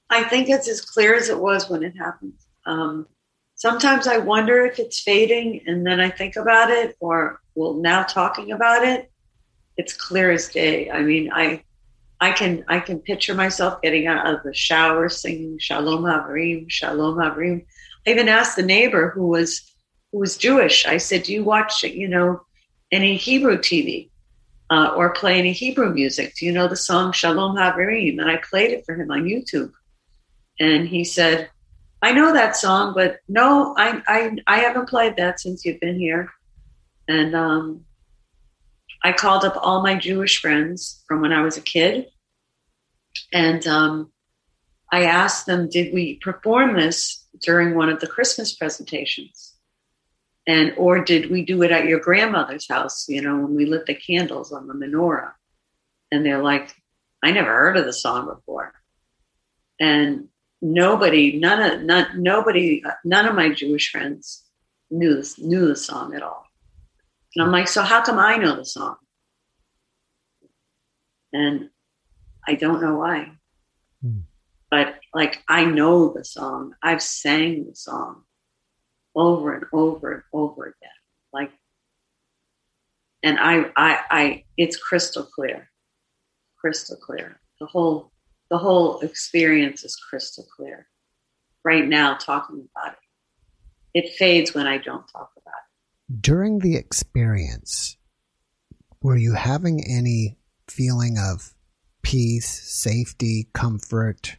I 0.10 0.24
think 0.24 0.50
it's 0.50 0.68
as 0.68 0.82
clear 0.82 1.16
as 1.16 1.30
it 1.30 1.40
was 1.40 1.70
when 1.70 1.84
it 1.84 1.94
happened. 1.98 2.34
Um, 2.66 3.08
sometimes 3.56 4.08
I 4.08 4.18
wonder 4.18 4.66
if 4.66 4.80
it's 4.80 5.02
fading 5.02 5.62
and 5.66 5.86
then 5.86 6.00
I 6.00 6.10
think 6.10 6.36
about 6.36 6.70
it 6.70 6.96
or 7.00 7.42
well 7.56 7.74
now 7.74 8.04
talking 8.04 8.52
about 8.52 8.84
it, 8.84 9.12
it's 9.78 9.94
clear 9.94 10.32
as 10.32 10.50
day. 10.50 10.90
I 10.90 11.02
mean, 11.02 11.32
I 11.32 11.64
I 12.20 12.32
can 12.32 12.66
I 12.68 12.80
can 12.80 13.00
picture 13.00 13.36
myself 13.36 13.82
getting 13.82 14.08
out 14.08 14.28
of 14.28 14.44
the 14.44 14.54
shower 14.54 15.08
singing 15.08 15.60
Shalom 15.60 16.04
Havrim, 16.04 16.70
Shalom 16.70 17.18
Havrim. 17.18 17.66
I 18.06 18.10
even 18.10 18.28
asked 18.28 18.56
the 18.56 18.64
neighbor 18.64 19.12
who 19.12 19.28
was 19.28 19.72
who 20.12 20.20
was 20.20 20.38
Jewish. 20.38 20.86
I 20.88 20.98
said, 20.98 21.24
"Do 21.24 21.34
you 21.34 21.44
watch 21.44 21.84
you 21.84 22.08
know 22.08 22.42
any 22.92 23.18
Hebrew 23.18 23.58
TV 23.58 24.10
uh, 24.72 24.94
or 24.96 25.14
play 25.14 25.38
any 25.38 25.54
Hebrew 25.54 25.94
music? 25.94 26.34
Do 26.36 26.46
you 26.46 26.52
know 26.52 26.68
the 26.68 26.76
song 26.76 27.12
Shalom 27.12 27.56
Havrim?" 27.56 28.20
And 28.20 28.30
I 28.30 28.38
played 28.38 28.72
it 28.72 28.84
for 28.86 28.96
him 28.96 29.12
on 29.12 29.26
YouTube, 29.26 29.72
and 30.60 30.88
he 30.88 31.04
said, 31.04 31.52
"I 32.02 32.14
know 32.14 32.34
that 32.34 32.58
song, 32.58 32.94
but 32.96 33.20
no, 33.28 33.76
I 33.78 34.02
I 34.08 34.38
I 34.48 34.58
haven't 34.60 34.90
played 34.90 35.18
that 35.18 35.40
since 35.40 35.64
you've 35.66 35.80
been 35.80 36.00
here." 36.00 36.32
And 37.08 37.36
um, 37.36 37.86
I 39.04 39.14
called 39.14 39.46
up 39.46 39.58
all 39.62 39.84
my 39.84 39.96
Jewish 39.96 40.42
friends 40.42 41.04
from 41.08 41.22
when 41.22 41.34
I 41.34 41.42
was 41.42 41.58
a 41.58 41.62
kid, 41.62 42.08
and 43.32 43.66
um, 43.68 44.12
I 44.92 45.04
asked 45.04 45.46
them, 45.46 45.70
"Did 45.70 45.94
we 45.94 46.16
perform 46.16 46.76
this 46.76 47.26
during 47.42 47.76
one 47.76 47.90
of 47.90 48.00
the 48.00 48.08
Christmas 48.08 48.56
presentations?" 48.56 49.54
And 50.48 50.74
or 50.78 51.04
did 51.04 51.30
we 51.30 51.44
do 51.44 51.62
it 51.64 51.72
at 51.72 51.86
your 51.86 52.00
grandmother's 52.00 52.68
house? 52.70 53.08
You 53.10 53.22
know, 53.22 53.36
when 53.36 53.56
we 53.56 53.66
lit 53.66 53.86
the 53.86 53.96
candles 53.96 54.52
on 54.52 54.68
the 54.68 54.74
menorah, 54.74 55.34
and 56.12 56.26
they're 56.26 56.44
like, 56.44 56.74
"I 57.24 57.32
never 57.32 57.52
heard 57.52 57.78
of 57.78 57.86
the 57.86 57.94
song 57.94 58.28
before," 58.28 58.74
and 59.80 60.30
nobody, 60.62 61.38
none 61.38 61.62
of 61.62 61.82
none, 61.84 62.24
nobody, 62.24 62.84
none 63.04 63.28
of 63.28 63.36
my 63.36 63.50
Jewish 63.50 63.92
friends 63.92 64.44
knew 64.90 65.24
knew 65.38 65.68
the 65.68 65.76
song 65.76 66.16
at 66.16 66.24
all. 66.24 66.47
And 67.38 67.46
I'm 67.46 67.52
like, 67.52 67.68
so 67.68 67.84
how 67.84 68.02
come 68.02 68.18
I 68.18 68.38
know 68.38 68.56
the 68.56 68.66
song? 68.66 68.96
And 71.32 71.70
I 72.48 72.56
don't 72.56 72.82
know 72.82 72.96
why. 72.96 73.32
Hmm. 74.02 74.22
But 74.72 74.96
like 75.14 75.44
I 75.48 75.64
know 75.64 76.12
the 76.12 76.26
song. 76.26 76.74
I've 76.82 77.04
sang 77.04 77.68
the 77.70 77.76
song 77.76 78.24
over 79.14 79.54
and 79.54 79.66
over 79.72 80.14
and 80.14 80.24
over 80.34 80.64
again. 80.64 80.90
Like 81.32 81.52
and 83.22 83.38
I 83.40 83.66
I 83.76 84.00
I 84.10 84.44
it's 84.58 84.78
crystal 84.78 85.24
clear. 85.24 85.70
Crystal 86.60 86.98
clear. 86.98 87.40
The 87.60 87.68
whole 87.68 88.12
the 88.50 88.58
whole 88.58 89.02
experience 89.02 89.84
is 89.84 89.96
crystal 89.96 90.48
clear. 90.56 90.88
Right 91.64 91.88
now 91.88 92.16
talking 92.16 92.68
about 92.76 92.94
it. 92.94 94.06
It 94.06 94.16
fades 94.16 94.56
when 94.56 94.66
I 94.66 94.80
don't 94.80 95.08
talk. 95.08 95.37
During 96.10 96.60
the 96.60 96.78
experience, 96.78 97.98
were 99.02 99.18
you 99.18 99.34
having 99.34 99.84
any 99.84 100.38
feeling 100.70 101.18
of 101.18 101.54
peace, 102.02 102.48
safety, 102.48 103.50
comfort, 103.54 104.38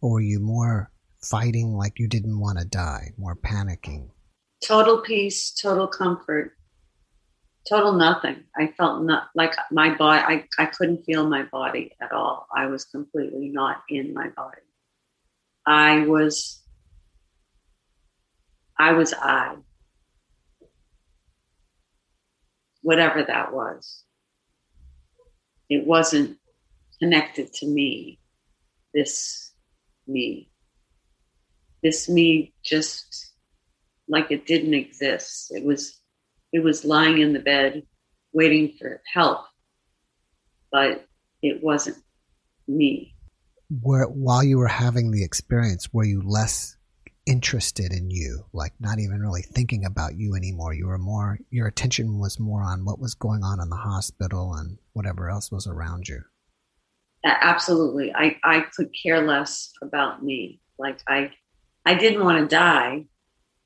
or 0.00 0.12
were 0.12 0.20
you 0.22 0.40
more 0.40 0.90
fighting 1.22 1.74
like 1.76 1.98
you 1.98 2.08
didn't 2.08 2.40
want 2.40 2.58
to 2.58 2.64
die, 2.64 3.12
more 3.18 3.36
panicking? 3.36 4.08
Total 4.64 5.02
peace, 5.02 5.50
total 5.50 5.86
comfort, 5.86 6.56
total 7.68 7.92
nothing. 7.92 8.44
I 8.56 8.68
felt 8.68 9.02
not 9.04 9.28
like 9.34 9.54
my 9.70 9.94
body, 9.94 10.22
I, 10.58 10.62
I 10.62 10.64
couldn't 10.64 11.04
feel 11.04 11.28
my 11.28 11.42
body 11.42 11.92
at 12.00 12.12
all. 12.12 12.46
I 12.56 12.66
was 12.66 12.86
completely 12.86 13.50
not 13.50 13.82
in 13.90 14.14
my 14.14 14.28
body. 14.30 14.62
I 15.66 16.06
was, 16.06 16.62
I 18.78 18.92
was 18.92 19.12
I. 19.12 19.56
Whatever 22.86 23.24
that 23.24 23.52
was 23.52 24.04
it 25.68 25.86
wasn't 25.86 26.38
connected 27.00 27.52
to 27.54 27.66
me, 27.66 28.20
this 28.94 29.52
me. 30.06 30.50
This 31.82 32.08
me 32.08 32.54
just 32.64 33.32
like 34.08 34.30
it 34.30 34.46
didn't 34.46 34.74
exist. 34.74 35.50
It 35.50 35.64
was 35.64 36.00
it 36.52 36.60
was 36.60 36.84
lying 36.84 37.18
in 37.20 37.32
the 37.32 37.40
bed 37.40 37.82
waiting 38.32 38.74
for 38.78 39.02
help, 39.12 39.46
but 40.70 41.06
it 41.42 41.62
wasn't 41.62 41.98
me. 42.68 43.14
Where 43.82 44.04
while 44.04 44.44
you 44.44 44.58
were 44.58 44.68
having 44.68 45.10
the 45.10 45.24
experience, 45.24 45.92
were 45.92 46.04
you 46.04 46.22
less 46.22 46.75
interested 47.26 47.92
in 47.92 48.10
you, 48.10 48.44
like 48.52 48.72
not 48.78 48.98
even 49.00 49.20
really 49.20 49.42
thinking 49.42 49.84
about 49.84 50.16
you 50.16 50.34
anymore. 50.34 50.72
You 50.72 50.86
were 50.86 50.98
more, 50.98 51.38
your 51.50 51.66
attention 51.66 52.18
was 52.18 52.38
more 52.38 52.62
on 52.62 52.84
what 52.84 53.00
was 53.00 53.14
going 53.14 53.42
on 53.42 53.60
in 53.60 53.68
the 53.68 53.76
hospital 53.76 54.54
and 54.54 54.78
whatever 54.92 55.28
else 55.28 55.50
was 55.50 55.66
around 55.66 56.08
you. 56.08 56.22
Absolutely. 57.24 58.14
I, 58.14 58.36
I 58.44 58.60
could 58.74 58.90
care 59.02 59.26
less 59.26 59.72
about 59.82 60.22
me. 60.22 60.60
Like 60.78 61.00
I, 61.08 61.32
I 61.84 61.94
didn't 61.94 62.24
want 62.24 62.38
to 62.38 62.54
die. 62.54 63.06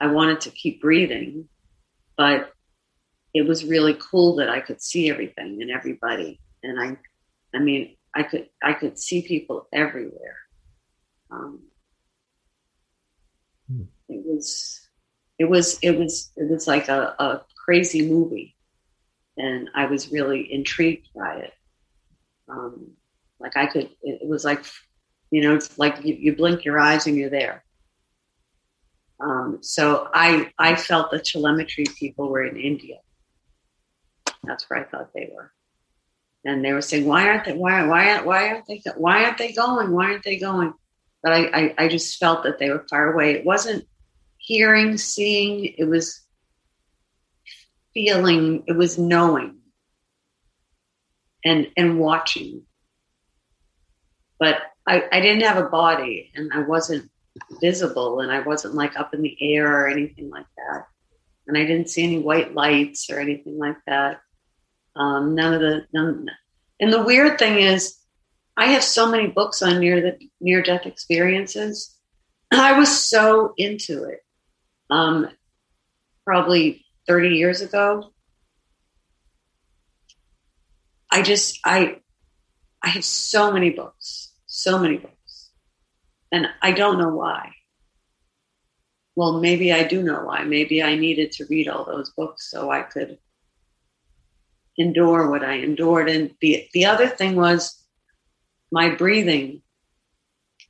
I 0.00 0.06
wanted 0.06 0.40
to 0.42 0.50
keep 0.50 0.80
breathing, 0.80 1.48
but 2.16 2.52
it 3.34 3.46
was 3.46 3.64
really 3.64 3.96
cool 4.00 4.36
that 4.36 4.48
I 4.48 4.60
could 4.60 4.80
see 4.80 5.10
everything 5.10 5.58
and 5.60 5.70
everybody. 5.70 6.40
And 6.62 6.80
I, 6.80 6.96
I 7.54 7.60
mean, 7.60 7.96
I 8.14 8.22
could, 8.22 8.48
I 8.62 8.72
could 8.72 8.98
see 8.98 9.22
people 9.22 9.68
everywhere. 9.72 10.36
Um, 11.30 11.69
It 14.08 14.24
was, 14.24 14.80
it 15.38 15.48
was, 15.48 15.78
it 15.82 15.98
was, 15.98 16.30
it 16.36 16.50
was 16.50 16.66
like 16.66 16.88
a, 16.88 17.14
a 17.18 17.42
crazy 17.64 18.08
movie, 18.08 18.56
and 19.36 19.70
I 19.74 19.86
was 19.86 20.10
really 20.10 20.52
intrigued 20.52 21.08
by 21.14 21.36
it. 21.36 21.52
Um, 22.48 22.92
like 23.38 23.56
I 23.56 23.66
could, 23.66 23.90
it, 24.02 24.22
it 24.22 24.28
was 24.28 24.44
like, 24.44 24.64
you 25.30 25.42
know, 25.42 25.54
it's 25.54 25.78
like 25.78 26.04
you, 26.04 26.14
you 26.14 26.36
blink 26.36 26.64
your 26.64 26.78
eyes 26.78 27.06
and 27.06 27.16
you're 27.16 27.30
there. 27.30 27.64
Um, 29.20 29.58
so 29.60 30.08
I 30.14 30.50
I 30.58 30.76
felt 30.76 31.10
the 31.10 31.18
telemetry 31.18 31.84
people 31.98 32.30
were 32.30 32.44
in 32.44 32.56
India. 32.56 32.96
That's 34.44 34.68
where 34.68 34.80
I 34.80 34.84
thought 34.84 35.12
they 35.14 35.30
were, 35.34 35.52
and 36.44 36.64
they 36.64 36.72
were 36.72 36.80
saying, 36.80 37.06
"Why 37.06 37.28
aren't 37.28 37.44
they? 37.44 37.52
Why 37.52 37.86
why 37.86 38.22
why 38.22 38.48
aren't 38.48 38.66
they? 38.66 38.82
Why 38.96 39.24
aren't 39.24 39.38
they 39.38 39.52
going? 39.52 39.92
Why 39.92 40.06
aren't 40.06 40.24
they 40.24 40.38
going?" 40.38 40.72
But 41.22 41.32
I, 41.32 41.38
I, 41.52 41.74
I 41.78 41.88
just 41.88 42.18
felt 42.18 42.44
that 42.44 42.58
they 42.58 42.70
were 42.70 42.86
far 42.88 43.12
away. 43.12 43.32
It 43.32 43.44
wasn't 43.44 43.84
hearing, 44.38 44.96
seeing. 44.96 45.74
It 45.76 45.84
was 45.84 46.20
feeling. 47.92 48.64
It 48.66 48.76
was 48.76 48.98
knowing, 48.98 49.58
and 51.44 51.68
and 51.76 51.98
watching. 51.98 52.62
But 54.38 54.62
I, 54.86 55.04
I 55.12 55.20
didn't 55.20 55.42
have 55.42 55.58
a 55.58 55.68
body, 55.68 56.32
and 56.34 56.50
I 56.54 56.60
wasn't 56.60 57.10
visible 57.60 58.20
and 58.20 58.30
I 58.30 58.40
wasn't 58.40 58.74
like 58.74 58.98
up 58.98 59.14
in 59.14 59.22
the 59.22 59.36
air 59.40 59.84
or 59.84 59.88
anything 59.88 60.30
like 60.30 60.46
that. 60.56 60.86
And 61.46 61.56
I 61.56 61.64
didn't 61.64 61.90
see 61.90 62.02
any 62.02 62.18
white 62.18 62.54
lights 62.54 63.10
or 63.10 63.18
anything 63.18 63.58
like 63.58 63.76
that. 63.86 64.20
Um, 64.96 65.34
none 65.34 65.54
of 65.54 65.60
the 65.60 65.86
none. 65.92 66.26
And 66.80 66.92
the 66.92 67.02
weird 67.02 67.38
thing 67.38 67.58
is, 67.58 67.96
I 68.56 68.66
have 68.72 68.84
so 68.84 69.10
many 69.10 69.28
books 69.28 69.62
on 69.62 69.80
near 69.80 70.00
the 70.00 70.18
near 70.40 70.62
death 70.62 70.86
experiences. 70.86 71.96
I 72.52 72.78
was 72.78 73.06
so 73.06 73.54
into 73.56 74.04
it. 74.04 74.20
Um, 74.90 75.28
probably 76.24 76.84
30 77.06 77.30
years 77.30 77.60
ago. 77.60 78.12
I 81.10 81.22
just 81.22 81.58
I 81.64 81.96
I 82.82 82.90
have 82.90 83.04
so 83.04 83.52
many 83.52 83.70
books, 83.70 84.32
so 84.46 84.78
many 84.78 84.96
books. 84.96 85.50
And 86.32 86.46
I 86.62 86.72
don't 86.72 86.98
know 86.98 87.08
why. 87.08 87.52
Well, 89.16 89.40
maybe 89.40 89.72
I 89.72 89.82
do 89.82 90.02
know 90.02 90.24
why. 90.24 90.44
Maybe 90.44 90.82
I 90.82 90.94
needed 90.94 91.32
to 91.32 91.46
read 91.50 91.68
all 91.68 91.84
those 91.84 92.10
books 92.10 92.48
so 92.50 92.70
I 92.70 92.82
could 92.82 93.18
endure 94.78 95.28
what 95.28 95.44
I 95.44 95.54
endured. 95.54 96.08
And 96.08 96.34
the 96.40 96.68
the 96.72 96.86
other 96.86 97.08
thing 97.08 97.36
was 97.36 97.79
my 98.70 98.94
breathing. 98.94 99.62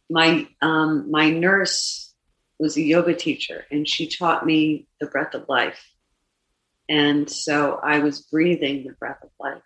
My 0.09 0.49
um, 0.61 1.11
my 1.11 1.31
nurse 1.31 2.13
was 2.59 2.77
a 2.77 2.83
yoga 2.83 3.15
teacher, 3.15 3.65
and 3.71 3.89
she 3.89 4.09
taught 4.09 4.45
me 4.45 4.87
the 5.01 5.07
breath 5.07 5.35
of 5.35 5.49
life. 5.49 5.81
And 6.89 7.31
so 7.31 7.79
I 7.83 8.01
was 8.01 8.21
breathing 8.21 8.85
the 8.85 8.95
breath 8.95 9.23
of 9.23 9.31
life 9.39 9.63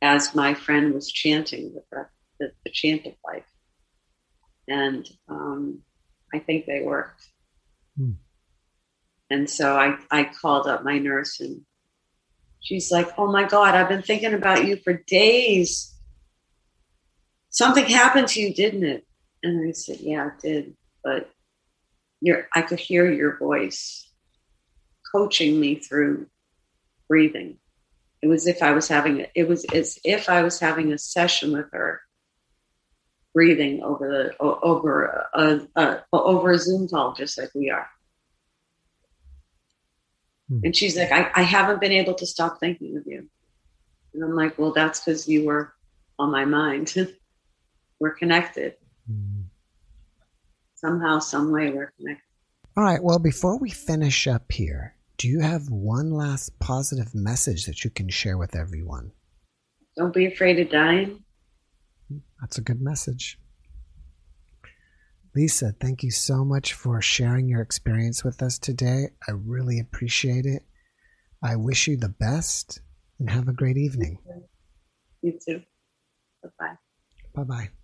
as 0.00 0.34
my 0.34 0.54
friend 0.54 0.94
was 0.94 1.10
chanting 1.10 1.74
the 1.74 1.82
breath, 1.90 2.10
the, 2.38 2.52
the 2.64 2.70
chant 2.70 3.06
of 3.06 3.14
life 3.26 3.44
and 4.68 5.08
um, 5.28 5.80
I 6.32 6.38
think 6.38 6.66
they 6.66 6.82
worked. 6.82 7.22
Hmm. 7.96 8.12
And 9.30 9.48
so 9.48 9.76
I, 9.76 9.96
I 10.10 10.24
called 10.24 10.66
up 10.66 10.84
my 10.84 10.98
nurse 10.98 11.40
and 11.40 11.62
she's 12.60 12.90
like, 12.90 13.08
Oh 13.18 13.30
my 13.30 13.44
God, 13.44 13.74
I've 13.74 13.88
been 13.88 14.02
thinking 14.02 14.34
about 14.34 14.66
you 14.66 14.76
for 14.76 14.92
days. 15.06 15.93
Something 17.54 17.84
happened 17.84 18.26
to 18.28 18.40
you, 18.40 18.52
didn't 18.52 18.82
it? 18.82 19.06
And 19.44 19.68
I 19.68 19.70
said, 19.70 19.98
Yeah, 20.00 20.26
it 20.26 20.40
did. 20.42 20.76
But 21.04 21.30
your, 22.20 22.48
I 22.52 22.62
could 22.62 22.80
hear 22.80 23.08
your 23.10 23.38
voice 23.38 24.10
coaching 25.12 25.60
me 25.60 25.76
through 25.76 26.26
breathing. 27.08 27.58
It 28.22 28.26
was 28.26 28.48
if 28.48 28.60
I 28.60 28.72
was 28.72 28.88
having 28.88 29.26
it 29.36 29.48
was 29.48 29.64
as 29.66 30.00
if 30.02 30.28
I 30.28 30.42
was 30.42 30.58
having 30.58 30.92
a 30.92 30.98
session 30.98 31.52
with 31.52 31.66
her 31.72 32.00
breathing 33.32 33.84
over 33.84 34.08
the 34.08 34.42
over 34.42 35.28
a, 35.32 35.60
a, 35.76 36.02
over 36.12 36.50
a 36.50 36.58
Zoom 36.58 36.88
call, 36.88 37.14
just 37.14 37.38
like 37.38 37.50
we 37.54 37.70
are. 37.70 37.86
Hmm. 40.48 40.60
And 40.64 40.74
she's 40.74 40.96
like, 40.96 41.12
I, 41.12 41.30
I 41.36 41.42
haven't 41.42 41.80
been 41.80 41.92
able 41.92 42.14
to 42.14 42.26
stop 42.26 42.58
thinking 42.58 42.96
of 42.96 43.04
you. 43.06 43.28
And 44.12 44.24
I'm 44.24 44.34
like, 44.34 44.58
well, 44.58 44.72
that's 44.72 44.98
because 44.98 45.28
you 45.28 45.44
were 45.44 45.72
on 46.18 46.32
my 46.32 46.46
mind. 46.46 46.94
we're 48.00 48.14
connected. 48.14 48.74
Hmm. 49.06 49.42
Somehow, 50.74 51.18
some 51.18 51.50
way, 51.50 51.70
we're 51.70 51.92
connected. 51.98 52.22
All 52.76 52.84
right. 52.84 53.02
Well, 53.02 53.18
before 53.18 53.58
we 53.58 53.70
finish 53.70 54.26
up 54.26 54.50
here, 54.50 54.96
do 55.16 55.28
you 55.28 55.40
have 55.40 55.70
one 55.70 56.10
last 56.10 56.58
positive 56.58 57.14
message 57.14 57.66
that 57.66 57.84
you 57.84 57.90
can 57.90 58.08
share 58.08 58.36
with 58.36 58.56
everyone? 58.56 59.12
Don't 59.96 60.12
be 60.12 60.26
afraid 60.26 60.58
of 60.58 60.70
dying. 60.70 61.22
That's 62.40 62.58
a 62.58 62.62
good 62.62 62.80
message. 62.80 63.38
Lisa, 65.34 65.74
thank 65.80 66.02
you 66.02 66.10
so 66.10 66.44
much 66.44 66.74
for 66.74 67.00
sharing 67.00 67.48
your 67.48 67.60
experience 67.60 68.22
with 68.22 68.42
us 68.42 68.58
today. 68.58 69.08
I 69.26 69.32
really 69.32 69.80
appreciate 69.80 70.46
it. 70.46 70.62
I 71.42 71.56
wish 71.56 71.88
you 71.88 71.96
the 71.96 72.08
best 72.08 72.80
and 73.18 73.30
have 73.30 73.48
a 73.48 73.52
great 73.52 73.76
evening. 73.76 74.18
You 75.22 75.38
too. 75.44 75.62
Bye 76.42 76.50
bye. 76.58 76.74
Bye 77.34 77.44
bye. 77.44 77.83